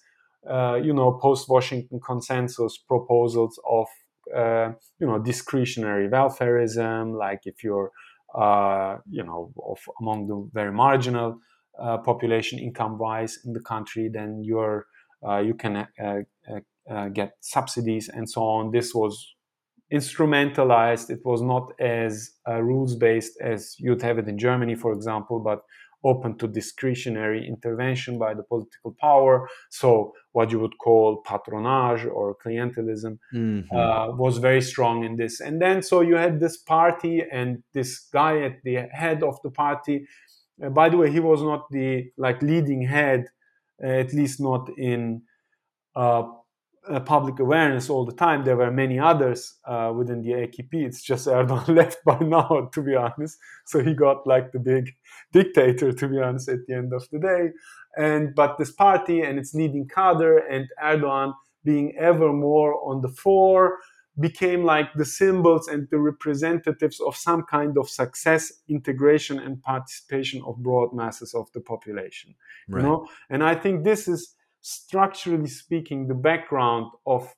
uh, 0.48 0.78
you 0.82 0.92
know, 0.92 1.12
post 1.12 1.48
Washington 1.48 1.98
consensus 2.00 2.78
proposals 2.78 3.58
of, 3.68 3.86
uh, 4.36 4.72
you 5.00 5.06
know, 5.06 5.18
discretionary 5.18 6.08
welfareism, 6.08 7.18
like 7.18 7.40
if 7.46 7.64
you're, 7.64 7.86
uh, 7.86 7.90
you 8.34 9.24
know, 9.24 9.52
of, 9.66 9.78
among 10.00 10.26
the 10.26 10.48
very 10.52 10.72
marginal 10.72 11.38
uh, 11.80 11.98
population 11.98 12.58
income 12.58 12.98
wise 12.98 13.38
in 13.44 13.52
the 13.52 13.60
country, 13.60 14.10
then 14.12 14.42
you're, 14.44 14.86
uh, 15.26 15.38
you 15.38 15.54
can 15.54 15.86
get 17.12 17.32
subsidies 17.40 18.08
and 18.08 18.28
so 18.28 18.42
on. 18.42 18.70
This 18.72 18.94
was 18.94 19.34
instrumentalized. 19.92 21.10
It 21.10 21.20
was 21.24 21.40
not 21.40 21.72
as 21.80 22.30
uh, 22.48 22.60
rules 22.60 22.94
based 22.96 23.40
as 23.40 23.74
you'd 23.78 24.02
have 24.02 24.18
it 24.18 24.28
in 24.28 24.38
Germany, 24.38 24.74
for 24.74 24.92
example, 24.92 25.40
but 25.40 25.62
open 26.04 26.38
to 26.38 26.46
discretionary 26.46 27.46
intervention 27.46 28.18
by 28.18 28.34
the 28.34 28.42
political 28.42 28.94
power. 29.00 29.48
So, 29.70 30.12
what 30.32 30.50
you 30.50 30.60
would 30.60 30.78
call 30.78 31.16
patronage 31.18 32.06
or 32.06 32.36
clientelism 32.44 33.18
mm-hmm. 33.34 33.76
uh, 33.76 34.14
was 34.16 34.38
very 34.38 34.62
strong 34.62 35.04
in 35.04 35.16
this. 35.16 35.40
And 35.40 35.60
then, 35.60 35.82
so 35.82 36.00
you 36.00 36.16
had 36.16 36.38
this 36.38 36.56
party 36.56 37.24
and 37.30 37.62
this 37.74 38.08
guy 38.12 38.40
at 38.42 38.62
the 38.62 38.86
head 38.92 39.22
of 39.22 39.38
the 39.42 39.50
party. 39.50 40.06
Uh, 40.62 40.68
by 40.68 40.88
the 40.88 40.96
way, 40.96 41.10
he 41.10 41.20
was 41.20 41.42
not 41.42 41.70
the 41.70 42.10
like 42.16 42.42
leading 42.42 42.82
head, 42.82 43.26
uh, 43.82 43.86
at 43.86 44.12
least 44.12 44.40
not 44.40 44.68
in 44.78 45.22
uh, 46.90 47.00
public 47.00 47.38
awareness 47.38 47.90
all 47.90 48.04
the 48.04 48.12
time. 48.12 48.44
There 48.44 48.56
were 48.56 48.70
many 48.70 48.98
others 48.98 49.54
uh, 49.64 49.92
within 49.96 50.22
the 50.22 50.30
AKP. 50.30 50.72
It's 50.72 51.02
just 51.02 51.26
Erdogan 51.28 51.76
left 51.76 52.04
by 52.04 52.18
now, 52.20 52.70
to 52.72 52.82
be 52.82 52.94
honest. 52.94 53.38
So 53.66 53.82
he 53.82 53.94
got 53.94 54.26
like 54.26 54.52
the 54.52 54.58
big 54.58 54.94
dictator, 55.32 55.92
to 55.92 56.08
be 56.08 56.18
honest, 56.18 56.48
at 56.48 56.66
the 56.66 56.74
end 56.74 56.92
of 56.92 57.08
the 57.10 57.18
day. 57.18 57.50
And 57.96 58.34
but 58.34 58.58
this 58.58 58.70
party 58.70 59.22
and 59.22 59.38
its 59.38 59.54
leading 59.54 59.88
cadre 59.88 60.42
and 60.50 60.66
Erdogan 60.82 61.34
being 61.64 61.96
ever 61.98 62.32
more 62.32 62.74
on 62.88 63.00
the 63.02 63.08
fore 63.08 63.78
became 64.20 64.64
like 64.64 64.92
the 64.94 65.04
symbols 65.04 65.68
and 65.68 65.86
the 65.90 65.98
representatives 65.98 67.00
of 67.00 67.16
some 67.16 67.44
kind 67.44 67.78
of 67.78 67.88
success, 67.88 68.52
integration, 68.68 69.38
and 69.38 69.62
participation 69.62 70.42
of 70.44 70.56
broad 70.56 70.92
masses 70.92 71.34
of 71.34 71.50
the 71.52 71.60
population. 71.60 72.34
Right. 72.68 72.82
You 72.82 72.88
know, 72.88 73.08
and 73.30 73.44
I 73.44 73.54
think 73.54 73.84
this 73.84 74.08
is 74.08 74.34
structurally 74.60 75.48
speaking, 75.48 76.08
the 76.08 76.14
background 76.14 76.86
of 77.06 77.32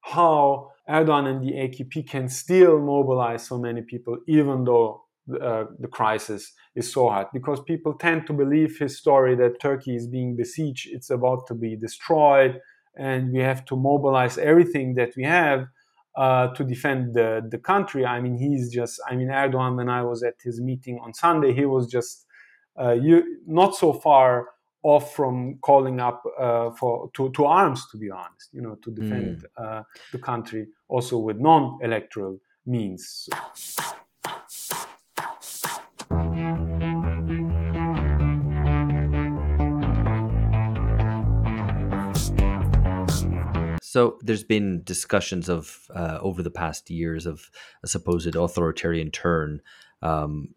how 0.00 0.70
Erdogan 0.88 1.26
and 1.26 1.42
the 1.42 1.52
AKP 1.52 2.08
can 2.08 2.28
still 2.28 2.78
mobilize 2.78 3.46
so 3.46 3.58
many 3.58 3.82
people, 3.82 4.18
even 4.28 4.64
though 4.64 5.02
uh, 5.42 5.64
the 5.80 5.88
crisis 5.88 6.52
is 6.76 6.92
so 6.92 7.08
hard 7.08 7.26
because 7.32 7.60
people 7.62 7.92
tend 7.94 8.24
to 8.28 8.32
believe 8.32 8.78
his 8.78 8.96
story 8.96 9.34
that 9.34 9.60
Turkey 9.60 9.96
is 9.96 10.06
being 10.06 10.36
besieged, 10.36 10.88
it's 10.92 11.10
about 11.10 11.48
to 11.48 11.54
be 11.54 11.74
destroyed, 11.74 12.60
and 12.96 13.32
we 13.32 13.40
have 13.40 13.64
to 13.64 13.74
mobilize 13.74 14.38
everything 14.38 14.94
that 14.94 15.10
we 15.16 15.24
have 15.24 15.66
uh, 16.16 16.48
to 16.54 16.62
defend 16.62 17.14
the, 17.14 17.46
the 17.50 17.58
country. 17.58 18.06
I 18.06 18.20
mean, 18.20 18.36
he's 18.36 18.72
just, 18.72 19.00
I 19.10 19.16
mean, 19.16 19.28
Erdogan, 19.28 19.76
when 19.76 19.88
I 19.88 20.02
was 20.02 20.22
at 20.22 20.34
his 20.40 20.60
meeting 20.60 21.00
on 21.02 21.12
Sunday, 21.12 21.52
he 21.52 21.66
was 21.66 21.88
just 21.88 22.24
uh, 22.80 22.92
you, 22.92 23.40
not 23.46 23.74
so 23.74 23.92
far 23.92 24.46
off 24.86 25.16
from 25.16 25.58
calling 25.62 25.98
up 25.98 26.22
uh, 26.38 26.70
for 26.70 27.10
to, 27.14 27.30
to 27.32 27.44
arms, 27.44 27.86
to 27.90 27.96
be 27.96 28.08
honest, 28.08 28.50
you 28.52 28.62
know, 28.62 28.76
to 28.76 28.90
defend 28.92 29.44
mm. 29.58 29.84
the 30.12 30.18
country 30.18 30.68
also 30.88 31.18
with 31.18 31.38
non-electoral 31.38 32.38
means. 32.64 33.28
So 43.80 44.18
there's 44.20 44.44
been 44.44 44.82
discussions 44.84 45.48
of 45.48 45.90
uh, 45.94 46.18
over 46.20 46.42
the 46.42 46.50
past 46.50 46.90
years 46.90 47.26
of 47.26 47.50
a 47.82 47.88
supposed 47.88 48.36
authoritarian 48.36 49.10
turn 49.10 49.62
um, 50.02 50.48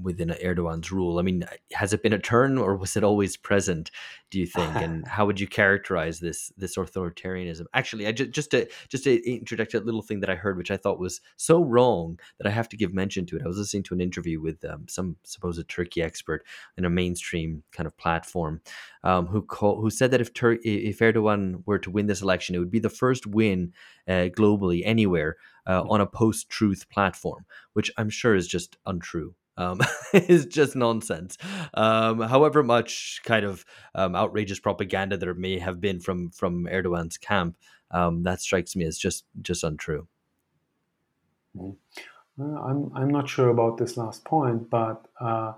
within 0.00 0.28
Erdogan's 0.28 0.92
rule. 0.92 1.18
I 1.18 1.22
mean, 1.22 1.44
has 1.72 1.92
it 1.92 2.02
been 2.02 2.12
a 2.12 2.18
turn, 2.18 2.58
or 2.58 2.76
was 2.76 2.96
it 2.96 3.04
always 3.04 3.36
present? 3.36 3.90
Do 4.30 4.38
you 4.38 4.46
think? 4.46 4.74
and 4.76 5.06
how 5.08 5.26
would 5.26 5.40
you 5.40 5.46
characterize 5.46 6.20
this 6.20 6.52
this 6.56 6.76
authoritarianism? 6.76 7.64
Actually, 7.74 8.06
I 8.06 8.12
just 8.12 8.30
just 8.30 8.50
to 8.52 8.68
just 8.88 9.04
to 9.04 9.30
interject 9.30 9.74
a 9.74 9.80
little 9.80 10.02
thing 10.02 10.20
that 10.20 10.30
I 10.30 10.34
heard, 10.34 10.56
which 10.56 10.70
I 10.70 10.76
thought 10.76 10.98
was 10.98 11.20
so 11.36 11.62
wrong 11.62 12.18
that 12.38 12.46
I 12.46 12.50
have 12.50 12.68
to 12.70 12.76
give 12.76 12.94
mention 12.94 13.26
to 13.26 13.36
it. 13.36 13.42
I 13.44 13.48
was 13.48 13.58
listening 13.58 13.82
to 13.84 13.94
an 13.94 14.00
interview 14.00 14.40
with 14.40 14.64
um, 14.64 14.86
some 14.88 15.16
supposed 15.24 15.68
Turkey 15.68 16.02
expert 16.02 16.44
in 16.76 16.84
a 16.84 16.90
mainstream 16.90 17.62
kind 17.72 17.86
of 17.86 17.96
platform, 17.96 18.60
um, 19.02 19.26
who 19.26 19.42
call, 19.42 19.80
who 19.80 19.90
said 19.90 20.10
that 20.12 20.20
if 20.20 20.32
Tur- 20.32 20.58
if 20.62 20.98
Erdogan 21.00 21.62
were 21.66 21.78
to 21.80 21.90
win 21.90 22.06
this 22.06 22.22
election, 22.22 22.54
it 22.54 22.58
would 22.58 22.70
be 22.70 22.78
the 22.78 22.88
first 22.88 23.26
win 23.26 23.72
uh, 24.08 24.28
globally 24.36 24.82
anywhere 24.84 25.36
uh, 25.66 25.82
on 25.88 26.00
a 26.00 26.06
post 26.06 26.48
truth 26.48 26.88
platform, 26.88 27.44
which 27.72 27.90
I'm 27.96 28.10
sure 28.10 28.34
is 28.34 28.46
just 28.46 28.76
untrue. 28.86 29.34
Um, 29.58 29.80
is 30.12 30.44
just 30.44 30.76
nonsense. 30.76 31.38
Um, 31.72 32.20
however 32.20 32.62
much 32.62 33.22
kind 33.24 33.46
of 33.46 33.64
um, 33.94 34.14
outrageous 34.14 34.60
propaganda 34.60 35.16
there 35.16 35.32
may 35.32 35.58
have 35.58 35.80
been 35.80 35.98
from 35.98 36.30
from 36.30 36.66
Erdogan's 36.66 37.16
camp, 37.16 37.56
um, 37.90 38.22
that 38.24 38.40
strikes 38.40 38.76
me 38.76 38.84
as 38.84 38.98
just 38.98 39.24
just 39.40 39.64
untrue. 39.64 40.08
Mm-hmm. 41.56 41.72
I'm 42.38 42.92
I'm 42.94 43.08
not 43.08 43.28
sure 43.28 43.48
about 43.48 43.78
this 43.78 43.96
last 43.96 44.24
point, 44.24 44.68
but 44.68 45.06
uh, 45.20 45.54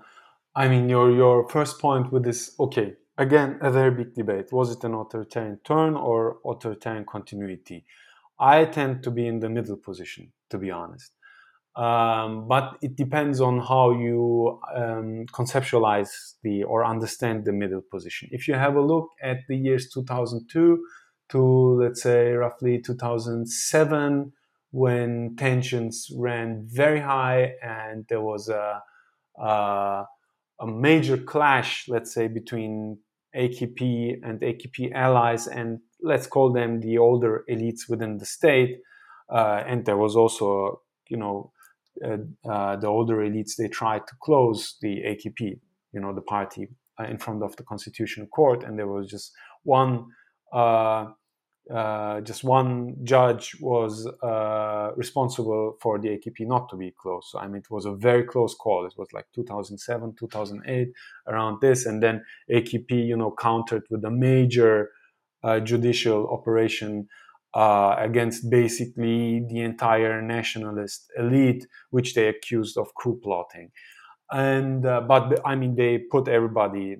I 0.55 0.69
mean 0.69 0.87
your 0.87 1.11
your 1.11 1.49
first 1.49 1.79
point 1.79 2.11
with 2.11 2.23
this. 2.23 2.55
Okay, 2.59 2.93
again, 3.17 3.59
a 3.61 3.71
very 3.71 3.91
big 3.91 4.15
debate. 4.15 4.51
Was 4.51 4.71
it 4.71 4.83
an 4.83 4.93
authoritarian 4.93 5.59
turn 5.63 5.95
or 5.95 6.37
authoritarian 6.45 7.05
continuity? 7.05 7.85
I 8.39 8.65
tend 8.65 9.03
to 9.03 9.11
be 9.11 9.27
in 9.27 9.39
the 9.39 9.49
middle 9.49 9.77
position, 9.77 10.31
to 10.49 10.57
be 10.57 10.71
honest. 10.71 11.11
Um, 11.75 12.47
but 12.47 12.77
it 12.81 12.95
depends 12.95 13.39
on 13.39 13.59
how 13.59 13.91
you 13.91 14.59
um, 14.75 15.25
conceptualize 15.31 16.33
the 16.43 16.63
or 16.63 16.83
understand 16.83 17.45
the 17.45 17.53
middle 17.53 17.81
position. 17.81 18.27
If 18.31 18.47
you 18.47 18.55
have 18.55 18.75
a 18.75 18.81
look 18.81 19.09
at 19.21 19.37
the 19.47 19.55
years 19.55 19.89
2002 19.89 20.83
to 21.29 21.39
let's 21.81 22.01
say 22.01 22.31
roughly 22.31 22.81
2007, 22.81 24.33
when 24.71 25.35
tensions 25.37 26.11
ran 26.15 26.67
very 26.67 26.99
high 26.99 27.53
and 27.63 28.05
there 28.09 28.21
was 28.21 28.49
a, 28.49 28.81
a, 29.37 30.05
a 30.59 30.67
major 30.67 31.17
clash, 31.17 31.85
let's 31.87 32.13
say, 32.13 32.27
between 32.27 32.97
AKP 33.35 34.19
and 34.23 34.41
AKP 34.41 34.93
allies, 34.93 35.47
and 35.47 35.79
let's 36.01 36.27
call 36.27 36.51
them 36.51 36.79
the 36.81 36.97
older 36.97 37.43
elites 37.49 37.89
within 37.89 38.17
the 38.17 38.25
state. 38.25 38.79
Uh, 39.29 39.63
and 39.67 39.85
there 39.85 39.97
was 39.97 40.15
also, 40.15 40.81
you 41.07 41.17
know, 41.17 41.51
uh, 42.03 42.17
uh, 42.49 42.75
the 42.77 42.87
older 42.87 43.17
elites, 43.17 43.55
they 43.57 43.67
tried 43.67 44.07
to 44.07 44.13
close 44.21 44.77
the 44.81 45.01
AKP, 45.01 45.59
you 45.91 45.99
know, 45.99 46.13
the 46.13 46.21
party 46.21 46.67
uh, 46.99 47.03
in 47.03 47.17
front 47.17 47.43
of 47.43 47.55
the 47.57 47.63
constitutional 47.63 48.27
court. 48.27 48.63
And 48.63 48.77
there 48.77 48.87
was 48.87 49.09
just 49.09 49.31
one 49.63 50.07
uh, 50.51 51.07
uh, 51.73 52.19
just 52.21 52.43
one 52.43 52.95
judge 53.03 53.55
was 53.61 54.07
uh, 54.23 54.89
responsible 54.95 55.77
for 55.79 55.99
the 55.99 56.07
AKP 56.09 56.47
not 56.47 56.67
to 56.69 56.75
be 56.75 56.91
closed. 56.99 57.27
So 57.29 57.39
I 57.39 57.47
mean, 57.47 57.57
it 57.57 57.69
was 57.69 57.85
a 57.85 57.93
very 57.93 58.23
close 58.23 58.55
call. 58.55 58.87
It 58.87 58.93
was 58.97 59.09
like 59.13 59.27
2007, 59.35 60.15
2008, 60.19 60.91
around 61.27 61.61
this, 61.61 61.85
and 61.85 62.01
then 62.01 62.23
AKP, 62.51 63.05
you 63.05 63.15
know, 63.15 63.35
countered 63.39 63.83
with 63.91 64.03
a 64.03 64.09
major 64.09 64.89
judicial 65.63 66.27
operation 66.29 67.07
uh, 67.53 67.95
against 67.97 68.49
basically 68.49 69.45
the 69.49 69.61
entire 69.61 70.21
nationalist 70.21 71.11
elite, 71.17 71.65
which 71.89 72.13
they 72.13 72.27
accused 72.27 72.77
of 72.77 72.93
coup 72.95 73.19
plotting. 73.23 73.71
And 74.31 74.85
uh, 74.85 75.01
but 75.01 75.39
I 75.45 75.55
mean, 75.55 75.75
they 75.75 75.97
put 75.97 76.27
everybody 76.27 76.97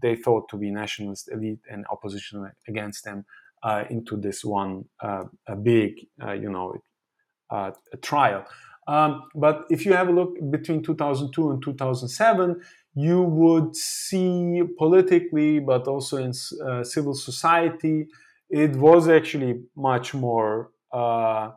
they 0.00 0.16
thought 0.16 0.48
to 0.48 0.56
be 0.56 0.70
nationalist 0.70 1.30
elite 1.30 1.60
and 1.70 1.84
opposition 1.90 2.50
against 2.66 3.04
them 3.04 3.24
uh, 3.62 3.84
into 3.90 4.16
this 4.16 4.44
one 4.44 4.86
uh, 5.00 5.24
big, 5.62 6.06
uh, 6.24 6.32
you 6.32 6.50
know, 6.50 6.74
trial. 8.00 8.46
Um, 8.88 9.22
but 9.34 9.64
if 9.70 9.86
you 9.86 9.92
have 9.92 10.08
a 10.08 10.12
look 10.12 10.34
between 10.50 10.82
2002 10.82 11.50
and 11.50 11.62
2007, 11.62 12.60
you 12.94 13.22
would 13.22 13.74
see 13.76 14.62
politically, 14.78 15.58
but 15.60 15.86
also 15.88 16.18
in 16.18 16.32
uh, 16.64 16.84
civil 16.84 17.14
society, 17.14 18.06
it 18.50 18.76
was 18.76 19.08
actually 19.08 19.62
much 19.76 20.12
more. 20.14 20.70
Uh, 20.92 21.50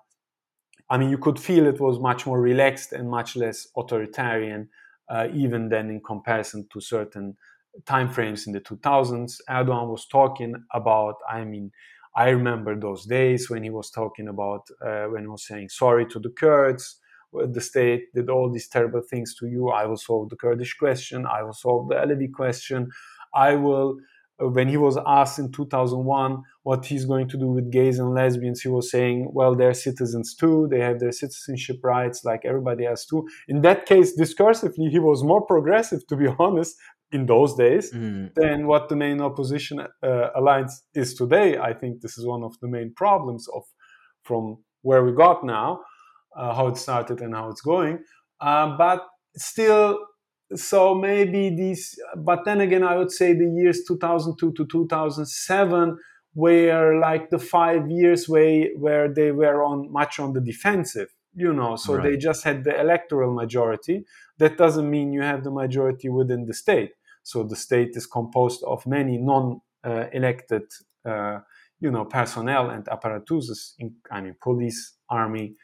I 0.89 0.97
mean, 0.97 1.09
you 1.09 1.17
could 1.17 1.39
feel 1.39 1.65
it 1.65 1.79
was 1.79 1.99
much 1.99 2.25
more 2.25 2.39
relaxed 2.39 2.93
and 2.93 3.09
much 3.09 3.36
less 3.36 3.67
authoritarian, 3.75 4.69
uh, 5.09 5.27
even 5.33 5.69
than 5.69 5.89
in 5.89 6.01
comparison 6.01 6.67
to 6.73 6.79
certain 6.79 7.38
timeframes 7.86 8.47
in 8.47 8.53
the 8.53 8.59
2000s. 8.59 9.41
Erdogan 9.49 9.89
was 9.89 10.05
talking 10.07 10.55
about, 10.73 11.15
I 11.29 11.43
mean, 11.43 11.71
I 12.15 12.29
remember 12.29 12.79
those 12.79 13.05
days 13.05 13.49
when 13.49 13.63
he 13.63 13.69
was 13.69 13.89
talking 13.89 14.27
about, 14.27 14.61
uh, 14.81 15.05
when 15.05 15.23
he 15.23 15.27
was 15.27 15.45
saying 15.45 15.69
sorry 15.69 16.05
to 16.07 16.19
the 16.19 16.29
Kurds. 16.29 16.99
The 17.47 17.61
state 17.61 18.13
did 18.13 18.29
all 18.29 18.51
these 18.51 18.67
terrible 18.67 19.01
things 19.01 19.36
to 19.39 19.47
you. 19.47 19.69
I 19.69 19.86
will 19.86 19.97
solve 19.97 20.29
the 20.29 20.36
Kurdish 20.36 20.75
question. 20.75 21.25
I 21.25 21.43
will 21.43 21.53
solve 21.53 21.89
the 21.89 21.95
Alevi 21.95 22.31
question. 22.31 22.89
I 23.33 23.55
will. 23.55 23.97
Uh, 24.38 24.49
when 24.49 24.67
he 24.67 24.75
was 24.75 24.97
asked 25.07 25.39
in 25.39 25.49
2001 25.49 26.43
what 26.63 26.86
he's 26.86 27.05
going 27.05 27.25
to 27.29 27.38
do 27.38 27.47
with 27.47 27.71
gays 27.71 27.99
and 27.99 28.13
lesbians, 28.13 28.61
he 28.61 28.67
was 28.67 28.91
saying, 28.91 29.29
"Well, 29.31 29.55
they're 29.55 29.73
citizens 29.73 30.36
too. 30.36 30.67
They 30.69 30.79
have 30.79 30.99
their 30.99 31.13
citizenship 31.13 31.77
rights 31.83 32.25
like 32.25 32.41
everybody 32.43 32.86
else 32.86 33.05
too." 33.05 33.25
In 33.47 33.61
that 33.61 33.86
case, 33.86 34.19
discursively, 34.19 34.89
he 34.89 34.99
was 34.99 35.23
more 35.23 35.45
progressive, 35.45 36.05
to 36.07 36.17
be 36.17 36.27
honest, 36.39 36.75
in 37.11 37.25
those 37.25 37.55
days 37.55 37.91
mm. 37.93 38.33
than 38.36 38.67
what 38.67 38.89
the 38.89 38.95
main 38.95 39.21
opposition 39.21 39.79
uh, 39.79 40.29
alliance 40.36 40.83
is 40.93 41.13
today. 41.13 41.57
I 41.57 41.73
think 41.73 42.01
this 42.01 42.17
is 42.17 42.25
one 42.25 42.43
of 42.43 42.53
the 42.61 42.67
main 42.67 42.93
problems 42.93 43.47
of 43.55 43.63
from 44.23 44.57
where 44.81 45.03
we 45.03 45.11
got 45.13 45.43
now, 45.43 45.79
how 46.36 46.67
it 46.67 46.77
started 46.77 47.21
and 47.21 47.33
how 47.33 47.49
it's 47.49 47.61
going. 47.61 47.99
Uh, 48.39 48.75
but 48.77 49.05
still, 49.36 49.99
so 50.53 50.93
maybe 50.93 51.49
these. 51.49 51.97
But 52.17 52.45
then 52.45 52.61
again, 52.61 52.83
I 52.83 52.97
would 52.97 53.11
say 53.11 53.33
the 53.33 53.49
years 53.49 53.81
2002 53.88 54.53
to 54.53 54.65
2007 54.65 55.97
were 56.33 56.99
like 56.99 57.29
the 57.29 57.39
five 57.39 57.89
years 57.89 58.27
way 58.27 58.71
where 58.77 59.13
they 59.13 59.31
were 59.31 59.63
on 59.63 59.91
much 59.91 60.19
on 60.19 60.33
the 60.33 60.41
defensive 60.41 61.07
you 61.33 61.53
know 61.53 61.77
so 61.77 61.95
right. 61.95 62.03
they 62.03 62.17
just 62.17 62.43
had 62.43 62.65
the 62.65 62.77
electoral 62.77 63.33
majority 63.33 64.05
that 64.38 64.57
doesn't 64.57 64.89
mean 64.89 65.13
you 65.13 65.21
have 65.21 65.45
the 65.45 65.51
majority 65.51 66.09
within 66.09 66.45
the 66.45 66.53
state 66.53 66.91
so 67.25 67.43
the 67.43 67.55
state 67.55 67.93
is 67.95 68.05
composed 68.05 68.63
of 68.63 68.86
many 68.86 69.17
non-elected, 69.17 70.61
uh, 71.05 71.39
you 71.79 71.89
know, 71.89 72.05
personnel 72.05 72.69
and 72.69 72.88
apparatuses. 72.88 73.73
In, 73.79 73.95
I 74.11 74.21
mean, 74.21 74.36
police, 74.39 74.93
army, 75.09 75.55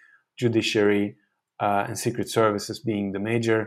judiciary, 0.41 1.15
uh, 1.59 1.85
and 1.87 1.97
secret 1.97 2.27
services 2.29 2.79
being 2.79 3.11
the 3.11 3.19
major 3.31 3.59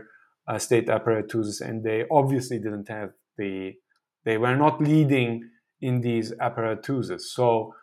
uh, 0.47 0.59
state 0.59 0.89
apparatuses, 0.89 1.61
and 1.61 1.83
they 1.83 1.99
obviously 2.11 2.57
didn't 2.59 2.89
have 2.89 3.11
the. 3.37 3.73
They 4.25 4.37
were 4.37 4.57
not 4.65 4.81
leading 4.81 5.49
in 5.81 6.01
these 6.01 6.33
apparatuses. 6.39 7.31
So. 7.33 7.73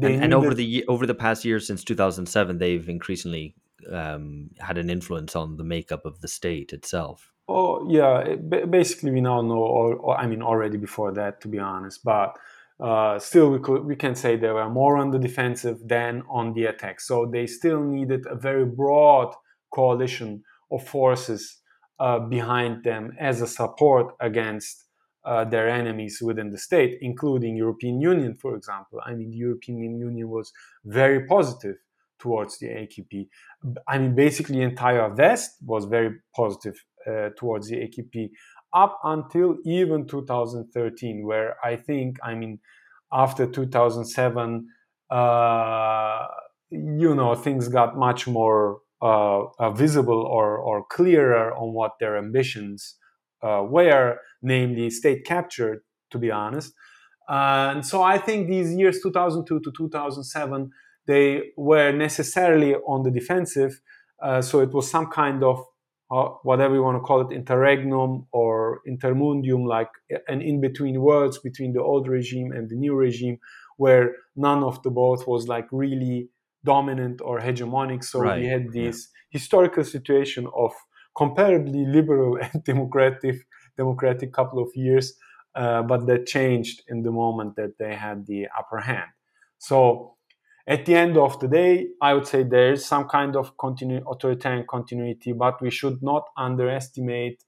And, 0.00 0.24
and, 0.24 0.32
over 0.32 0.54
the 0.54 0.84
over 0.86 1.04
the 1.04 1.18
past 1.26 1.44
years 1.44 1.66
since 1.66 1.84
2007, 1.84 2.58
they've 2.58 2.88
increasingly 2.88 3.54
um, 3.90 4.50
had 4.58 4.78
an 4.78 4.88
influence 4.88 5.34
on 5.36 5.56
the 5.56 5.64
makeup 5.64 6.06
of 6.06 6.20
the 6.20 6.28
state 6.28 6.72
itself. 6.72 7.32
Oh 7.48 7.90
yeah, 7.90 8.36
basically 8.36 9.10
we 9.10 9.20
now 9.20 9.42
know, 9.42 9.58
or, 9.58 9.94
or, 9.96 10.16
I 10.16 10.26
mean 10.26 10.42
already 10.42 10.78
before 10.78 11.12
that, 11.12 11.40
to 11.42 11.48
be 11.48 11.58
honest. 11.58 12.04
But 12.04 12.36
uh, 12.80 13.18
still, 13.18 13.50
we 13.50 13.58
could 13.58 13.84
we 13.84 13.96
can 13.96 14.14
say 14.14 14.36
they 14.36 14.50
were 14.50 14.70
more 14.70 14.96
on 14.96 15.10
the 15.10 15.18
defensive 15.18 15.78
than 15.86 16.22
on 16.30 16.54
the 16.54 16.64
attack. 16.64 17.00
So 17.00 17.26
they 17.26 17.46
still 17.46 17.82
needed 17.82 18.26
a 18.26 18.36
very 18.36 18.64
broad 18.64 19.34
coalition 19.74 20.42
of 20.72 20.86
forces 20.86 21.58
uh, 21.98 22.20
behind 22.20 22.84
them 22.84 23.12
as 23.20 23.42
a 23.42 23.46
support 23.46 24.14
against 24.20 24.84
uh, 25.24 25.44
their 25.44 25.68
enemies 25.68 26.20
within 26.22 26.50
the 26.50 26.58
state, 26.58 26.98
including 27.02 27.56
European 27.56 28.00
Union, 28.00 28.36
for 28.36 28.56
example. 28.56 29.00
I 29.04 29.14
mean, 29.14 29.30
the 29.30 29.36
European 29.36 29.98
Union 29.98 30.28
was 30.30 30.50
very 30.84 31.26
positive 31.26 31.76
towards 32.18 32.58
the 32.58 32.68
AKP. 32.68 33.28
I 33.86 33.98
mean, 33.98 34.14
basically, 34.14 34.62
entire 34.62 35.12
West 35.12 35.56
was 35.62 35.84
very 35.84 36.16
positive 36.34 36.82
uh, 37.06 37.30
towards 37.36 37.68
the 37.68 37.76
AKP 37.76 38.30
up 38.72 38.98
until 39.04 39.56
even 39.64 40.06
2013, 40.06 41.26
where 41.26 41.56
I 41.64 41.76
think, 41.76 42.18
I 42.22 42.34
mean, 42.34 42.60
after 43.12 43.46
2007, 43.46 44.68
uh, 45.10 46.26
you 46.70 47.14
know, 47.14 47.34
things 47.34 47.68
got 47.68 47.96
much 47.96 48.26
more 48.28 48.80
uh, 49.02 49.44
uh, 49.58 49.70
visible 49.70 50.22
or, 50.22 50.58
or 50.58 50.84
clearer 50.84 51.54
on 51.54 51.72
what 51.72 51.92
their 51.98 52.16
ambitions 52.16 52.96
uh, 53.42 53.64
were, 53.66 54.18
namely 54.42 54.90
state 54.90 55.24
capture, 55.24 55.82
to 56.10 56.18
be 56.18 56.30
honest. 56.30 56.72
and 57.28 57.84
so 57.84 58.02
I 58.02 58.18
think 58.18 58.48
these 58.48 58.74
years, 58.74 59.00
2002 59.02 59.60
to 59.60 59.72
2007, 59.76 60.70
they 61.06 61.50
were 61.56 61.92
necessarily 61.92 62.74
on 62.74 63.02
the 63.02 63.10
defensive. 63.10 63.80
Uh, 64.22 64.42
so 64.42 64.60
it 64.60 64.72
was 64.72 64.90
some 64.90 65.06
kind 65.06 65.42
of 65.42 65.58
uh, 65.58 65.62
whatever 66.10 66.74
you 66.74 66.82
want 66.82 66.96
to 66.96 67.00
call 67.00 67.20
it, 67.20 67.32
interregnum 67.32 68.26
or 68.32 68.80
intermundium, 68.88 69.66
like 69.66 69.90
an 70.26 70.42
in 70.42 70.60
between 70.60 71.00
words 71.00 71.38
between 71.38 71.72
the 71.72 71.80
old 71.80 72.08
regime 72.08 72.50
and 72.52 72.68
the 72.68 72.74
new 72.74 72.94
regime, 72.94 73.38
where 73.76 74.16
none 74.34 74.64
of 74.64 74.82
the 74.82 74.90
both 74.90 75.26
was 75.26 75.46
like 75.46 75.66
really 75.70 76.28
dominant 76.64 77.20
or 77.22 77.38
hegemonic. 77.40 78.02
So 78.02 78.20
right. 78.20 78.40
we 78.40 78.46
had 78.46 78.72
this 78.72 79.08
yeah. 79.08 79.38
historical 79.38 79.84
situation 79.84 80.48
of 80.56 80.72
comparably 81.16 81.90
liberal 81.90 82.38
and 82.42 82.64
democratic 82.64 83.36
democratic 83.76 84.32
couple 84.32 84.60
of 84.60 84.70
years, 84.74 85.14
uh, 85.54 85.82
but 85.82 86.06
that 86.06 86.26
changed 86.26 86.82
in 86.88 87.02
the 87.02 87.12
moment 87.12 87.54
that 87.56 87.78
they 87.78 87.94
had 87.94 88.26
the 88.26 88.46
upper 88.58 88.78
hand. 88.78 89.10
So 89.58 90.16
at 90.70 90.86
the 90.86 90.94
end 90.94 91.18
of 91.18 91.40
the 91.40 91.48
day, 91.48 91.88
I 92.00 92.14
would 92.14 92.26
say 92.28 92.44
there 92.44 92.72
is 92.72 92.86
some 92.86 93.06
kind 93.08 93.36
of 93.36 93.56
continu- 93.58 94.04
authoritarian 94.10 94.66
continuity, 94.70 95.32
but 95.32 95.60
we 95.62 95.70
should 95.70 96.02
not 96.02 96.24
underestimate 96.38 97.44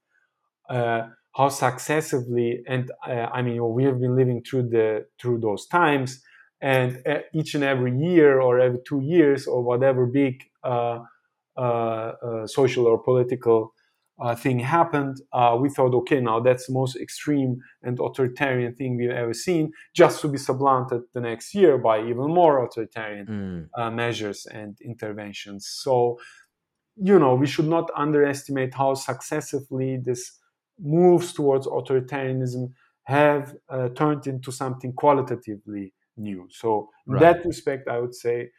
uh, 0.68 1.08
how 1.34 1.48
successively 1.48 2.62
and 2.68 2.90
uh, 3.08 3.28
I 3.32 3.42
mean 3.42 3.58
we 3.72 3.84
have 3.84 4.00
been 4.00 4.16
living 4.16 4.42
through 4.42 4.68
the 4.70 5.06
through 5.20 5.40
those 5.40 5.66
times, 5.66 6.22
and 6.60 7.02
uh, 7.06 7.20
each 7.34 7.54
and 7.54 7.64
every 7.64 7.96
year 7.96 8.40
or 8.40 8.60
every 8.60 8.80
two 8.86 9.00
years 9.00 9.46
or 9.46 9.62
whatever 9.62 10.06
big 10.06 10.42
uh, 10.64 11.00
uh, 11.56 11.60
uh, 11.60 12.46
social 12.46 12.86
or 12.86 13.02
political 13.02 13.74
uh, 14.20 14.34
thing 14.34 14.58
happened, 14.58 15.20
uh, 15.32 15.56
we 15.60 15.68
thought, 15.68 15.94
okay, 15.94 16.20
now 16.20 16.38
that's 16.40 16.66
the 16.66 16.72
most 16.72 16.96
extreme 16.96 17.60
and 17.82 17.98
authoritarian 17.98 18.74
thing 18.74 18.96
we've 18.96 19.10
ever 19.10 19.34
seen, 19.34 19.72
just 19.94 20.20
to 20.20 20.28
be 20.28 20.38
supplanted 20.38 21.02
the 21.14 21.20
next 21.20 21.54
year 21.54 21.78
by 21.78 21.98
even 22.00 22.32
more 22.32 22.64
authoritarian 22.64 23.26
mm. 23.26 23.80
uh, 23.80 23.90
measures 23.90 24.46
and 24.46 24.76
interventions. 24.84 25.66
So, 25.66 26.18
you 26.96 27.18
know, 27.18 27.34
we 27.34 27.46
should 27.46 27.68
not 27.68 27.90
underestimate 27.96 28.74
how 28.74 28.94
successively 28.94 29.96
this 29.96 30.38
moves 30.78 31.32
towards 31.32 31.66
authoritarianism 31.66 32.72
have 33.04 33.54
uh, 33.68 33.88
turned 33.90 34.26
into 34.26 34.52
something 34.52 34.92
qualitatively 34.92 35.94
new. 36.16 36.46
So, 36.50 36.90
in 37.06 37.14
right. 37.14 37.20
that 37.20 37.46
respect, 37.46 37.88
I 37.88 37.98
would 37.98 38.14
say 38.14 38.50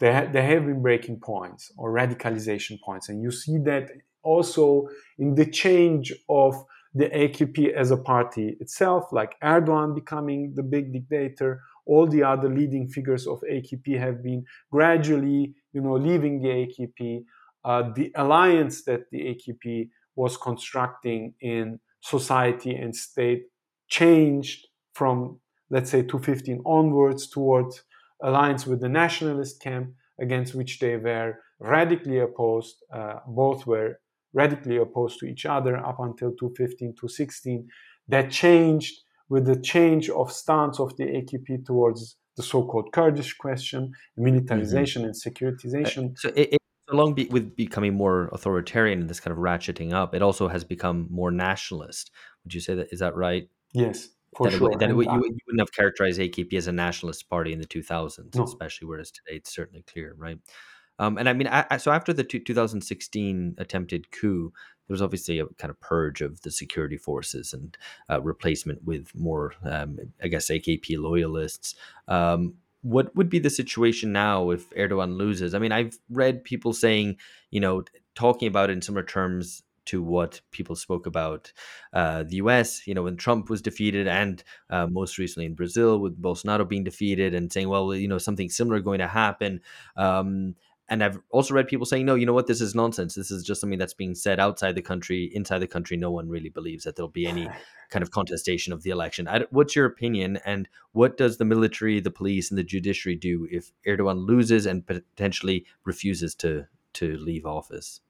there, 0.00 0.28
there 0.32 0.42
have 0.42 0.66
been 0.66 0.82
breaking 0.82 1.20
points 1.20 1.72
or 1.76 1.92
radicalization 1.92 2.80
points, 2.80 3.08
and 3.08 3.22
you 3.22 3.30
see 3.30 3.58
that 3.58 3.90
also 4.22 4.88
in 5.18 5.34
the 5.34 5.46
change 5.46 6.12
of 6.28 6.64
the 6.94 7.06
AKP 7.06 7.72
as 7.72 7.90
a 7.90 7.96
party 7.96 8.56
itself, 8.60 9.12
like 9.12 9.36
Erdogan 9.42 9.94
becoming 9.94 10.52
the 10.54 10.62
big 10.62 10.92
dictator, 10.92 11.62
all 11.86 12.06
the 12.06 12.22
other 12.22 12.48
leading 12.48 12.88
figures 12.88 13.26
of 13.26 13.40
AKP 13.50 13.98
have 13.98 14.22
been 14.22 14.44
gradually, 14.70 15.54
you 15.72 15.80
know, 15.80 15.94
leaving 15.94 16.42
the 16.42 16.48
AKP. 16.48 17.24
Uh, 17.64 17.90
the 17.94 18.10
alliance 18.14 18.84
that 18.84 19.02
the 19.10 19.18
AKP 19.18 19.90
was 20.16 20.36
constructing 20.36 21.34
in 21.40 21.78
society 22.00 22.74
and 22.74 22.94
state 22.94 23.44
changed 23.88 24.66
from, 24.92 25.38
let's 25.70 25.90
say, 25.90 26.02
2015 26.02 26.62
onwards 26.66 27.28
towards 27.28 27.82
alliance 28.22 28.66
with 28.66 28.80
the 28.80 28.88
nationalist 28.88 29.60
camp 29.60 29.90
against 30.20 30.54
which 30.54 30.78
they 30.78 30.96
were 30.96 31.38
radically 31.60 32.18
opposed. 32.18 32.76
Uh, 32.92 33.14
both 33.26 33.66
were 33.66 34.00
radically 34.32 34.76
opposed 34.76 35.18
to 35.20 35.26
each 35.26 35.46
other 35.46 35.76
up 35.76 35.98
until 36.00 36.30
2015, 36.30 36.90
2016. 36.92 37.68
That 38.08 38.30
changed 38.30 38.94
with 39.28 39.46
the 39.46 39.60
change 39.60 40.08
of 40.10 40.32
stance 40.32 40.80
of 40.80 40.96
the 40.96 41.04
AKP 41.04 41.66
towards 41.66 42.16
the 42.36 42.42
so-called 42.42 42.92
Kurdish 42.92 43.34
question, 43.36 43.92
militarization 44.16 45.02
mm-hmm. 45.02 45.10
and 45.10 45.34
securitization. 45.36 46.12
Uh, 46.12 46.14
so 46.16 46.28
it, 46.34 46.54
it, 46.54 46.58
along 46.90 47.14
be, 47.14 47.26
with 47.26 47.54
becoming 47.56 47.94
more 47.94 48.28
authoritarian 48.32 49.00
and 49.00 49.10
this 49.10 49.20
kind 49.20 49.32
of 49.32 49.38
ratcheting 49.38 49.92
up, 49.92 50.14
it 50.14 50.22
also 50.22 50.48
has 50.48 50.64
become 50.64 51.08
more 51.10 51.30
nationalist. 51.30 52.10
Would 52.44 52.54
you 52.54 52.60
say 52.60 52.74
that 52.74 52.88
is 52.92 53.00
that 53.00 53.14
right? 53.14 53.48
Yes. 53.74 54.08
For 54.36 54.50
that 54.50 54.58
sure. 54.58 54.72
It, 54.72 54.78
that 54.80 54.90
it, 54.90 54.94
you, 54.94 55.02
you, 55.02 55.38
wouldn't 55.46 55.60
have 55.60 55.72
characterized 55.72 56.20
AKP 56.20 56.54
as 56.54 56.66
a 56.66 56.72
nationalist 56.72 57.28
party 57.28 57.52
in 57.52 57.58
the 57.58 57.66
2000s, 57.66 58.34
no. 58.34 58.44
especially 58.44 58.86
whereas 58.86 59.10
today 59.10 59.36
it's 59.36 59.54
certainly 59.54 59.82
clear, 59.82 60.14
right? 60.18 60.38
Um, 60.98 61.16
and 61.16 61.28
I 61.28 61.32
mean, 61.32 61.46
I, 61.46 61.64
I, 61.70 61.76
so 61.76 61.92
after 61.92 62.12
the 62.12 62.24
two, 62.24 62.40
2016 62.40 63.54
attempted 63.58 64.10
coup, 64.10 64.52
there 64.86 64.94
was 64.94 65.02
obviously 65.02 65.38
a 65.38 65.46
kind 65.58 65.70
of 65.70 65.80
purge 65.80 66.20
of 66.20 66.40
the 66.42 66.50
security 66.50 66.96
forces 66.96 67.52
and 67.52 67.76
uh, 68.10 68.20
replacement 68.20 68.84
with 68.84 69.14
more, 69.14 69.52
um, 69.62 69.98
I 70.22 70.28
guess, 70.28 70.50
AKP 70.50 70.98
loyalists. 70.98 71.74
Um, 72.08 72.54
what 72.82 73.14
would 73.14 73.28
be 73.28 73.38
the 73.38 73.50
situation 73.50 74.12
now 74.12 74.50
if 74.50 74.70
Erdogan 74.70 75.16
loses? 75.16 75.54
I 75.54 75.58
mean, 75.58 75.72
I've 75.72 75.98
read 76.10 76.44
people 76.44 76.72
saying, 76.72 77.16
you 77.50 77.60
know, 77.60 77.84
talking 78.14 78.48
about 78.48 78.70
it 78.70 78.74
in 78.74 78.82
similar 78.82 79.04
terms 79.04 79.62
to 79.88 80.02
what 80.02 80.40
people 80.50 80.76
spoke 80.76 81.06
about 81.06 81.52
uh, 81.92 82.22
the 82.22 82.36
US, 82.36 82.86
you 82.86 82.94
know, 82.94 83.02
when 83.02 83.16
Trump 83.16 83.50
was 83.50 83.62
defeated, 83.62 84.06
and 84.06 84.42
uh, 84.70 84.86
most 84.86 85.18
recently 85.18 85.46
in 85.46 85.54
Brazil 85.54 85.98
with 85.98 86.20
Bolsonaro 86.20 86.68
being 86.68 86.84
defeated, 86.84 87.34
and 87.34 87.52
saying, 87.52 87.68
well, 87.68 87.94
you 87.94 88.08
know, 88.08 88.18
something 88.18 88.48
similar 88.48 88.80
going 88.80 89.00
to 89.00 89.08
happen. 89.08 89.60
Um, 89.96 90.54
and 90.90 91.04
I've 91.04 91.18
also 91.30 91.52
read 91.52 91.68
people 91.68 91.84
saying, 91.84 92.06
no, 92.06 92.14
you 92.14 92.24
know 92.24 92.32
what, 92.32 92.46
this 92.46 92.62
is 92.62 92.74
nonsense. 92.74 93.14
This 93.14 93.30
is 93.30 93.44
just 93.44 93.60
something 93.60 93.78
that's 93.78 93.94
being 93.94 94.14
said 94.14 94.40
outside 94.40 94.74
the 94.74 94.82
country. 94.82 95.30
Inside 95.34 95.58
the 95.58 95.66
country, 95.66 95.98
no 95.98 96.10
one 96.10 96.28
really 96.28 96.48
believes 96.48 96.84
that 96.84 96.96
there'll 96.96 97.10
be 97.10 97.26
any 97.26 97.48
kind 97.90 98.02
of 98.02 98.10
contestation 98.10 98.72
of 98.72 98.82
the 98.82 98.90
election. 98.90 99.28
What's 99.50 99.76
your 99.76 99.84
opinion? 99.84 100.38
And 100.46 100.68
what 100.92 101.18
does 101.18 101.36
the 101.36 101.44
military, 101.44 102.00
the 102.00 102.10
police, 102.10 102.50
and 102.50 102.58
the 102.58 102.64
judiciary 102.64 103.16
do 103.16 103.46
if 103.50 103.70
Erdogan 103.86 104.26
loses 104.26 104.64
and 104.64 104.86
potentially 104.86 105.66
refuses 105.84 106.34
to 106.36 106.66
to 106.94 107.18
leave 107.18 107.44
office? 107.44 108.00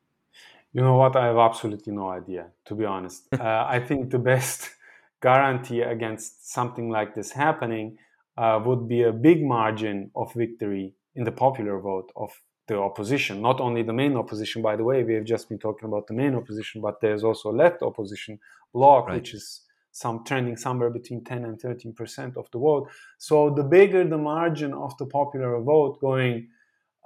You 0.72 0.82
know 0.82 0.96
what? 0.96 1.16
I 1.16 1.26
have 1.26 1.38
absolutely 1.38 1.92
no 1.92 2.08
idea, 2.08 2.48
to 2.66 2.74
be 2.74 2.84
honest. 2.84 3.28
uh, 3.32 3.66
I 3.68 3.80
think 3.80 4.10
the 4.10 4.18
best 4.18 4.70
guarantee 5.22 5.80
against 5.80 6.52
something 6.52 6.90
like 6.90 7.14
this 7.14 7.32
happening 7.32 7.98
uh, 8.36 8.60
would 8.64 8.88
be 8.88 9.02
a 9.02 9.12
big 9.12 9.42
margin 9.42 10.10
of 10.14 10.32
victory 10.34 10.94
in 11.14 11.24
the 11.24 11.32
popular 11.32 11.80
vote 11.80 12.12
of 12.14 12.30
the 12.68 12.78
opposition, 12.78 13.40
not 13.40 13.60
only 13.60 13.82
the 13.82 13.92
main 13.92 14.14
opposition, 14.16 14.62
by 14.62 14.76
the 14.76 14.84
way, 14.84 15.02
we 15.02 15.14
have 15.14 15.24
just 15.24 15.48
been 15.48 15.58
talking 15.58 15.88
about 15.88 16.06
the 16.06 16.14
main 16.14 16.34
opposition, 16.34 16.80
but 16.80 17.00
there's 17.00 17.24
also 17.24 17.50
left 17.50 17.82
opposition 17.82 18.38
bloc, 18.72 19.08
right. 19.08 19.16
which 19.16 19.34
is 19.34 19.62
some 19.90 20.22
trending 20.24 20.56
somewhere 20.56 20.90
between 20.90 21.24
10 21.24 21.44
and 21.44 21.60
13 21.60 21.92
percent 21.94 22.36
of 22.36 22.48
the 22.52 22.58
vote. 22.58 22.88
So 23.16 23.50
the 23.50 23.64
bigger 23.64 24.06
the 24.06 24.18
margin 24.18 24.72
of 24.74 24.96
the 24.98 25.06
popular 25.06 25.58
vote 25.60 25.98
going 26.00 26.48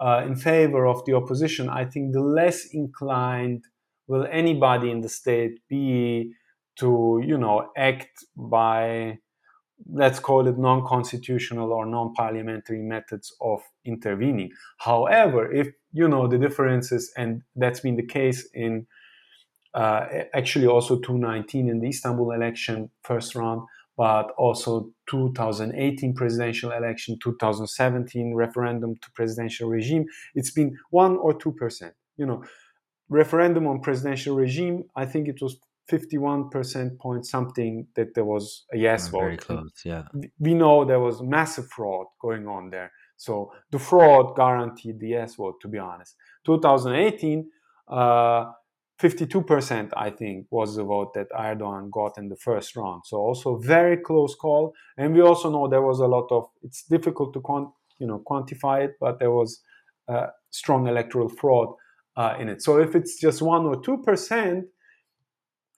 uh, 0.02 0.24
in 0.26 0.34
favor 0.34 0.86
of 0.86 1.04
the 1.04 1.14
opposition, 1.14 1.68
I 1.68 1.84
think 1.84 2.12
the 2.12 2.20
less 2.20 2.66
inclined 2.72 3.64
will 4.08 4.26
anybody 4.30 4.90
in 4.90 5.00
the 5.00 5.08
state 5.08 5.60
be 5.68 6.32
to, 6.80 7.22
you 7.24 7.38
know, 7.38 7.70
act 7.76 8.24
by 8.36 9.18
let's 9.90 10.20
call 10.20 10.46
it 10.46 10.58
non-constitutional 10.58 11.72
or 11.72 11.86
non-parliamentary 11.86 12.82
methods 12.82 13.34
of 13.40 13.60
intervening. 13.84 14.50
However 14.78 15.50
if 15.52 15.68
you 15.92 16.08
know 16.08 16.28
the 16.28 16.38
differences 16.38 17.12
and 17.16 17.42
that's 17.56 17.80
been 17.80 17.96
the 17.96 18.06
case 18.06 18.48
in 18.54 18.86
uh, 19.74 20.06
actually 20.34 20.66
also 20.66 20.96
2019 20.96 21.68
in 21.68 21.80
the 21.80 21.88
istanbul 21.88 22.30
election 22.30 22.90
first 23.02 23.34
round 23.34 23.62
but 23.96 24.30
also 24.38 24.90
2018 25.12 26.14
presidential 26.14 26.72
election 26.72 27.18
2017 27.22 28.34
referendum 28.34 28.96
to 29.02 29.10
presidential 29.12 29.68
regime 29.68 30.04
it's 30.34 30.50
been 30.50 30.76
1 30.90 31.16
or 31.18 31.32
2% 31.34 31.92
you 32.16 32.26
know 32.26 32.42
referendum 33.08 33.66
on 33.66 33.80
presidential 33.80 34.34
regime 34.34 34.82
i 34.96 35.04
think 35.04 35.28
it 35.28 35.38
was 35.40 35.56
51% 35.90 36.98
point 36.98 37.26
something 37.26 37.86
that 37.96 38.14
there 38.14 38.24
was 38.24 38.64
a 38.72 38.78
yes 38.78 39.08
vote. 39.08 39.20
Very 39.20 39.36
close, 39.36 39.72
yeah. 39.84 40.04
We 40.38 40.54
know 40.54 40.84
there 40.84 41.00
was 41.00 41.22
massive 41.22 41.68
fraud 41.68 42.06
going 42.20 42.46
on 42.46 42.70
there. 42.70 42.92
So 43.16 43.52
the 43.70 43.78
fraud 43.78 44.36
guaranteed 44.36 45.00
the 45.00 45.08
yes 45.08 45.34
vote, 45.34 45.60
to 45.62 45.68
be 45.68 45.78
honest. 45.78 46.16
2018, 46.46 47.50
uh, 47.88 48.52
52%, 49.02 49.90
I 49.96 50.10
think, 50.10 50.46
was 50.50 50.76
the 50.76 50.84
vote 50.84 51.12
that 51.14 51.26
Erdogan 51.30 51.90
got 51.90 52.16
in 52.16 52.28
the 52.28 52.36
first 52.36 52.76
round. 52.76 53.02
So 53.04 53.16
also 53.16 53.56
very 53.56 53.96
close 53.96 54.36
call. 54.36 54.74
And 54.96 55.12
we 55.12 55.22
also 55.22 55.50
know 55.50 55.66
there 55.66 55.82
was 55.82 55.98
a 55.98 56.06
lot 56.06 56.28
of. 56.30 56.44
It's 56.62 56.84
difficult 56.84 57.34
to 57.34 57.40
quant, 57.40 57.68
you 57.98 58.06
know 58.06 58.22
quantify 58.24 58.84
it, 58.84 58.92
but 59.00 59.18
there 59.18 59.32
was 59.32 59.60
uh, 60.08 60.28
strong 60.50 60.86
electoral 60.86 61.28
fraud 61.28 61.74
uh, 62.16 62.36
in 62.38 62.48
it. 62.48 62.62
So 62.62 62.78
if 62.78 62.94
it's 62.94 63.18
just 63.20 63.42
one 63.42 63.64
or 63.66 63.82
two 63.82 63.98
percent, 63.98 64.66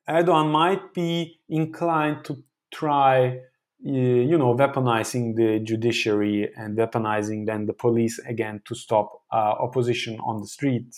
Erdogan 0.06 0.50
might 0.50 0.92
be 0.92 1.40
inclined 1.48 2.24
to 2.26 2.42
try, 2.74 3.38
you 3.80 4.36
know, 4.36 4.54
weaponizing 4.54 5.34
the 5.36 5.60
judiciary 5.64 6.50
and 6.56 6.76
weaponizing 6.76 7.46
then 7.46 7.64
the 7.64 7.72
police 7.72 8.18
again 8.28 8.60
to 8.66 8.74
stop 8.74 9.22
uh, 9.32 9.54
opposition 9.66 10.18
on 10.20 10.40
the 10.42 10.46
street 10.46 10.94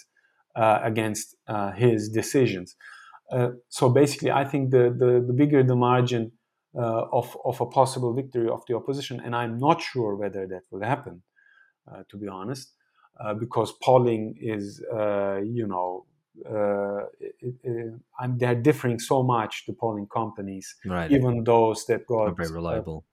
against 0.57 1.37
uh, 1.49 1.73
his 1.73 2.09
decisions. 2.09 2.77
Uh, 3.31 3.51
so 3.69 3.89
basically, 3.89 4.31
I 4.31 4.45
think 4.45 4.71
the, 4.71 4.95
the, 4.97 5.25
the 5.27 5.33
bigger 5.33 5.63
the 5.63 5.77
margin 5.77 6.33
uh, 6.77 7.07
of, 7.13 7.37
of 7.45 7.61
a 7.61 7.67
possible 7.67 8.15
victory 8.15 8.49
of 8.49 8.63
the 8.67 8.77
opposition, 8.77 9.21
and 9.25 9.35
I'm 9.35 9.59
not 9.59 9.81
sure 9.81 10.17
whether 10.17 10.47
that 10.47 10.63
will 10.71 10.83
happen, 10.83 11.23
uh, 11.91 12.03
to 12.09 12.17
be 12.17 12.29
honest, 12.29 12.73
because 13.39 13.73
polling 13.83 14.35
is, 14.41 14.83
you 14.83 15.67
know, 15.67 16.05
it, 17.19 17.55
it, 17.63 17.95
they're 18.37 18.55
differing 18.55 18.99
so 18.99 19.23
much, 19.23 19.65
the 19.67 19.73
polling 19.73 20.07
companies, 20.07 20.75
right. 20.85 21.11
even 21.11 21.43
those 21.45 21.87
that 21.87 22.07
got 22.07 22.37
very 22.37 22.53
reliable, 22.53 23.07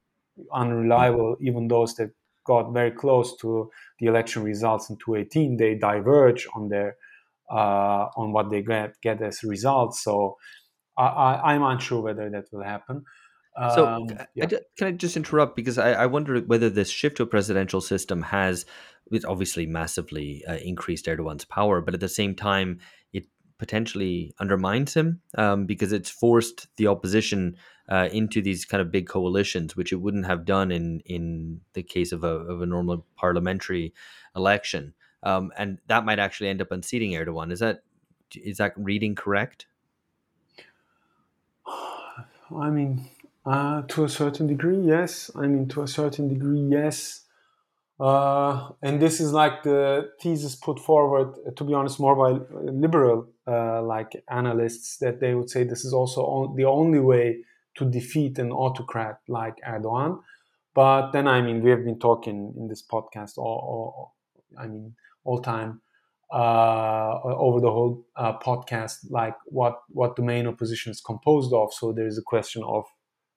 unreliable, 0.54 1.38
even 1.40 1.70
those 1.70 1.96
that 1.96 2.12
got 2.46 2.74
very 2.74 2.92
close 2.92 3.38
to 3.38 3.72
the 4.00 4.08
election 4.08 4.44
results 4.44 4.90
in 4.90 4.98
2018, 4.98 5.58
they 5.58 5.76
diverge 5.76 6.48
on 6.54 6.68
their 6.68 6.98
uh, 7.54 8.10
on 8.18 8.32
what 8.34 8.50
they 8.50 8.62
get 8.62 9.00
get 9.02 9.22
as 9.22 9.44
results. 9.44 10.04
So 10.04 10.38
I, 10.98 11.54
am 11.56 11.64
unsure 11.64 12.02
whether 12.02 12.30
that 12.30 12.46
will 12.52 12.64
happen. 12.64 13.04
So 13.76 13.88
um, 13.88 14.08
yeah. 14.34 14.46
I, 14.46 14.48
can 14.78 14.88
I 14.88 14.92
just 14.92 15.16
interrupt 15.16 15.56
because 15.56 15.78
I, 15.78 15.92
I, 15.94 16.06
wonder 16.08 16.40
whether 16.40 16.72
this 16.72 16.90
shift 16.90 17.18
to 17.18 17.24
a 17.24 17.28
presidential 17.28 17.82
system 17.82 18.24
has, 18.24 18.66
it's 19.12 19.26
obviously 19.26 19.68
massively 19.68 20.44
uh, 20.48 20.56
increased 20.56 21.06
Erdogan's 21.06 21.46
power, 21.46 21.80
but 21.80 21.94
at 21.94 22.00
the 22.00 22.10
same 22.10 22.34
time 22.34 22.80
it 23.12 23.28
potentially 23.60 24.34
undermines 24.40 24.96
him 24.96 25.22
um, 25.38 25.68
because 25.68 25.92
it's 25.92 26.10
forced 26.10 26.66
the 26.78 26.88
opposition 26.88 27.56
uh, 27.90 28.10
into 28.12 28.42
these 28.42 28.66
kind 28.66 28.82
of 28.82 28.92
big 28.92 29.08
coalitions, 29.08 29.76
which 29.76 29.92
it 29.92 29.98
wouldn't 29.98 30.26
have 30.26 30.46
done 30.46 30.72
in 30.72 31.02
in 31.06 31.62
the 31.74 31.84
case 31.84 32.12
of 32.12 32.24
a 32.24 32.28
of 32.28 32.62
a 32.62 32.66
normal 32.66 33.06
parliamentary 33.18 33.94
election 34.36 34.96
um, 35.24 35.52
and 35.58 35.80
that 35.88 36.06
might 36.06 36.20
actually 36.20 36.50
end 36.50 36.62
up 36.62 36.72
unseating 36.72 37.12
Erdogan. 37.12 37.52
Is 37.52 37.60
that 37.60 37.84
is 38.36 38.58
that 38.58 38.74
reading 38.78 39.16
correct? 39.16 39.66
I 41.68 42.70
mean, 42.70 43.10
uh, 43.46 43.84
to 43.84 44.04
a 44.04 44.10
certain 44.10 44.48
degree, 44.48 44.80
yes. 44.80 45.32
I 45.36 45.48
mean, 45.48 45.68
to 45.70 45.82
a 45.82 45.88
certain 45.88 46.28
degree, 46.28 46.60
yes. 46.60 47.22
Uh, 48.00 48.70
and 48.82 49.02
this 49.02 49.20
is 49.20 49.34
like 49.34 49.64
the 49.64 50.12
thesis 50.22 50.56
put 50.56 50.80
forward, 50.80 51.36
to 51.56 51.64
be 51.64 51.74
honest, 51.74 52.00
more 52.00 52.16
by 52.16 52.44
liberal 52.52 53.28
uh, 53.48 53.82
like 53.82 54.24
analysts 54.30 54.98
that 54.98 55.20
they 55.20 55.36
would 55.36 55.50
say 55.50 55.64
this 55.64 55.86
is 55.86 55.94
also 55.94 56.22
on, 56.22 56.56
the 56.56 56.66
only 56.66 57.00
way 57.00 57.44
to 57.76 57.86
defeat 57.86 58.40
an 58.40 58.52
autocrat 58.52 59.20
like 59.28 59.56
Erdogan. 59.68 60.20
But 60.74 61.12
then, 61.12 61.28
I 61.28 61.42
mean, 61.42 61.62
we 61.62 61.70
have 61.70 61.86
been 61.86 62.00
talking 62.00 62.54
in 62.58 62.68
this 62.68 62.82
podcast, 62.82 63.38
or, 63.38 63.62
or 63.62 64.12
I 64.60 64.68
mean, 64.68 64.96
all 65.24 65.42
time 65.42 65.82
uh, 66.34 67.20
over 67.24 67.60
the 67.60 67.72
whole 67.72 68.06
uh, 68.16 68.38
podcast, 68.40 69.06
like 69.10 69.36
what 69.46 69.82
what 69.90 70.16
the 70.16 70.24
main 70.24 70.48
opposition 70.48 70.92
is 70.92 71.02
composed 71.02 71.54
of. 71.54 71.74
So 71.74 71.92
there 71.92 72.08
is 72.08 72.18
a 72.18 72.24
question 72.24 72.64
of 72.64 72.86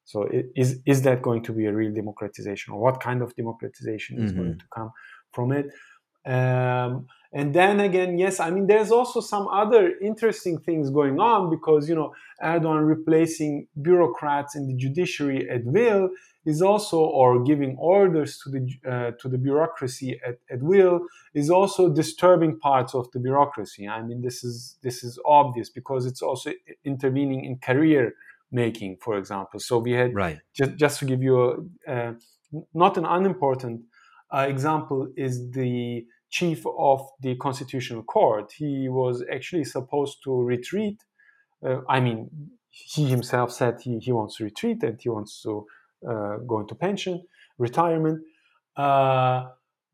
so 0.04 0.28
is 0.54 0.80
is 0.86 1.02
that 1.02 1.20
going 1.20 1.42
to 1.42 1.52
be 1.52 1.66
a 1.66 1.72
real 1.72 1.92
democratization, 1.92 2.72
or 2.72 2.80
what 2.80 3.00
kind 3.00 3.22
of 3.22 3.34
democratization 3.36 4.22
is 4.22 4.32
mm-hmm. 4.32 4.40
going 4.40 4.58
to 4.58 4.64
come 4.74 4.92
from 5.32 5.52
it? 5.52 5.66
Um, 6.24 7.06
and 7.32 7.54
then 7.54 7.80
again, 7.80 8.18
yes, 8.18 8.40
I 8.40 8.50
mean, 8.50 8.66
there's 8.66 8.90
also 8.90 9.20
some 9.20 9.48
other 9.48 9.92
interesting 10.00 10.58
things 10.58 10.90
going 10.90 11.18
on 11.20 11.50
because, 11.50 11.88
you 11.88 11.94
know, 11.94 12.14
Erdogan 12.42 12.86
replacing 12.86 13.66
bureaucrats 13.82 14.54
in 14.54 14.66
the 14.66 14.74
judiciary 14.74 15.48
at 15.50 15.64
will 15.64 16.10
is 16.44 16.62
also, 16.62 17.00
or 17.00 17.42
giving 17.42 17.76
orders 17.78 18.38
to 18.38 18.50
the, 18.50 18.68
uh, 18.88 19.10
to 19.20 19.28
the 19.28 19.36
bureaucracy 19.36 20.20
at, 20.24 20.38
at 20.50 20.62
will 20.62 21.00
is 21.34 21.50
also 21.50 21.92
disturbing 21.92 22.58
parts 22.58 22.94
of 22.94 23.10
the 23.12 23.18
bureaucracy. 23.18 23.88
I 23.88 24.02
mean, 24.02 24.22
this 24.22 24.44
is, 24.44 24.76
this 24.82 25.02
is 25.02 25.18
obvious 25.26 25.68
because 25.68 26.06
it's 26.06 26.22
also 26.22 26.52
intervening 26.84 27.44
in 27.44 27.58
career 27.58 28.14
making, 28.52 28.98
for 29.00 29.18
example. 29.18 29.58
So 29.58 29.78
we 29.78 29.92
had, 29.92 30.14
right. 30.14 30.38
just, 30.54 30.76
just 30.76 31.00
to 31.00 31.04
give 31.04 31.22
you 31.22 31.68
a, 31.88 31.92
uh, 31.92 32.12
not 32.72 32.96
an 32.96 33.04
unimportant 33.04 33.82
uh, 34.32 34.46
example 34.48 35.08
is 35.16 35.50
the 35.50 36.06
chief 36.30 36.64
of 36.78 37.08
the 37.20 37.36
constitutional 37.36 38.02
court. 38.02 38.52
He 38.56 38.88
was 38.88 39.24
actually 39.32 39.64
supposed 39.64 40.18
to 40.24 40.42
retreat. 40.42 41.02
Uh, 41.64 41.80
I 41.88 42.00
mean, 42.00 42.30
he 42.70 43.06
himself 43.06 43.52
said 43.52 43.80
he, 43.80 43.98
he 43.98 44.12
wants 44.12 44.36
to 44.36 44.44
retreat 44.44 44.82
and 44.82 45.00
he 45.00 45.08
wants 45.08 45.42
to 45.42 45.66
uh, 46.08 46.36
go 46.46 46.60
into 46.60 46.74
pension, 46.74 47.24
retirement. 47.58 48.22
Uh, 48.76 49.46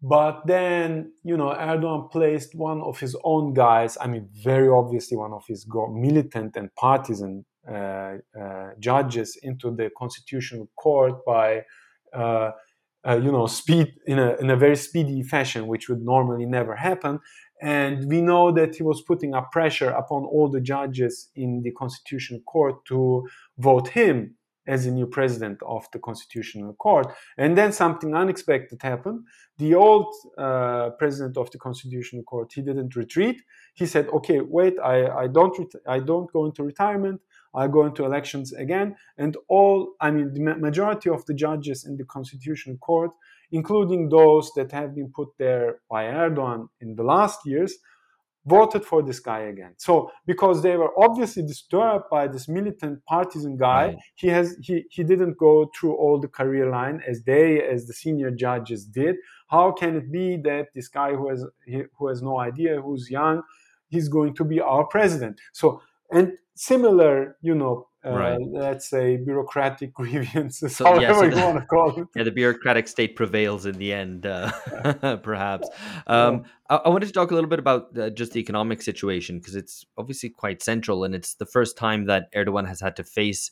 but 0.03 0.45
then, 0.47 1.13
you 1.23 1.37
know, 1.37 1.51
Erdogan 1.51 2.11
placed 2.11 2.57
one 2.57 2.81
of 2.83 2.99
his 2.99 3.17
own 3.23 3.55
guys, 3.55 3.97
I 4.01 4.09
mean, 4.09 4.29
very 4.33 4.69
obviously 4.69 5.17
one 5.17 5.33
of 5.33 5.45
his 5.47 5.65
militant 5.93 6.57
and 6.57 6.75
partisan 6.75 7.45
uh, 7.71 8.17
uh, 8.37 8.71
judges 8.81 9.39
into 9.45 9.71
the 9.71 9.91
constitutional 9.97 10.69
court 10.75 11.25
by 11.25 11.63
uh, 13.07 13.17
you 13.17 13.33
know, 13.33 13.47
speed 13.47 13.95
in 14.07 14.19
a, 14.19 14.35
in 14.37 14.51
a 14.51 14.57
very 14.57 14.77
speedy 14.77 15.23
fashion, 15.23 15.67
which 15.67 15.89
would 15.89 16.03
normally 16.03 16.47
never 16.47 16.77
happen. 16.77 17.19
And 17.61 18.09
we 18.09 18.21
know 18.21 18.51
that 18.53 18.77
he 18.77 18.83
was 18.83 19.03
putting 19.03 19.35
up 19.35 19.53
pressure 19.53 19.91
upon 19.91 20.25
all 20.25 20.49
the 20.49 20.61
judges 20.61 21.31
in 21.37 21.63
the 21.63 21.71
Constitutional 21.73 22.41
Court 22.41 22.85
to 22.87 23.27
vote 23.59 23.89
him 23.89 24.35
as 24.67 24.85
the 24.85 24.91
new 24.91 25.07
president 25.07 25.59
of 25.67 25.87
the 25.93 25.99
Constitutional 25.99 26.75
Court. 26.75 27.07
And 27.37 27.57
then 27.59 27.73
something 27.73 28.15
unexpected 28.15 28.81
happened. 28.83 29.25
The 29.59 29.75
old 29.75 30.13
uh, 30.39 30.91
president 30.99 31.37
of 31.37 31.51
the 31.51 31.59
Constitutional 31.59 32.23
Court, 32.23 32.53
he 32.55 32.63
didn't 32.63 32.95
retreat. 32.95 33.43
He 33.75 33.87
said, 33.87 34.09
"Okay, 34.09 34.41
wait, 34.41 34.75
I, 34.79 35.07
I 35.23 35.27
don't 35.27 35.57
ret- 35.59 35.83
I 35.87 35.99
don't 35.99 36.33
go 36.33 36.47
into 36.47 36.63
retirement. 36.63 37.21
I 37.55 37.69
go 37.69 37.85
into 37.87 38.05
elections 38.05 38.53
again." 38.53 38.97
And 39.19 39.37
all, 39.49 39.95
I 40.01 40.11
mean, 40.11 40.33
the 40.33 40.41
majority 40.41 41.11
of 41.11 41.25
the 41.27 41.35
judges 41.35 41.85
in 41.85 41.97
the 41.97 42.05
Constitutional 42.05 42.77
Court, 42.79 43.11
including 43.51 44.09
those 44.09 44.51
that 44.57 44.73
have 44.73 44.95
been 44.95 45.11
put 45.11 45.29
there 45.39 45.81
by 45.91 46.05
Erdogan 46.05 46.69
in 46.81 46.95
the 46.95 47.03
last 47.05 47.47
years, 47.47 47.79
voted 48.47 48.85
for 48.85 49.03
this 49.03 49.21
guy 49.21 49.41
again. 49.41 49.75
So 49.77 50.11
because 50.27 50.63
they 50.63 50.77
were 50.77 50.91
obviously 50.99 51.43
disturbed 51.43 52.07
by 52.11 52.27
this 52.27 52.49
militant 52.49 53.05
partisan 53.07 53.57
guy, 53.57 53.87
right. 53.87 53.99
he 54.15 54.29
has 54.29 54.57
he 54.61 54.85
he 54.91 55.05
didn't 55.05 55.39
go 55.39 55.71
through 55.79 55.95
all 55.95 56.19
the 56.19 56.29
career 56.29 56.71
line 56.71 57.01
as 57.07 57.23
they 57.23 57.63
as 57.63 57.87
the 57.87 57.93
senior 57.93 58.31
judges 58.31 58.85
did. 58.85 59.17
How 59.49 59.73
can 59.73 59.97
it 59.97 60.11
be 60.11 60.37
that 60.39 60.69
this 60.75 60.89
guy 60.89 61.15
who 61.15 61.29
has 61.29 61.45
who 61.99 62.09
has 62.09 62.23
no 62.23 62.39
idea 62.41 62.81
who's 62.81 63.11
young, 63.11 63.43
he's 63.89 64.09
going 64.09 64.35
to 64.35 64.45
be 64.45 64.61
our 64.61 64.85
president? 64.87 65.41
So 65.53 65.81
and 66.13 66.33
similar, 66.55 67.37
you 67.43 67.55
know, 67.55 67.89
uh, 68.05 68.11
right. 68.11 68.39
let's 68.51 68.89
say 68.91 69.17
bureaucratic 69.17 69.95
grievances, 69.95 70.77
so, 70.77 70.85
however 70.85 71.03
yeah, 71.03 71.15
so 71.15 71.31
the, 71.31 71.37
you 71.37 71.45
want 71.45 71.61
to 71.61 71.67
call 71.67 72.01
it. 72.01 72.09
Yeah, 72.17 72.25
the 72.25 72.31
bureaucratic 72.33 72.89
state 72.89 73.17
prevails 73.17 73.65
in 73.65 73.79
the 73.79 73.93
end, 73.93 74.27
uh, 74.27 74.51
perhaps. 75.23 75.69
Um, 76.07 76.45
I, 76.69 76.77
I, 76.77 76.89
wanted 76.89 77.07
to 77.07 77.13
talk 77.13 77.31
a 77.31 77.35
little 77.35 77.51
bit 77.51 77.61
about 77.61 77.97
uh, 77.97 78.11
just 78.11 78.33
the 78.33 78.41
economic 78.41 78.83
situation 78.83 79.39
because 79.39 79.55
it's 79.55 79.85
obviously 79.97 80.31
quite 80.31 80.63
central, 80.63 81.05
and 81.05 81.15
it's 81.15 81.35
the 81.35 81.47
first 81.47 81.77
time 81.77 82.07
that 82.07 82.33
Erdogan 82.35 82.67
has 82.67 82.81
had 82.81 82.97
to 82.97 83.05
face, 83.05 83.51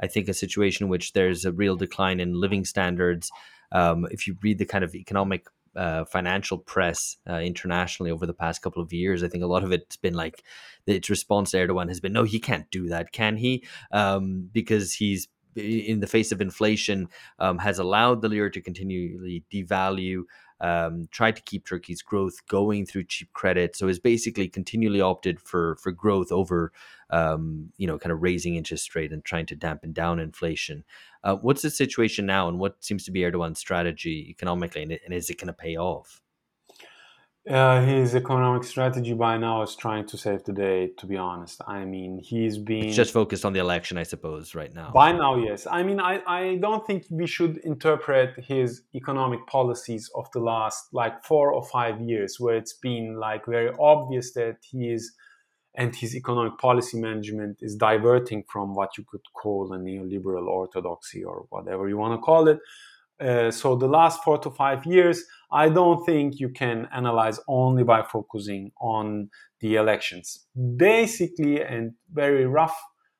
I 0.00 0.08
think, 0.08 0.28
a 0.28 0.34
situation 0.34 0.86
in 0.86 0.90
which 0.90 1.12
there's 1.12 1.44
a 1.44 1.52
real 1.52 1.76
decline 1.76 2.18
in 2.18 2.40
living 2.40 2.64
standards. 2.64 3.30
Um, 3.70 4.06
if 4.10 4.26
you 4.26 4.36
read 4.42 4.58
the 4.58 4.66
kind 4.66 4.84
of 4.84 4.94
economic 4.94 5.46
uh, 5.76 6.04
financial 6.04 6.58
press 6.58 7.16
uh, 7.28 7.38
internationally 7.38 8.10
over 8.10 8.26
the 8.26 8.34
past 8.34 8.62
couple 8.62 8.82
of 8.82 8.92
years. 8.92 9.22
I 9.22 9.28
think 9.28 9.44
a 9.44 9.48
lot 9.48 9.64
of 9.64 9.72
it's 9.72 9.96
been 9.96 10.14
like 10.14 10.42
its 10.86 11.10
response 11.10 11.52
to 11.52 11.58
Erdogan 11.58 11.88
has 11.88 12.00
been, 12.00 12.12
no, 12.12 12.24
he 12.24 12.40
can't 12.40 12.70
do 12.70 12.88
that, 12.88 13.12
can 13.12 13.36
he? 13.36 13.64
Um, 13.90 14.48
because 14.52 14.94
he's 14.94 15.28
in 15.54 16.00
the 16.00 16.06
face 16.06 16.32
of 16.32 16.40
inflation 16.40 17.08
um, 17.38 17.58
has 17.58 17.78
allowed 17.78 18.22
the 18.22 18.28
lira 18.28 18.50
to 18.50 18.60
continually 18.60 19.44
devalue 19.52 20.22
um, 20.62 21.08
tried 21.10 21.36
to 21.36 21.42
keep 21.42 21.66
Turkey's 21.66 22.00
growth 22.00 22.46
going 22.46 22.86
through 22.86 23.04
cheap 23.04 23.32
credit. 23.32 23.76
So 23.76 23.88
has 23.88 23.98
basically 23.98 24.48
continually 24.48 25.00
opted 25.00 25.40
for 25.40 25.76
for 25.76 25.92
growth 25.92 26.32
over, 26.32 26.72
um, 27.10 27.72
you 27.76 27.86
know, 27.86 27.98
kind 27.98 28.12
of 28.12 28.22
raising 28.22 28.54
interest 28.54 28.94
rate 28.94 29.12
and 29.12 29.24
trying 29.24 29.46
to 29.46 29.56
dampen 29.56 29.92
down 29.92 30.20
inflation. 30.20 30.84
Uh, 31.24 31.36
what's 31.36 31.62
the 31.62 31.70
situation 31.70 32.24
now, 32.26 32.48
and 32.48 32.58
what 32.58 32.82
seems 32.82 33.04
to 33.04 33.10
be 33.10 33.20
Erdogan's 33.20 33.58
strategy 33.58 34.26
economically, 34.30 34.82
and, 34.82 34.98
and 35.04 35.12
is 35.12 35.28
it 35.28 35.38
going 35.38 35.48
to 35.48 35.52
pay 35.52 35.76
off? 35.76 36.22
Uh, 37.48 37.84
his 37.84 38.14
economic 38.14 38.62
strategy 38.62 39.14
by 39.14 39.36
now 39.36 39.62
is 39.62 39.74
trying 39.74 40.06
to 40.06 40.16
save 40.16 40.44
the 40.44 40.52
day. 40.52 40.92
To 40.98 41.06
be 41.06 41.16
honest, 41.16 41.60
I 41.66 41.84
mean 41.84 42.20
he's 42.22 42.56
been 42.56 42.84
it's 42.84 42.94
just 42.94 43.12
focused 43.12 43.44
on 43.44 43.52
the 43.52 43.58
election, 43.58 43.98
I 43.98 44.04
suppose, 44.04 44.54
right 44.54 44.72
now. 44.72 44.92
By 44.92 45.10
now, 45.10 45.34
yes. 45.34 45.66
I 45.68 45.82
mean, 45.82 45.98
I, 45.98 46.20
I 46.24 46.58
don't 46.62 46.86
think 46.86 47.06
we 47.10 47.26
should 47.26 47.56
interpret 47.64 48.34
his 48.38 48.82
economic 48.94 49.44
policies 49.48 50.08
of 50.14 50.30
the 50.30 50.38
last 50.38 50.86
like 50.92 51.24
four 51.24 51.52
or 51.52 51.64
five 51.64 52.00
years, 52.00 52.38
where 52.38 52.54
it's 52.54 52.74
been 52.74 53.16
like 53.16 53.44
very 53.46 53.72
obvious 53.76 54.32
that 54.34 54.58
he 54.62 54.92
is 54.92 55.12
and 55.74 55.96
his 55.96 56.14
economic 56.14 56.58
policy 56.58 57.00
management 57.00 57.58
is 57.60 57.74
diverting 57.74 58.44
from 58.48 58.74
what 58.74 58.96
you 58.98 59.04
could 59.10 59.22
call 59.34 59.72
a 59.72 59.78
neoliberal 59.78 60.46
orthodoxy 60.46 61.24
or 61.24 61.46
whatever 61.48 61.88
you 61.88 61.96
want 61.96 62.12
to 62.12 62.22
call 62.22 62.46
it. 62.46 62.58
Uh, 63.22 63.50
so 63.50 63.76
the 63.76 63.86
last 63.86 64.22
four 64.24 64.38
to 64.38 64.50
five 64.50 64.84
years, 64.84 65.24
I 65.52 65.68
don't 65.68 66.04
think 66.04 66.40
you 66.40 66.48
can 66.48 66.88
analyze 66.92 67.38
only 67.46 67.84
by 67.84 68.02
focusing 68.02 68.72
on 68.80 69.30
the 69.60 69.76
elections. 69.76 70.46
Basically, 70.76 71.62
and 71.62 71.92
very 72.12 72.46
rough 72.46 72.76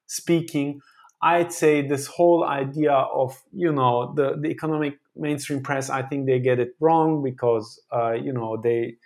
speaking, 0.06 0.80
I'd 1.22 1.52
say 1.52 1.86
this 1.86 2.06
whole 2.06 2.44
idea 2.44 2.92
of 2.92 3.40
you 3.52 3.72
know 3.72 4.12
the 4.14 4.36
the 4.40 4.48
economic 4.48 4.98
mainstream 5.14 5.62
press, 5.62 5.88
I 5.88 6.02
think 6.02 6.26
they 6.26 6.40
get 6.40 6.58
it 6.58 6.74
wrong 6.80 7.22
because 7.22 7.80
uh, 7.92 8.12
you 8.12 8.32
know 8.32 8.60
they. 8.62 8.96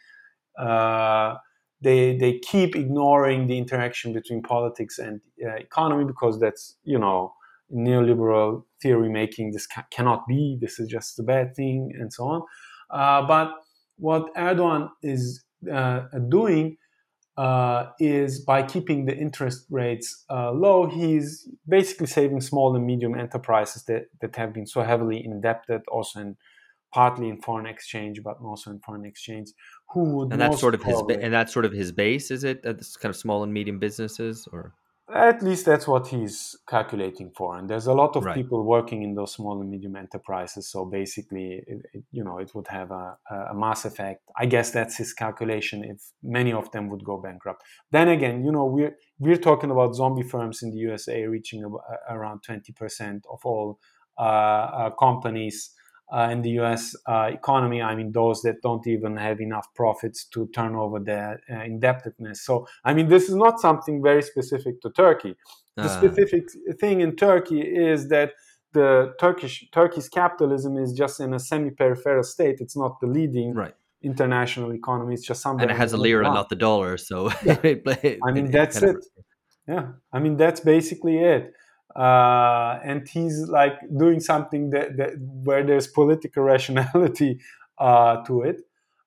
Uh, 0.58 1.36
they 1.82 2.16
they 2.16 2.38
keep 2.38 2.74
ignoring 2.74 3.46
the 3.46 3.58
interaction 3.58 4.14
between 4.14 4.42
politics 4.42 4.98
and 4.98 5.20
uh, 5.44 5.50
economy 5.56 6.04
because 6.04 6.40
that's 6.40 6.76
you 6.84 6.98
know 6.98 7.34
neoliberal 7.74 8.62
theory 8.82 9.08
making 9.08 9.52
this 9.52 9.66
ca- 9.66 9.86
cannot 9.90 10.26
be 10.26 10.56
this 10.60 10.78
is 10.78 10.88
just 10.88 11.18
a 11.18 11.22
bad 11.22 11.54
thing 11.54 11.92
and 11.98 12.12
so 12.12 12.24
on 12.24 12.42
uh, 12.90 13.26
but 13.26 13.52
what 13.98 14.34
erdogan 14.36 14.88
is 15.02 15.44
uh, 15.72 16.02
doing 16.28 16.76
uh, 17.36 17.90
is 17.98 18.40
by 18.40 18.62
keeping 18.62 19.04
the 19.04 19.16
interest 19.16 19.66
rates 19.70 20.24
uh, 20.30 20.50
low 20.52 20.88
he's 20.88 21.48
basically 21.68 22.06
saving 22.06 22.40
small 22.40 22.74
and 22.74 22.86
medium 22.86 23.18
enterprises 23.18 23.84
that, 23.84 24.04
that 24.20 24.34
have 24.36 24.52
been 24.54 24.66
so 24.66 24.82
heavily 24.82 25.22
indebted 25.24 25.82
also 25.88 26.20
in 26.20 26.36
partly 26.96 27.28
in 27.28 27.40
foreign 27.42 27.66
exchange, 27.66 28.22
but 28.22 28.38
also 28.42 28.70
in 28.70 28.78
foreign 28.80 29.04
exchange. 29.04 29.50
Who 29.90 30.04
would 30.14 30.32
and 30.32 30.40
that's 30.40 30.58
sort 30.58 30.74
of 30.74 30.82
his 30.82 31.02
ba- 31.02 31.20
and 31.22 31.32
that's 31.32 31.52
sort 31.52 31.66
of 31.66 31.72
his 31.72 31.92
base, 31.92 32.30
is 32.30 32.42
it? 32.42 32.62
That's 32.62 32.96
kind 32.96 33.10
of 33.10 33.16
small 33.16 33.42
and 33.42 33.52
medium 33.52 33.78
businesses, 33.78 34.48
or 34.50 34.72
at 35.14 35.40
least 35.40 35.64
that's 35.64 35.86
what 35.86 36.08
he's 36.08 36.56
calculating 36.68 37.30
for. 37.30 37.56
And 37.56 37.70
there's 37.70 37.86
a 37.86 37.92
lot 37.92 38.16
of 38.16 38.24
right. 38.24 38.34
people 38.34 38.64
working 38.64 39.02
in 39.02 39.14
those 39.14 39.32
small 39.34 39.60
and 39.60 39.70
medium 39.70 39.94
enterprises. 39.94 40.68
So 40.68 40.84
basically, 40.84 41.62
it, 41.66 41.78
it, 41.92 42.04
you 42.10 42.24
know, 42.24 42.38
it 42.38 42.52
would 42.54 42.66
have 42.68 42.90
a, 42.90 43.16
a 43.30 43.54
mass 43.54 43.84
effect. 43.84 44.22
I 44.36 44.46
guess 44.46 44.72
that's 44.72 44.96
his 44.96 45.12
calculation. 45.12 45.84
If 45.84 46.02
many 46.22 46.52
of 46.52 46.72
them 46.72 46.88
would 46.90 47.04
go 47.04 47.18
bankrupt, 47.18 47.62
then 47.92 48.08
again, 48.08 48.44
you 48.44 48.50
know, 48.50 48.64
we're 48.64 48.96
we're 49.18 49.36
talking 49.36 49.70
about 49.70 49.94
zombie 49.94 50.24
firms 50.24 50.62
in 50.62 50.72
the 50.72 50.78
USA 50.78 51.24
reaching 51.24 51.64
around 52.10 52.40
20% 52.42 53.20
of 53.30 53.40
all 53.44 53.78
uh, 54.18 54.22
uh, 54.22 54.90
companies 54.90 55.70
uh, 56.12 56.28
in 56.30 56.42
the 56.42 56.50
US 56.60 56.94
uh, 57.06 57.30
economy, 57.32 57.82
I 57.82 57.94
mean, 57.94 58.12
those 58.12 58.42
that 58.42 58.62
don't 58.62 58.86
even 58.86 59.16
have 59.16 59.40
enough 59.40 59.66
profits 59.74 60.24
to 60.26 60.48
turn 60.54 60.74
over 60.74 61.00
their 61.00 61.40
uh, 61.50 61.62
indebtedness. 61.62 62.42
So, 62.42 62.66
I 62.84 62.94
mean, 62.94 63.08
this 63.08 63.28
is 63.28 63.34
not 63.34 63.60
something 63.60 64.02
very 64.02 64.22
specific 64.22 64.80
to 64.82 64.90
Turkey. 64.90 65.34
The 65.76 65.84
uh. 65.84 65.88
specific 65.88 66.44
thing 66.80 67.00
in 67.00 67.16
Turkey 67.16 67.60
is 67.60 68.08
that 68.08 68.32
the 68.72 69.14
Turkish 69.18 69.64
Turkey's 69.72 70.08
capitalism 70.08 70.76
is 70.76 70.92
just 70.92 71.18
in 71.20 71.34
a 71.34 71.38
semi-peripheral 71.38 72.22
state. 72.22 72.56
It's 72.60 72.76
not 72.76 73.00
the 73.00 73.06
leading 73.06 73.54
right. 73.54 73.74
international 74.02 74.72
economy. 74.72 75.14
It's 75.14 75.26
just 75.26 75.40
something. 75.42 75.62
And 75.62 75.70
it 75.70 75.76
has 75.76 75.92
a 75.92 75.96
lira, 75.96 76.24
not 76.24 76.50
the 76.50 76.56
dollar. 76.56 76.98
So, 76.98 77.30
yeah. 77.44 77.56
I 78.26 78.32
mean, 78.32 78.50
that's 78.50 78.82
it. 78.82 78.96
Yeah, 79.66 79.92
I 80.12 80.20
mean, 80.20 80.36
that's 80.36 80.60
basically 80.60 81.18
it 81.18 81.52
uh, 81.96 82.78
and 82.84 83.08
he's 83.08 83.48
like 83.48 83.78
doing 83.96 84.20
something 84.20 84.70
that, 84.70 84.96
that 84.98 85.12
where 85.18 85.64
there's 85.64 85.86
political 85.86 86.42
rationality 86.54 87.40
uh, 87.78 88.22
to 88.24 88.42
it, 88.42 88.60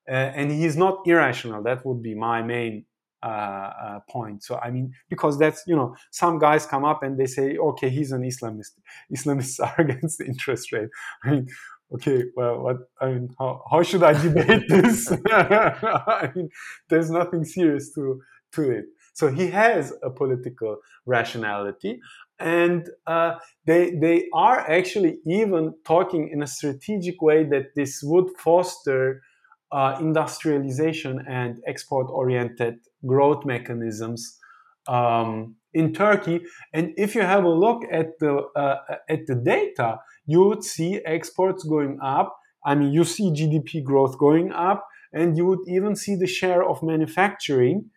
uh, 0.07 0.11
and 0.11 0.51
he's 0.51 0.75
not 0.75 1.01
irrational. 1.05 1.61
That 1.63 1.85
would 1.85 2.01
be 2.01 2.15
my 2.15 2.41
main 2.41 2.85
uh, 3.21 3.25
uh, 3.27 3.99
point. 4.09 4.43
So 4.43 4.57
I 4.57 4.71
mean, 4.71 4.93
because 5.09 5.37
that's 5.37 5.63
you 5.67 5.75
know, 5.75 5.95
some 6.09 6.39
guys 6.39 6.65
come 6.65 6.83
up 6.83 7.03
and 7.03 7.17
they 7.19 7.27
say, 7.27 7.57
okay, 7.57 7.89
he's 7.89 8.11
an 8.11 8.23
Islamist. 8.23 8.71
Islamists 9.13 9.59
are 9.65 9.81
against 9.81 10.17
the 10.17 10.25
interest 10.25 10.71
rate. 10.71 10.89
I 11.23 11.31
mean. 11.31 11.47
Okay, 11.91 12.25
well, 12.35 12.61
what 12.61 12.77
I 13.01 13.07
mean, 13.07 13.29
how, 13.39 13.63
how 13.71 13.81
should 13.81 14.03
I 14.03 14.13
debate 14.13 14.69
this? 14.69 15.11
I 15.31 16.29
mean, 16.35 16.49
there's 16.87 17.09
nothing 17.09 17.43
serious 17.43 17.91
to 17.95 18.21
to 18.51 18.69
it. 18.69 18.85
So 19.13 19.27
he 19.27 19.47
has 19.47 19.91
a 20.03 20.09
political 20.09 20.77
rationality, 21.05 21.99
and 22.39 22.89
uh, 23.07 23.35
they 23.65 23.91
they 23.91 24.27
are 24.33 24.59
actually 24.59 25.19
even 25.25 25.73
talking 25.85 26.29
in 26.31 26.41
a 26.41 26.47
strategic 26.47 27.21
way 27.21 27.43
that 27.43 27.75
this 27.75 28.01
would 28.03 28.29
foster 28.37 29.21
uh, 29.71 29.97
industrialization 29.99 31.23
and 31.27 31.61
export-oriented 31.67 32.75
growth 33.05 33.45
mechanisms 33.45 34.37
um, 34.87 35.55
in 35.73 35.93
Turkey. 35.93 36.41
And 36.73 36.93
if 36.97 37.13
you 37.13 37.21
have 37.21 37.43
a 37.43 37.49
look 37.49 37.83
at 37.91 38.17
the 38.19 38.47
uh, 38.55 38.77
at 39.09 39.27
the 39.27 39.35
data, 39.35 39.99
you 40.25 40.43
would 40.43 40.63
see 40.63 41.01
exports 41.05 41.63
going 41.63 41.99
up. 42.01 42.37
I 42.65 42.75
mean, 42.75 42.91
you 42.91 43.03
see 43.03 43.31
GDP 43.31 43.83
growth 43.83 44.17
going 44.17 44.51
up, 44.51 44.85
and 45.13 45.37
you 45.37 45.45
would 45.45 45.59
even 45.67 45.95
see 45.95 46.15
the 46.15 46.27
share 46.27 46.67
of 46.67 46.81
manufacturing 46.83 47.89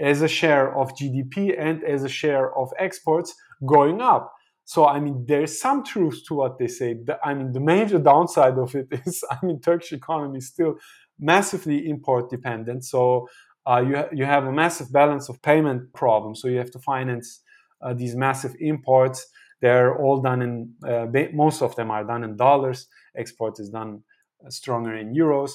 as 0.00 0.22
a 0.22 0.28
share 0.28 0.76
of 0.76 0.94
GDP 0.94 1.54
and 1.58 1.82
as 1.84 2.04
a 2.04 2.08
share 2.08 2.56
of 2.56 2.70
exports 2.78 3.34
going 3.66 4.00
up. 4.00 4.32
So 4.64 4.86
I 4.86 5.00
mean, 5.00 5.24
there's 5.26 5.60
some 5.60 5.82
truth 5.82 6.22
to 6.28 6.34
what 6.34 6.58
they 6.58 6.68
say. 6.68 6.96
I 7.24 7.34
mean, 7.34 7.52
the 7.52 7.60
major 7.60 7.98
downside 7.98 8.58
of 8.58 8.74
it 8.74 8.88
is, 9.06 9.24
I 9.30 9.44
mean, 9.44 9.60
Turkish 9.60 9.92
economy 9.92 10.38
is 10.38 10.48
still 10.48 10.76
massively 11.18 11.88
import 11.88 12.30
dependent. 12.30 12.84
So 12.84 13.28
uh, 13.66 13.80
you 13.86 13.96
ha- 13.96 14.08
you 14.12 14.24
have 14.24 14.44
a 14.44 14.52
massive 14.52 14.92
balance 14.92 15.28
of 15.28 15.40
payment 15.42 15.92
problem. 15.94 16.34
So 16.34 16.48
you 16.48 16.58
have 16.58 16.70
to 16.72 16.78
finance 16.78 17.40
uh, 17.82 17.94
these 17.94 18.14
massive 18.14 18.54
imports. 18.60 19.26
They're 19.60 19.96
all 19.96 20.20
done 20.20 20.42
in 20.42 20.74
uh, 20.86 21.06
most 21.32 21.62
of 21.62 21.74
them 21.76 21.90
are 21.90 22.04
done 22.04 22.22
in 22.24 22.36
dollars. 22.36 22.86
Export 23.16 23.58
is 23.58 23.70
done 23.70 24.02
uh, 24.44 24.50
stronger 24.50 24.94
in 24.94 25.14
euros. 25.14 25.52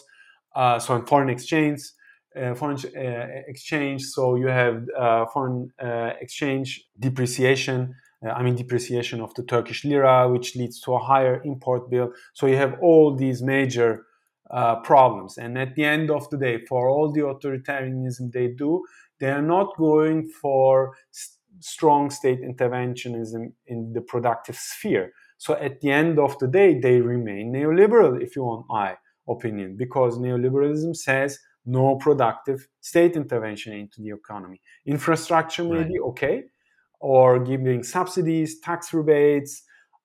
Uh, 0.55 0.77
so 0.79 0.95
in 0.95 1.05
foreign 1.05 1.29
exchange, 1.29 1.81
uh, 2.35 2.55
foreign 2.55 2.77
uh, 2.77 3.41
exchange. 3.47 4.03
So 4.03 4.35
you 4.35 4.47
have 4.47 4.85
uh, 4.97 5.25
foreign 5.27 5.71
exchange 6.21 6.85
depreciation. 6.99 7.95
I 8.23 8.41
mean 8.41 8.55
depreciation 8.55 9.19
of 9.19 9.33
the 9.33 9.43
Turkish 9.43 9.83
lira, 9.83 10.29
which 10.29 10.55
leads 10.55 10.79
to 10.81 10.93
a 10.93 10.99
higher 10.99 11.41
import 11.43 11.89
bill. 11.89 12.13
So 12.33 12.47
you 12.47 12.55
have 12.55 12.77
all 12.81 13.15
these 13.15 13.41
major 13.41 14.05
uh, 14.49 14.75
problems. 14.81 15.37
And 15.37 15.57
at 15.57 15.75
the 15.75 15.83
end 15.83 16.09
of 16.11 16.29
the 16.29 16.37
day, 16.37 16.63
for 16.69 16.87
all 16.87 17.11
the 17.11 17.21
authoritarianism 17.21 18.31
they 18.31 18.47
do, 18.47 18.83
they 19.19 19.29
are 19.29 19.41
not 19.41 19.75
going 19.77 20.29
for 20.41 20.93
st- 21.11 21.39
strong 21.59 22.09
state 22.09 22.41
interventionism 22.41 23.53
in 23.67 23.93
the 23.93 24.01
productive 24.01 24.55
sphere. 24.55 25.11
So 25.37 25.55
at 25.55 25.81
the 25.81 25.91
end 25.91 26.19
of 26.19 26.37
the 26.39 26.47
day, 26.47 26.79
they 26.79 27.01
remain 27.01 27.51
neoliberal, 27.51 28.21
if 28.21 28.35
you 28.35 28.43
want 28.43 28.65
my 28.69 28.95
opinion, 29.27 29.75
because 29.75 30.17
neoliberalism 30.17 30.95
says 30.95 31.39
no 31.65 31.95
productive 31.95 32.67
state 32.81 33.15
intervention 33.15 33.73
into 33.73 34.01
the 34.01 34.09
economy. 34.09 34.61
Infrastructure 34.85 35.63
may 35.63 35.77
right. 35.77 35.87
be 35.87 35.99
okay, 35.99 36.43
or 36.99 37.39
giving 37.39 37.83
subsidies, 37.83 38.59
tax 38.59 38.93
rebates, 38.93 39.63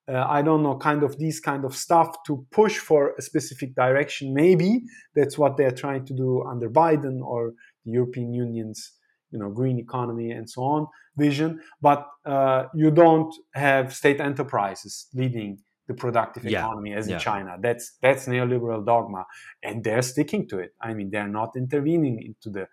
uh, 0.09 0.25
I 0.27 0.41
don't 0.41 0.63
know, 0.63 0.75
kind 0.77 1.03
of 1.03 1.17
these 1.17 1.39
kind 1.39 1.63
of 1.65 1.75
stuff 1.75 2.23
to 2.25 2.45
push 2.51 2.77
for 2.77 3.13
a 3.17 3.21
specific 3.21 3.75
direction. 3.75 4.33
Maybe 4.33 4.81
that's 5.15 5.37
what 5.37 5.55
they're 5.55 5.71
trying 5.71 6.05
to 6.05 6.13
do 6.13 6.43
under 6.43 6.69
Biden 6.69 7.21
or 7.21 7.53
the 7.85 7.91
European 7.91 8.33
Union's, 8.33 8.91
you 9.31 9.37
know, 9.37 9.49
green 9.49 9.77
economy 9.77 10.31
and 10.31 10.49
so 10.49 10.63
on 10.63 10.87
vision. 11.15 11.59
But 11.81 12.07
uh, 12.25 12.65
you 12.73 12.89
don't 12.89 13.33
have 13.53 13.93
state 13.93 14.19
enterprises 14.19 15.07
leading 15.13 15.59
the 15.89 15.95
productive 15.95 16.45
yeah. 16.45 16.59
economy 16.59 16.93
as 16.93 17.05
yeah. 17.07 17.15
in 17.15 17.19
China. 17.19 17.51
That's 17.59 17.85
that's 18.03 18.27
neoliberal 18.27 18.85
dogma, 18.85 19.25
and 19.67 19.83
they're 19.83 20.07
sticking 20.13 20.47
to 20.49 20.59
it. 20.59 20.71
I 20.87 20.93
mean, 20.93 21.09
they're 21.13 21.33
not 21.41 21.51
intervening 21.63 22.15
into 22.29 22.49
the 22.57 22.65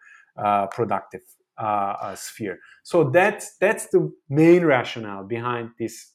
uh, 0.44 0.66
productive 0.66 1.22
uh, 1.58 1.94
uh, 2.06 2.14
sphere. 2.14 2.58
So 2.84 2.96
that's 3.18 3.56
that's 3.58 3.86
the 3.94 4.12
main 4.28 4.62
rationale 4.64 5.24
behind 5.24 5.70
this. 5.80 6.12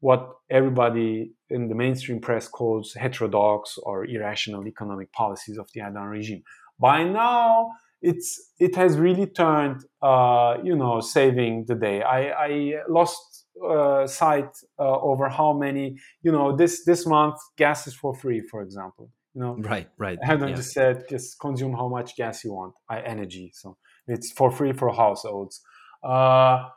What 0.00 0.22
everybody 0.50 1.32
in 1.48 1.68
the 1.68 1.76
mainstream 1.76 2.20
press 2.20 2.48
calls 2.48 2.86
heterodox 2.94 3.78
or 3.84 4.04
irrational 4.04 4.66
economic 4.66 5.12
policies 5.12 5.56
of 5.58 5.68
the 5.72 5.80
Erdogan 5.80 6.10
regime. 6.10 6.42
By 6.80 7.04
now, 7.04 7.70
it's 8.10 8.28
it 8.58 8.74
has 8.74 8.98
really 8.98 9.26
turned, 9.26 9.84
uh, 10.10 10.56
you 10.64 10.74
know, 10.74 11.00
saving 11.00 11.66
the 11.68 11.76
day. 11.76 12.02
I, 12.02 12.20
I 12.48 12.72
lost 12.88 13.31
uh, 13.64 14.06
sight 14.06 14.50
uh, 14.78 15.00
over 15.00 15.28
how 15.28 15.52
many 15.52 15.96
you 16.22 16.32
know 16.32 16.56
this 16.56 16.84
this 16.84 17.06
month 17.06 17.36
gas 17.56 17.86
is 17.86 17.94
for 17.94 18.14
free 18.14 18.40
for 18.40 18.62
example 18.62 19.10
You 19.34 19.40
know, 19.40 19.54
right, 19.58 19.88
right. 19.96 20.18
Erdogan 20.20 20.50
yeah. 20.50 20.56
just 20.56 20.72
said, 20.72 21.04
just 21.08 21.40
consume 21.40 21.72
how 21.72 21.88
much 21.88 22.16
gas 22.16 22.44
you 22.44 22.52
want, 22.52 22.74
I 22.88 23.00
energy. 23.00 23.50
So 23.54 23.78
it's 24.06 24.30
for 24.30 24.50
free 24.50 24.72
for 24.72 24.92
households. 24.92 25.62
Uh, 26.04 26.68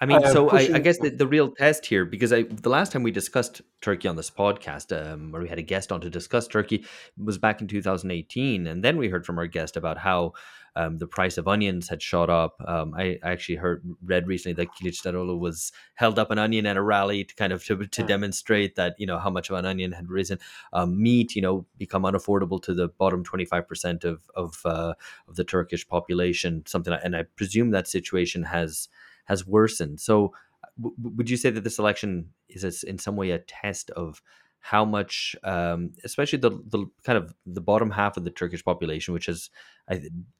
I 0.00 0.06
mean, 0.06 0.20
so 0.32 0.50
I, 0.50 0.68
I, 0.74 0.78
guess 0.80 0.98
the, 0.98 1.10
the 1.10 1.28
real 1.28 1.52
test 1.52 1.86
here, 1.86 2.04
because 2.04 2.32
I, 2.32 2.42
the 2.42 2.68
last 2.68 2.90
time 2.90 3.04
we 3.04 3.12
discussed 3.12 3.62
Turkey 3.80 4.08
on 4.08 4.16
this 4.16 4.30
podcast, 4.30 4.90
um, 4.90 5.32
or 5.32 5.42
we 5.42 5.48
had 5.48 5.60
a 5.60 5.62
guest 5.62 5.92
on 5.92 6.00
to 6.00 6.10
discuss 6.10 6.48
Turkey, 6.48 6.84
was 7.16 7.38
back 7.38 7.60
in 7.60 7.68
2018, 7.68 8.66
and 8.66 8.82
then 8.82 8.96
we 8.96 9.08
heard 9.08 9.24
from 9.24 9.38
our 9.38 9.46
guest 9.46 9.76
about 9.76 9.98
how 9.98 10.32
um, 10.74 10.98
the 10.98 11.06
price 11.06 11.36
of 11.36 11.46
onions 11.46 11.88
had 11.88 12.02
shot 12.02 12.30
up. 12.30 12.56
Um, 12.66 12.94
I, 12.94 13.18
I, 13.22 13.32
actually 13.32 13.56
heard 13.56 13.82
read 14.04 14.26
recently 14.26 14.54
that 14.54 14.74
Kılıçdaroğlu 14.74 15.38
was 15.38 15.72
held 15.94 16.18
up 16.18 16.30
an 16.30 16.38
onion 16.38 16.66
at 16.66 16.76
a 16.76 16.82
rally 16.82 17.24
to 17.24 17.34
kind 17.34 17.52
of 17.52 17.64
to, 17.64 17.76
to 17.86 18.00
yeah. 18.00 18.06
demonstrate 18.06 18.76
that 18.76 18.94
you 18.98 19.06
know 19.06 19.18
how 19.18 19.30
much 19.30 19.50
of 19.50 19.56
an 19.56 19.66
onion 19.66 19.92
had 19.92 20.08
risen. 20.08 20.38
Um, 20.72 21.02
meat, 21.02 21.36
you 21.36 21.42
know, 21.42 21.66
become 21.76 22.04
unaffordable 22.04 22.62
to 22.62 22.74
the 22.74 22.88
bottom 22.88 23.22
25 23.22 23.68
percent 23.68 24.04
of 24.04 24.22
of 24.34 24.60
uh, 24.64 24.94
of 25.28 25.36
the 25.36 25.44
Turkish 25.44 25.86
population. 25.86 26.64
Something, 26.66 26.92
like, 26.92 27.04
and 27.04 27.16
I 27.16 27.24
presume 27.36 27.70
that 27.72 27.86
situation 27.86 28.44
has 28.44 28.88
has 29.24 29.46
worsened. 29.46 30.00
So, 30.00 30.32
w- 30.80 30.96
would 31.16 31.28
you 31.28 31.36
say 31.36 31.50
that 31.50 31.64
this 31.64 31.78
election 31.78 32.30
is 32.48 32.82
in 32.82 32.98
some 32.98 33.16
way 33.16 33.30
a 33.30 33.38
test 33.38 33.90
of 33.90 34.22
how 34.62 34.84
much, 34.84 35.36
um, 35.42 35.90
especially 36.04 36.38
the 36.38 36.50
the 36.50 36.86
kind 37.04 37.18
of 37.18 37.34
the 37.44 37.60
bottom 37.60 37.90
half 37.90 38.16
of 38.16 38.24
the 38.24 38.30
Turkish 38.30 38.64
population, 38.64 39.12
which 39.12 39.26
has 39.26 39.50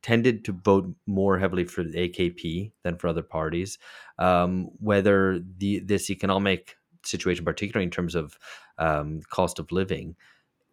tended 0.01 0.45
to 0.45 0.53
vote 0.53 0.95
more 1.07 1.39
heavily 1.39 1.65
for 1.65 1.83
the 1.83 2.09
AKP 2.09 2.71
than 2.85 2.97
for 2.97 3.09
other 3.09 3.23
parties, 3.23 3.79
um, 4.19 4.71
whether 4.79 5.41
the 5.59 5.81
this 5.81 6.09
economic 6.09 6.77
situation, 7.05 7.45
particularly 7.45 7.85
in 7.85 7.91
terms 7.91 8.15
of 8.15 8.39
um, 8.79 9.21
cost 9.29 9.59
of 9.59 9.73
living, 9.73 10.15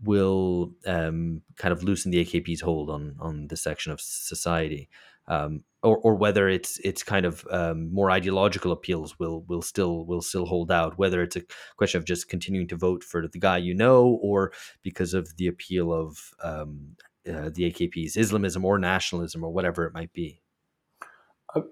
will 0.03 0.71
um, 0.85 1.41
kind 1.57 1.71
of 1.71 1.83
loosen 1.83 2.11
the 2.11 2.23
AKP's 2.23 2.61
hold 2.61 2.91
on 2.91 3.15
on 3.19 3.47
this 3.47 3.63
section 3.63 3.91
of 3.91 3.99
society 3.99 4.89
um, 5.29 5.63
or, 5.81 5.97
or 5.99 6.15
whether 6.15 6.49
it's 6.49 6.77
it's 6.79 7.03
kind 7.03 7.25
of 7.25 7.47
um, 7.51 7.93
more 7.93 8.11
ideological 8.11 8.71
appeals 8.71 9.17
will 9.17 9.43
will 9.47 9.61
still 9.61 10.05
will 10.05 10.21
still 10.21 10.45
hold 10.45 10.71
out. 10.71 10.97
Whether 10.97 11.21
it's 11.21 11.37
a 11.37 11.43
question 11.77 11.99
of 11.99 12.05
just 12.05 12.27
continuing 12.27 12.67
to 12.67 12.75
vote 12.75 13.03
for 13.03 13.25
the 13.27 13.39
guy 13.39 13.57
you 13.57 13.73
know, 13.73 14.19
or 14.21 14.51
because 14.83 15.13
of 15.13 15.37
the 15.37 15.47
appeal 15.47 15.93
of 15.93 16.17
um, 16.43 16.95
uh, 17.27 17.49
the 17.53 17.71
AKP's 17.71 18.17
Islamism 18.17 18.65
or 18.65 18.77
nationalism 18.77 19.43
or 19.43 19.51
whatever 19.51 19.85
it 19.85 19.93
might 19.93 20.11
be. 20.11 20.41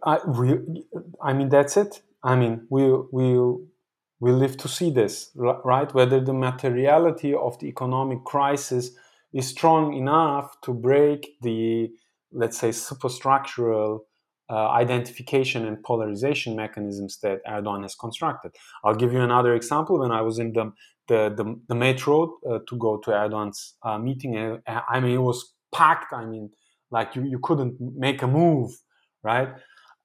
I, 0.04 0.20
we, 0.26 0.60
I 1.22 1.34
mean 1.34 1.50
that's 1.50 1.78
it. 1.78 2.02
I 2.24 2.36
mean 2.36 2.66
we 2.70 2.90
we 3.12 3.38
we 4.20 4.32
live 4.32 4.58
to 4.58 4.68
see 4.68 4.90
this, 4.90 5.32
right? 5.36 5.94
Whether 5.94 6.20
the 6.20 6.34
materiality 6.34 7.34
of 7.34 7.60
the 7.60 7.68
economic 7.68 8.24
crisis 8.24 8.92
is 9.34 9.48
strong 9.48 9.94
enough 9.94 10.60
to 10.62 10.74
break 10.74 11.40
the 11.42 11.92
let's 12.32 12.58
say, 12.58 12.70
superstructural 12.70 14.00
uh, 14.50 14.70
identification 14.70 15.66
and 15.68 15.84
polarization 15.84 16.56
mechanisms 16.56 17.20
that 17.22 17.40
Erdogan 17.46 17.82
has 17.84 17.96
constructed. 17.96 18.52
I'll 18.84 18.96
give 18.96 19.12
you 19.12 19.22
another 19.22 19.56
example. 19.56 20.00
When 20.00 20.12
I 20.12 20.22
was 20.22 20.40
in 20.40 20.54
the 20.54 20.72
the, 21.08 21.34
the, 21.36 21.60
the 21.70 21.76
metro 21.76 22.38
uh, 22.50 22.60
to 22.68 22.78
go 22.78 22.98
to 22.98 23.12
Erdogan's 23.12 23.76
uh, 23.82 23.98
meeting, 23.98 24.38
uh, 24.38 24.82
I 24.90 25.00
mean, 25.00 25.14
it 25.14 25.22
was 25.22 25.54
packed. 25.74 26.12
I 26.12 26.26
mean, 26.26 26.50
like 26.92 27.16
you, 27.16 27.24
you 27.24 27.40
couldn't 27.40 27.76
make 27.80 28.22
a 28.22 28.28
move, 28.28 28.72
right? 29.24 29.50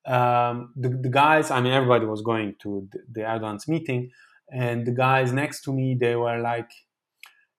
Um, 0.06 0.72
the, 0.76 0.88
the 0.90 1.08
guys, 1.08 1.50
I 1.50 1.60
mean, 1.60 1.72
everybody 1.72 2.06
was 2.06 2.22
going 2.22 2.54
to 2.62 2.88
the, 2.92 2.98
the 3.12 3.20
Erdogan's 3.22 3.66
meeting, 3.66 4.10
and 4.52 4.86
the 4.86 4.92
guys 4.92 5.32
next 5.32 5.62
to 5.62 5.72
me, 5.72 5.96
they 5.98 6.14
were 6.14 6.38
like, 6.38 6.70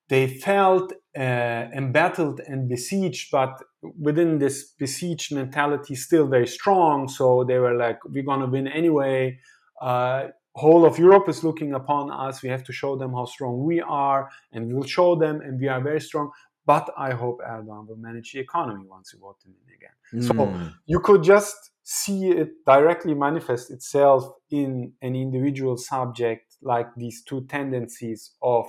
they 0.10 0.28
felt 0.28 0.94
uh, 1.18 1.68
embattled 1.76 2.42
and 2.48 2.68
besieged, 2.68 3.30
but 3.32 3.62
within 4.00 4.40
this 4.40 4.74
besieged 4.80 5.34
mentality, 5.34 5.96
still 5.96 6.28
very 6.28 6.48
strong. 6.48 7.08
So 7.08 7.44
they 7.44 7.60
were 7.60 7.76
like, 7.76 8.00
"We're 8.06 8.24
gonna 8.24 8.48
win 8.48 8.68
anyway." 8.68 9.40
Uh, 9.82 10.30
whole 10.56 10.86
of 10.86 10.98
Europe 11.00 11.30
is 11.30 11.44
looking 11.44 11.74
upon 11.74 12.12
us. 12.12 12.42
We 12.42 12.50
have 12.50 12.64
to 12.66 12.74
show 12.74 12.96
them 12.96 13.14
how 13.14 13.26
strong 13.26 13.64
we 13.64 13.82
are, 13.82 14.30
and 14.52 14.72
we'll 14.74 14.84
show 14.84 15.16
them, 15.16 15.42
and 15.42 15.60
we 15.60 15.68
are 15.68 15.82
very 15.82 16.02
strong. 16.02 16.32
But 16.66 16.90
I 16.98 17.12
hope 17.12 17.42
Erdogan 17.42 17.88
will 17.88 17.98
manage 17.98 18.32
the 18.32 18.40
economy 18.40 18.86
once 18.88 19.14
we 19.14 19.20
vote 19.20 19.38
him 19.46 19.54
in 19.62 19.74
again. 19.74 19.96
Mm. 20.14 20.28
So 20.28 20.46
hmm. 20.46 20.68
you 20.86 21.00
could 21.00 21.22
just 21.22 21.72
see 21.84 22.30
it 22.30 22.50
directly 22.66 23.14
manifest 23.14 23.70
itself 23.70 24.32
in 24.50 24.94
an 25.02 25.16
individual 25.16 25.76
subject, 25.76 26.56
like 26.62 26.88
these 26.96 27.24
two 27.24 27.46
tendencies 27.48 28.32
of 28.42 28.66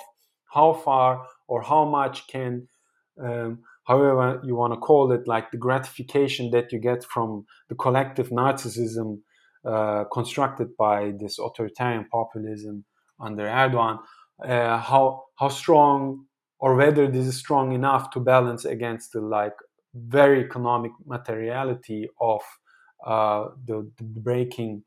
how 0.53 0.73
far 0.73 1.25
or 1.47 1.63
how 1.63 1.85
much 1.85 2.27
can 2.27 2.69
um, 3.23 3.61
however 3.85 4.41
you 4.45 4.57
want 4.57 4.73
to 4.73 4.79
call 4.79 5.13
it 5.13 5.27
like 5.27 5.51
the 5.51 5.57
gratification 5.57 6.51
that 6.51 6.73
you 6.73 6.79
get 6.79 7.05
from 7.05 7.47
the 7.69 7.75
collective 7.75 8.31
narcissism 8.31 9.21
uh, 9.65 10.05
constructed 10.13 10.69
by 10.77 11.13
this 11.21 11.39
authoritarian 11.39 12.07
populism 12.11 12.85
under 13.21 13.45
Erdogan 13.45 13.99
uh, 14.45 14.79
how 14.79 15.25
how 15.39 15.49
strong 15.49 16.25
or 16.59 16.75
whether 16.77 17.07
this 17.07 17.27
is 17.27 17.37
strong 17.37 17.73
enough 17.73 18.11
to 18.11 18.21
balance 18.21 18.65
against 18.65 19.13
the 19.13 19.21
like 19.21 19.55
very 19.95 20.45
economic 20.45 20.93
materiality 21.07 22.09
of 22.21 22.41
uh, 23.07 23.49
the, 23.67 23.91
the, 23.99 24.21
breaking 24.21 24.83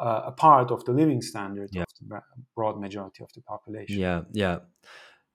uh, 0.00 0.22
apart 0.26 0.70
of 0.70 0.84
the 0.84 0.92
living 0.92 1.22
standard 1.22 1.70
yeah. 1.72 1.82
of 1.82 1.88
the 2.00 2.20
broad 2.54 2.80
majority 2.80 3.22
of 3.22 3.30
the 3.34 3.40
population. 3.42 3.98
Yeah, 3.98 4.22
yeah. 4.32 4.58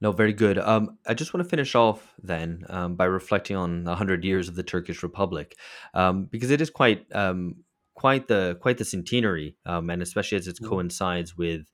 No, 0.06 0.12
very 0.12 0.34
good. 0.34 0.60
Um, 0.60 1.00
I 1.08 1.16
just 1.16 1.34
want 1.34 1.44
to 1.44 1.50
finish 1.50 1.74
off 1.74 2.14
then 2.22 2.64
um, 2.70 2.94
by 2.94 3.06
reflecting 3.06 3.56
on 3.56 3.86
the 3.86 3.96
hundred 3.96 4.24
years 4.24 4.48
of 4.48 4.54
the 4.54 4.62
Turkish 4.62 5.02
Republic, 5.02 5.58
um, 5.96 6.26
because 6.26 6.52
it 6.52 6.62
is 6.62 6.70
quite 6.70 7.08
um, 7.16 7.64
quite 7.96 8.28
the 8.28 8.56
quite 8.62 8.78
the 8.78 8.86
centenary, 8.86 9.56
um, 9.66 9.90
and 9.90 10.04
especially 10.04 10.38
as 10.38 10.48
it 10.48 10.60
mm. 10.62 10.70
coincides 10.70 11.36
with 11.36 11.72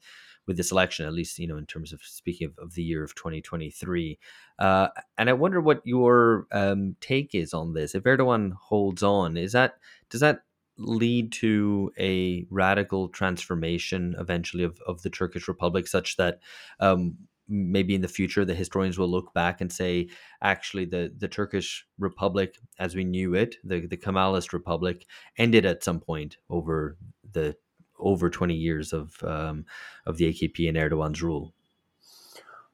with 0.47 0.55
this 0.55 0.71
election, 0.71 1.05
at 1.05 1.11
least 1.11 1.39
you 1.39 1.47
know 1.47 1.57
in 1.57 1.65
terms 1.65 1.91
of 1.91 1.99
speaking 2.03 2.47
of, 2.47 2.53
of 2.57 2.73
the 2.73 2.83
year 2.83 3.03
of 3.03 3.13
2023. 3.15 4.17
Uh, 4.57 4.87
and 5.17 5.29
I 5.29 5.33
wonder 5.33 5.59
what 5.59 5.81
your 5.83 6.47
um, 6.53 6.95
take 7.01 7.35
is 7.35 7.53
on 7.53 7.73
this. 7.73 7.95
If 7.95 8.03
Erdogan 8.03 8.53
holds 8.53 9.03
on, 9.03 9.35
is 9.35 9.51
that 9.51 9.73
does 10.09 10.21
that 10.21 10.43
lead 10.77 11.33
to 11.33 11.91
a 11.99 12.45
radical 12.49 13.09
transformation 13.09 14.15
eventually 14.17 14.63
of, 14.63 14.79
of 14.87 15.01
the 15.01 15.09
Turkish 15.09 15.49
Republic, 15.49 15.85
such 15.85 16.15
that 16.15 16.39
um, 16.79 17.17
maybe 17.51 17.93
in 17.93 18.01
the 18.01 18.07
future 18.07 18.45
the 18.45 18.55
historians 18.55 18.97
will 18.97 19.11
look 19.11 19.33
back 19.33 19.59
and 19.59 19.71
say 19.71 20.07
actually 20.41 20.85
the 20.85 21.13
the 21.17 21.27
Turkish 21.27 21.85
Republic 21.99 22.57
as 22.79 22.95
we 22.95 23.03
knew 23.03 23.35
it 23.35 23.57
the 23.63 23.85
the 23.85 23.97
Kemalist 23.97 24.53
Republic 24.53 25.05
ended 25.37 25.65
at 25.65 25.83
some 25.83 25.99
point 25.99 26.37
over 26.49 26.97
the 27.33 27.55
over 27.99 28.29
20 28.29 28.55
years 28.55 28.93
of 28.93 29.21
um, 29.23 29.65
of 30.05 30.17
the 30.17 30.33
AKP 30.33 30.67
and 30.67 30.77
Erdogan's 30.77 31.21
rule 31.21 31.53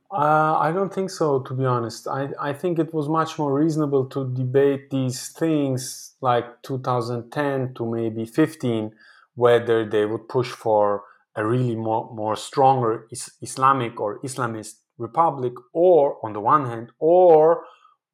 uh, 0.10 0.58
I 0.58 0.72
don't 0.72 0.94
think 0.94 1.10
so, 1.10 1.42
to 1.42 1.54
be 1.54 1.66
honest. 1.66 2.08
I, 2.08 2.30
I 2.40 2.54
think 2.54 2.80
it 2.80 2.94
was 2.94 3.10
much 3.10 3.38
more 3.38 3.54
reasonable 3.54 4.06
to 4.06 4.34
debate 4.34 4.90
these 4.90 5.30
things 5.30 6.14
like 6.22 6.62
2010 6.64 7.74
to 7.74 7.86
maybe 7.86 8.26
15, 8.26 8.96
whether 9.36 9.86
they 9.86 10.06
would 10.06 10.30
push 10.30 10.50
for 10.50 11.04
a 11.38 11.46
really 11.46 11.76
more, 11.76 12.14
more 12.14 12.36
stronger 12.36 13.08
is 13.12 13.32
Islamic 13.42 14.02
or 14.02 14.20
Islamist 14.22 14.74
republic, 14.98 15.54
or 15.74 16.18
on 16.26 16.34
the 16.34 16.42
one 16.42 16.66
hand, 16.66 16.92
or 17.00 17.64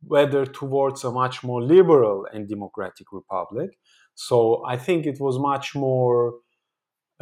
whether 0.05 0.45
towards 0.45 1.05
a 1.05 1.11
much 1.11 1.41
more 1.43 1.63
liberal 1.63 2.27
and 2.33 2.49
democratic 2.49 3.07
republic. 3.13 3.69
So 4.13 4.63
I 4.67 4.77
think 4.77 5.05
it 5.05 5.19
was 5.21 5.39
much 5.39 5.73
more 5.73 6.33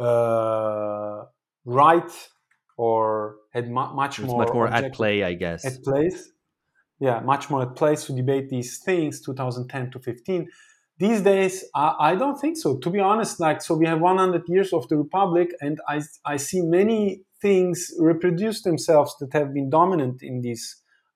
uh, 0.00 1.22
right 1.64 2.12
or 2.76 3.36
had 3.52 3.68
mu- 3.68 3.94
much 3.94 4.18
more 4.18 4.38
much 4.44 4.52
more 4.52 4.66
at 4.66 4.92
play, 4.92 5.22
I 5.22 5.34
guess. 5.34 5.64
At 5.64 5.84
place, 5.84 6.32
yeah, 6.98 7.20
much 7.20 7.48
more 7.48 7.62
at 7.62 7.76
place 7.76 8.06
to 8.06 8.12
debate 8.12 8.48
these 8.48 8.78
things. 8.84 9.20
2010 9.20 9.92
to 9.92 10.00
15 10.00 10.48
these 11.02 11.20
days 11.20 11.64
I, 11.74 11.88
I, 12.10 12.14
don't 12.14 12.38
think 12.40 12.56
so. 12.56 12.76
To 12.76 12.90
be 12.90 13.00
honest 13.00 13.40
like 13.40 13.60
so 13.60 13.74
we 13.74 13.86
have 13.86 14.00
100 14.00 14.42
years 14.48 14.72
of 14.72 14.88
the 14.88 14.96
republic 14.96 15.48
and 15.60 15.80
i, 15.88 16.00
I 16.24 16.36
see 16.36 16.62
many 16.62 17.22
things 17.40 17.76
reproduce 17.98 18.62
themselves 18.62 19.16
that 19.20 19.32
have 19.32 19.52
been 19.52 19.68
dominant 19.68 20.22
in 20.22 20.42
these 20.42 20.64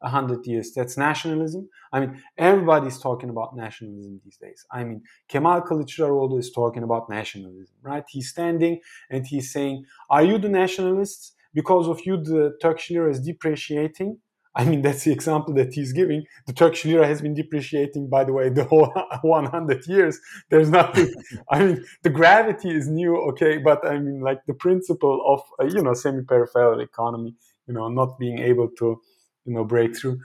100 0.01 0.47
years. 0.47 0.73
That's 0.75 0.97
nationalism. 0.97 1.69
I 1.93 2.01
mean 2.01 2.23
everybody's 2.37 2.99
talking 2.99 3.31
about 3.31 3.57
nationalism 3.57 4.21
these 4.25 4.37
days. 4.37 4.67
I 4.73 4.85
mean 4.85 5.03
kemal 5.29 5.61
kılıçdaroğlu 5.61 6.39
is 6.39 6.51
talking 6.53 6.83
about 6.83 7.09
nationalism 7.09 7.77
right? 7.83 8.05
He's 8.09 8.29
standing 8.29 8.81
and 9.11 9.25
he's 9.27 9.53
saying 9.53 9.85
are 10.11 10.25
you 10.25 10.39
the 10.39 10.49
nationalists 10.63 11.33
because 11.55 11.89
of 11.89 11.99
you 12.07 12.17
the 12.17 12.43
turkish 12.61 12.91
lira 12.91 13.11
is 13.11 13.21
depreciating 13.21 14.19
I 14.57 14.65
mean, 14.65 14.81
that's 14.81 15.05
the 15.05 15.13
example 15.13 15.53
that 15.55 15.75
he's 15.75 15.93
giving. 15.93 16.25
The 16.47 16.55
Turkish 16.55 16.87
lira 16.87 17.07
has 17.07 17.21
been 17.21 17.35
depreciating, 17.35 18.09
by 18.09 18.25
the 18.25 18.33
way, 18.33 18.49
the 18.49 18.65
whole 18.65 18.91
100 19.21 19.87
years. 19.87 20.19
There's 20.49 20.71
nothing. 20.71 21.13
I 21.51 21.63
mean, 21.63 21.85
the 22.03 22.11
gravity 22.11 22.71
is 22.71 22.89
new, 22.89 23.17
okay, 23.29 23.59
but 23.59 23.87
I 23.87 23.99
mean, 23.99 24.21
like 24.21 24.41
the 24.47 24.55
principle 24.55 25.23
of 25.27 25.43
uh, 25.61 25.71
you 25.71 25.83
know 25.83 25.93
semi-peripheral 25.93 26.81
economy, 26.81 27.35
you 27.67 27.75
know, 27.75 27.89
not 27.89 28.19
being 28.19 28.39
able 28.39 28.69
to 28.79 29.01
you 29.45 29.55
know 29.55 29.65
break 29.65 29.95
through. 29.95 30.19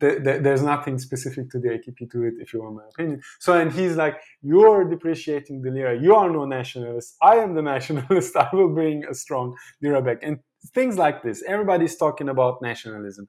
there's 0.00 0.62
nothing 0.62 0.98
specific 0.98 1.48
to 1.50 1.58
the 1.58 1.68
AKP 1.68 2.10
to 2.10 2.24
it, 2.24 2.34
if 2.38 2.52
you 2.52 2.62
want 2.62 2.74
my 2.74 2.86
opinion. 2.92 3.22
So, 3.38 3.54
and 3.58 3.72
he's 3.72 3.96
like, 3.96 4.16
you're 4.42 4.84
depreciating 4.84 5.62
the 5.62 5.70
lira. 5.70 5.98
You 5.98 6.14
are 6.14 6.28
no 6.28 6.44
nationalist. 6.44 7.16
I 7.22 7.36
am 7.36 7.54
the 7.54 7.62
nationalist. 7.74 8.36
I 8.36 8.48
will 8.52 8.72
bring 8.80 9.04
a 9.04 9.14
strong 9.14 9.56
lira 9.80 10.02
back. 10.02 10.18
And 10.22 10.40
things 10.74 10.98
like 10.98 11.22
this. 11.22 11.42
Everybody's 11.46 11.96
talking 11.96 12.28
about 12.28 12.60
nationalism. 12.60 13.28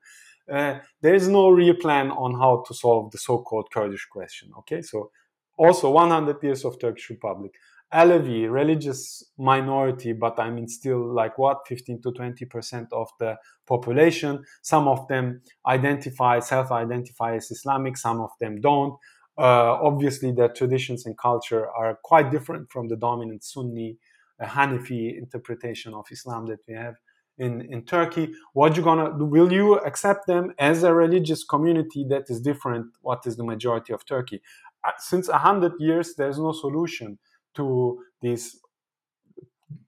Uh, 0.51 0.79
there 1.01 1.15
is 1.15 1.27
no 1.27 1.49
real 1.49 1.75
plan 1.75 2.11
on 2.11 2.33
how 2.33 2.63
to 2.67 2.73
solve 2.73 3.11
the 3.11 3.17
so-called 3.17 3.69
Kurdish 3.73 4.07
question. 4.11 4.49
Okay, 4.59 4.81
so 4.81 5.11
also 5.57 5.89
100 5.89 6.41
years 6.43 6.63
of 6.63 6.79
Turkish 6.79 7.09
Republic. 7.09 7.53
Alevi, 7.93 8.51
religious 8.51 9.23
minority, 9.37 10.11
but 10.11 10.37
I 10.39 10.49
mean 10.49 10.67
still 10.67 11.13
like 11.13 11.37
what 11.37 11.65
15 11.67 12.01
to 12.01 12.11
20 12.11 12.45
percent 12.45 12.87
of 12.91 13.07
the 13.17 13.37
population. 13.65 14.43
Some 14.61 14.89
of 14.89 15.07
them 15.07 15.41
identify, 15.65 16.39
self-identify 16.39 17.35
as 17.35 17.49
Islamic. 17.49 17.95
Some 17.95 18.19
of 18.19 18.31
them 18.41 18.59
don't. 18.59 18.93
Uh, 19.37 19.77
obviously, 19.81 20.31
their 20.31 20.49
traditions 20.49 21.05
and 21.05 21.17
culture 21.17 21.69
are 21.69 21.97
quite 22.03 22.29
different 22.29 22.69
from 22.71 22.89
the 22.89 22.97
dominant 22.97 23.43
Sunni 23.43 23.97
uh, 24.41 24.45
Hanafi 24.45 25.17
interpretation 25.17 25.93
of 25.93 26.05
Islam 26.11 26.45
that 26.47 26.59
we 26.67 26.73
have 26.73 26.95
in, 27.37 27.61
in 27.71 27.83
Turkey. 27.83 28.33
What 28.53 28.75
you 28.77 28.83
gonna? 28.83 29.11
Will 29.11 29.51
you 29.51 29.79
accept 29.79 30.27
them 30.27 30.53
as 30.59 30.83
a 30.83 30.93
religious 30.93 31.43
community 31.43 32.05
that 32.09 32.29
is 32.29 32.41
different? 32.41 32.87
What 33.01 33.25
is 33.25 33.37
the 33.37 33.43
majority 33.43 33.93
of 33.93 34.05
Turkey? 34.05 34.41
Uh, 34.83 34.91
since 34.99 35.27
a 35.29 35.37
hundred 35.37 35.73
years, 35.79 36.15
there's 36.15 36.39
no 36.39 36.51
solution 36.51 37.17
to 37.55 37.99
this 38.21 38.59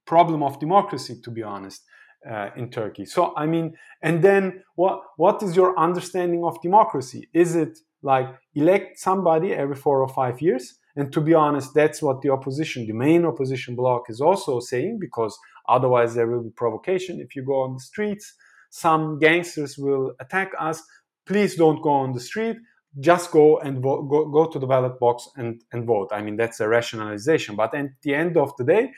problem 0.05 0.43
of 0.43 0.59
democracy, 0.59 1.19
to 1.23 1.31
be 1.31 1.43
honest, 1.43 1.83
uh, 2.29 2.49
in 2.55 2.69
Turkey. 2.69 3.05
So, 3.05 3.33
I 3.37 3.45
mean, 3.45 3.75
and 4.01 4.21
then 4.23 4.63
what, 4.75 5.01
what 5.17 5.41
is 5.43 5.55
your 5.55 5.77
understanding 5.79 6.43
of 6.43 6.61
democracy? 6.61 7.29
Is 7.33 7.55
it 7.55 7.77
like 8.01 8.27
elect 8.55 8.99
somebody 8.99 9.53
every 9.53 9.75
four 9.75 10.01
or 10.01 10.07
five 10.09 10.41
years? 10.41 10.78
And 10.95 11.11
to 11.13 11.21
be 11.21 11.33
honest, 11.33 11.73
that's 11.73 12.01
what 12.01 12.21
the 12.21 12.29
opposition, 12.29 12.85
the 12.87 12.93
main 12.93 13.25
opposition 13.25 13.75
bloc, 13.75 14.09
is 14.09 14.21
also 14.21 14.59
saying, 14.59 14.99
because 14.99 15.37
otherwise 15.67 16.15
there 16.15 16.27
will 16.27 16.43
be 16.43 16.49
provocation. 16.49 17.19
If 17.19 17.35
you 17.35 17.43
go 17.43 17.61
on 17.61 17.73
the 17.73 17.79
streets, 17.79 18.33
some 18.69 19.19
gangsters 19.19 19.77
will 19.77 20.13
attack 20.19 20.51
us. 20.59 20.81
Please 21.25 21.55
don't 21.55 21.81
go 21.81 21.91
on 21.91 22.13
the 22.13 22.19
street 22.19 22.57
just 22.99 23.31
go 23.31 23.59
and 23.59 23.81
vote, 23.81 24.09
go, 24.09 24.25
go 24.25 24.47
to 24.47 24.57
the 24.57 24.65
ballot 24.65 24.99
box 24.99 25.29
and, 25.35 25.61
and 25.71 25.85
vote. 25.85 26.09
I 26.11 26.21
mean, 26.21 26.35
that's 26.35 26.59
a 26.59 26.67
rationalization. 26.67 27.55
But 27.55 27.75
at 27.75 27.87
the 28.01 28.15
end 28.15 28.37
of 28.37 28.55
the 28.57 28.63
day, 28.63 28.91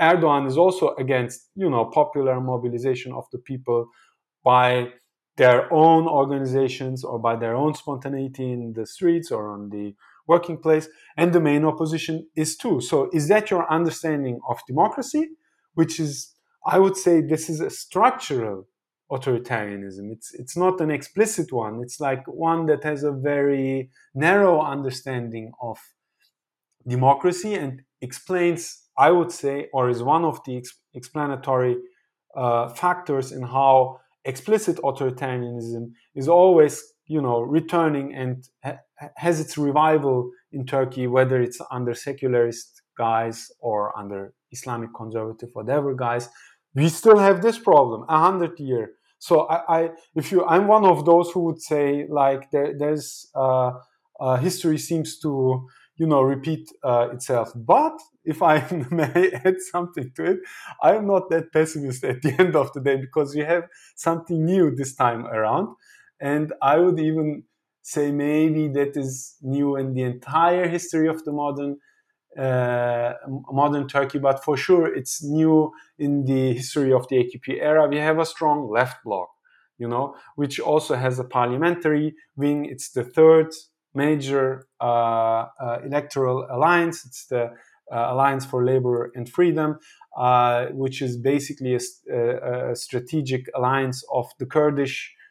Erdogan 0.00 0.46
is 0.46 0.56
also 0.56 0.94
against, 0.96 1.48
you 1.54 1.68
know, 1.68 1.86
popular 1.86 2.40
mobilization 2.40 3.12
of 3.12 3.26
the 3.32 3.38
people 3.38 3.88
by 4.44 4.92
their 5.36 5.72
own 5.72 6.06
organizations 6.06 7.04
or 7.04 7.18
by 7.18 7.36
their 7.36 7.54
own 7.54 7.74
spontaneity 7.74 8.52
in 8.52 8.74
the 8.74 8.86
streets 8.86 9.30
or 9.30 9.50
on 9.50 9.70
the 9.70 9.94
working 10.26 10.58
place. 10.58 10.88
And 11.16 11.32
the 11.32 11.40
main 11.40 11.64
opposition 11.64 12.26
is 12.36 12.56
too. 12.56 12.80
So 12.80 13.10
is 13.12 13.28
that 13.28 13.50
your 13.50 13.70
understanding 13.70 14.40
of 14.48 14.60
democracy? 14.66 15.28
Which 15.74 15.98
is, 15.98 16.34
I 16.66 16.78
would 16.78 16.96
say 16.96 17.20
this 17.20 17.48
is 17.48 17.60
a 17.60 17.70
structural 17.70 18.66
authoritarianism. 19.10 20.10
It's 20.10 20.32
it's 20.34 20.56
not 20.56 20.80
an 20.80 20.90
explicit 20.90 21.52
one. 21.52 21.80
It's 21.82 22.00
like 22.00 22.24
one 22.26 22.66
that 22.66 22.82
has 22.84 23.04
a 23.04 23.12
very 23.12 23.90
narrow 24.14 24.60
understanding 24.60 25.52
of 25.60 25.78
democracy 26.86 27.54
and 27.54 27.82
explains, 28.00 28.88
I 28.98 29.10
would 29.10 29.30
say, 29.30 29.68
or 29.72 29.90
is 29.90 30.02
one 30.02 30.24
of 30.24 30.42
the 30.44 30.56
ex- 30.56 30.78
explanatory 30.94 31.76
uh, 32.36 32.68
factors 32.70 33.32
in 33.32 33.42
how 33.42 34.00
explicit 34.24 34.76
authoritarianism 34.78 35.92
is 36.14 36.28
always, 36.28 36.91
you 37.14 37.20
know, 37.26 37.38
returning 37.58 38.06
and 38.14 38.34
ha- 38.64 38.80
has 39.24 39.36
its 39.44 39.54
revival 39.68 40.18
in 40.56 40.62
Turkey, 40.66 41.06
whether 41.16 41.36
it's 41.46 41.60
under 41.70 41.94
secularist 41.94 42.82
guys 42.96 43.36
or 43.60 43.78
under 44.02 44.20
Islamic 44.56 44.90
conservative, 45.00 45.50
whatever 45.52 45.94
guys. 45.94 46.28
We 46.74 46.88
still 46.88 47.18
have 47.18 47.42
this 47.42 47.58
problem, 47.58 48.00
a 48.08 48.18
hundred 48.26 48.58
year 48.58 48.84
so 49.22 49.42
I, 49.42 49.78
I, 49.78 49.90
if 50.16 50.32
you, 50.32 50.44
I'm 50.44 50.66
one 50.66 50.84
of 50.84 51.04
those 51.04 51.30
who 51.30 51.44
would 51.44 51.62
say 51.62 52.06
like 52.10 52.50
there, 52.50 52.74
there's 52.76 53.30
uh, 53.36 53.70
uh, 54.18 54.36
history 54.38 54.78
seems 54.78 55.20
to 55.20 55.64
you 55.96 56.08
know 56.08 56.22
repeat 56.22 56.68
uh, 56.82 57.10
itself. 57.12 57.52
But 57.54 57.96
if 58.24 58.42
I 58.42 58.54
may 58.90 59.30
add 59.44 59.60
something 59.70 60.10
to 60.16 60.24
it, 60.24 60.38
I'm 60.82 61.06
not 61.06 61.30
that 61.30 61.52
pessimist 61.52 62.02
at 62.02 62.22
the 62.22 62.34
end 62.36 62.56
of 62.56 62.72
the 62.72 62.80
day 62.80 62.96
because 62.96 63.32
we 63.32 63.42
have 63.42 63.68
something 63.94 64.44
new 64.44 64.74
this 64.74 64.96
time 64.96 65.24
around, 65.26 65.68
and 66.22 66.52
I 66.62 66.78
would 66.78 66.98
even 67.00 67.42
say 67.82 68.12
maybe 68.12 68.68
that 68.68 68.96
is 68.96 69.36
new 69.42 69.76
in 69.76 69.92
the 69.92 70.02
entire 70.02 70.68
history 70.68 71.08
of 71.08 71.24
the 71.24 71.32
modern 71.32 71.78
uh, 72.38 73.12
modern 73.50 73.86
Turkey, 73.86 74.18
but 74.18 74.42
for 74.42 74.56
sure 74.56 74.86
it's 74.86 75.22
new 75.22 75.70
in 75.98 76.24
the 76.24 76.54
history 76.54 76.90
of 76.90 77.06
the 77.08 77.16
AKP 77.16 77.60
era. 77.60 77.86
We 77.86 77.98
have 77.98 78.18
a 78.18 78.24
strong 78.24 78.70
left 78.70 79.04
bloc, 79.04 79.28
you 79.76 79.86
know, 79.86 80.14
which 80.36 80.58
also 80.58 80.94
has 80.94 81.18
a 81.18 81.24
parliamentary 81.24 82.14
wing. 82.36 82.64
It's 82.64 82.90
the 82.92 83.04
third 83.04 83.48
major 83.94 84.66
uh, 84.80 84.84
uh, 85.60 85.78
electoral 85.84 86.46
alliance. 86.50 87.04
It's 87.04 87.26
the 87.26 87.50
uh, 87.92 88.12
Alliance 88.12 88.46
for 88.46 88.64
Labor 88.64 89.12
and 89.14 89.28
Freedom, 89.28 89.78
uh, 90.16 90.66
which 90.66 91.02
is 91.02 91.18
basically 91.18 91.74
a, 91.74 92.70
a, 92.70 92.76
strategic 92.76 93.50
alliance 93.54 94.02
of 94.10 94.30
the 94.38 94.46
Kurdish 94.46 95.14
uh, 95.14 95.21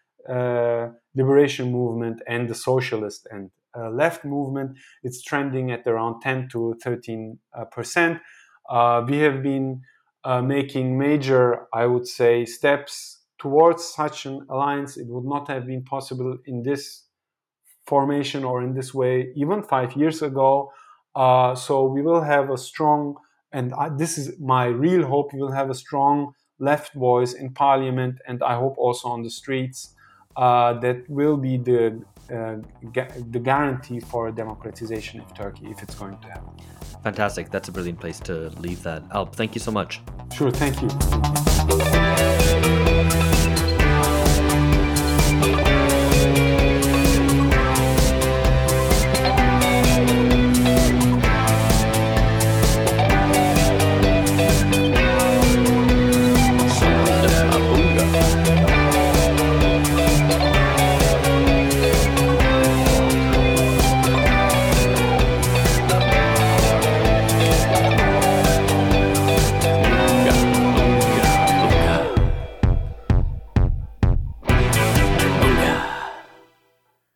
liberation 1.15 1.71
movement 1.71 2.21
and 2.27 2.49
the 2.49 2.55
socialist 2.55 3.27
and 3.31 3.51
uh, 3.77 3.89
left 3.89 4.25
movement. 4.25 4.77
It's 5.03 5.21
trending 5.21 5.71
at 5.71 5.87
around 5.87 6.21
10 6.21 6.49
to 6.51 6.75
13 6.83 7.39
uh, 7.53 7.65
percent. 7.65 8.19
Uh, 8.69 9.03
we 9.07 9.17
have 9.19 9.41
been 9.41 9.81
uh, 10.23 10.41
making 10.41 10.97
major, 10.97 11.67
I 11.73 11.85
would 11.85 12.07
say, 12.07 12.45
steps 12.45 13.21
towards 13.39 13.83
such 13.83 14.25
an 14.25 14.45
alliance. 14.49 14.97
It 14.97 15.07
would 15.07 15.25
not 15.25 15.47
have 15.47 15.65
been 15.65 15.83
possible 15.83 16.37
in 16.45 16.63
this 16.63 17.05
formation 17.87 18.43
or 18.43 18.61
in 18.61 18.73
this 18.73 18.93
way 18.93 19.31
even 19.35 19.63
five 19.63 19.93
years 19.93 20.21
ago. 20.21 20.71
Uh, 21.15 21.55
so 21.55 21.85
we 21.85 22.01
will 22.01 22.21
have 22.21 22.49
a 22.49 22.57
strong, 22.57 23.15
and 23.51 23.73
I, 23.73 23.89
this 23.89 24.17
is 24.17 24.39
my 24.39 24.65
real 24.65 25.05
hope. 25.05 25.33
We 25.33 25.41
will 25.41 25.51
have 25.51 25.69
a 25.69 25.75
strong 25.75 26.33
left 26.59 26.93
voice 26.93 27.33
in 27.33 27.53
parliament, 27.53 28.19
and 28.27 28.41
I 28.43 28.55
hope 28.55 28.75
also 28.77 29.09
on 29.09 29.23
the 29.23 29.29
streets. 29.29 29.95
Uh, 30.35 30.73
that 30.79 31.09
will 31.09 31.37
be 31.37 31.57
the 31.57 32.01
uh, 32.31 32.55
the 33.31 33.39
guarantee 33.39 33.99
for 33.99 34.31
democratization 34.31 35.19
of 35.19 35.33
Turkey 35.33 35.67
if 35.69 35.83
it's 35.83 35.95
going 35.95 36.17
to 36.19 36.27
happen. 36.27 36.53
Fantastic. 37.03 37.49
That's 37.51 37.67
a 37.67 37.71
brilliant 37.71 37.99
place 37.99 38.19
to 38.21 38.49
leave 38.59 38.83
that. 38.83 39.03
Alp, 39.11 39.35
thank 39.35 39.53
you 39.55 39.59
so 39.59 39.71
much. 39.71 40.01
Sure. 40.33 40.51
Thank 40.51 40.81
you. 40.81 40.87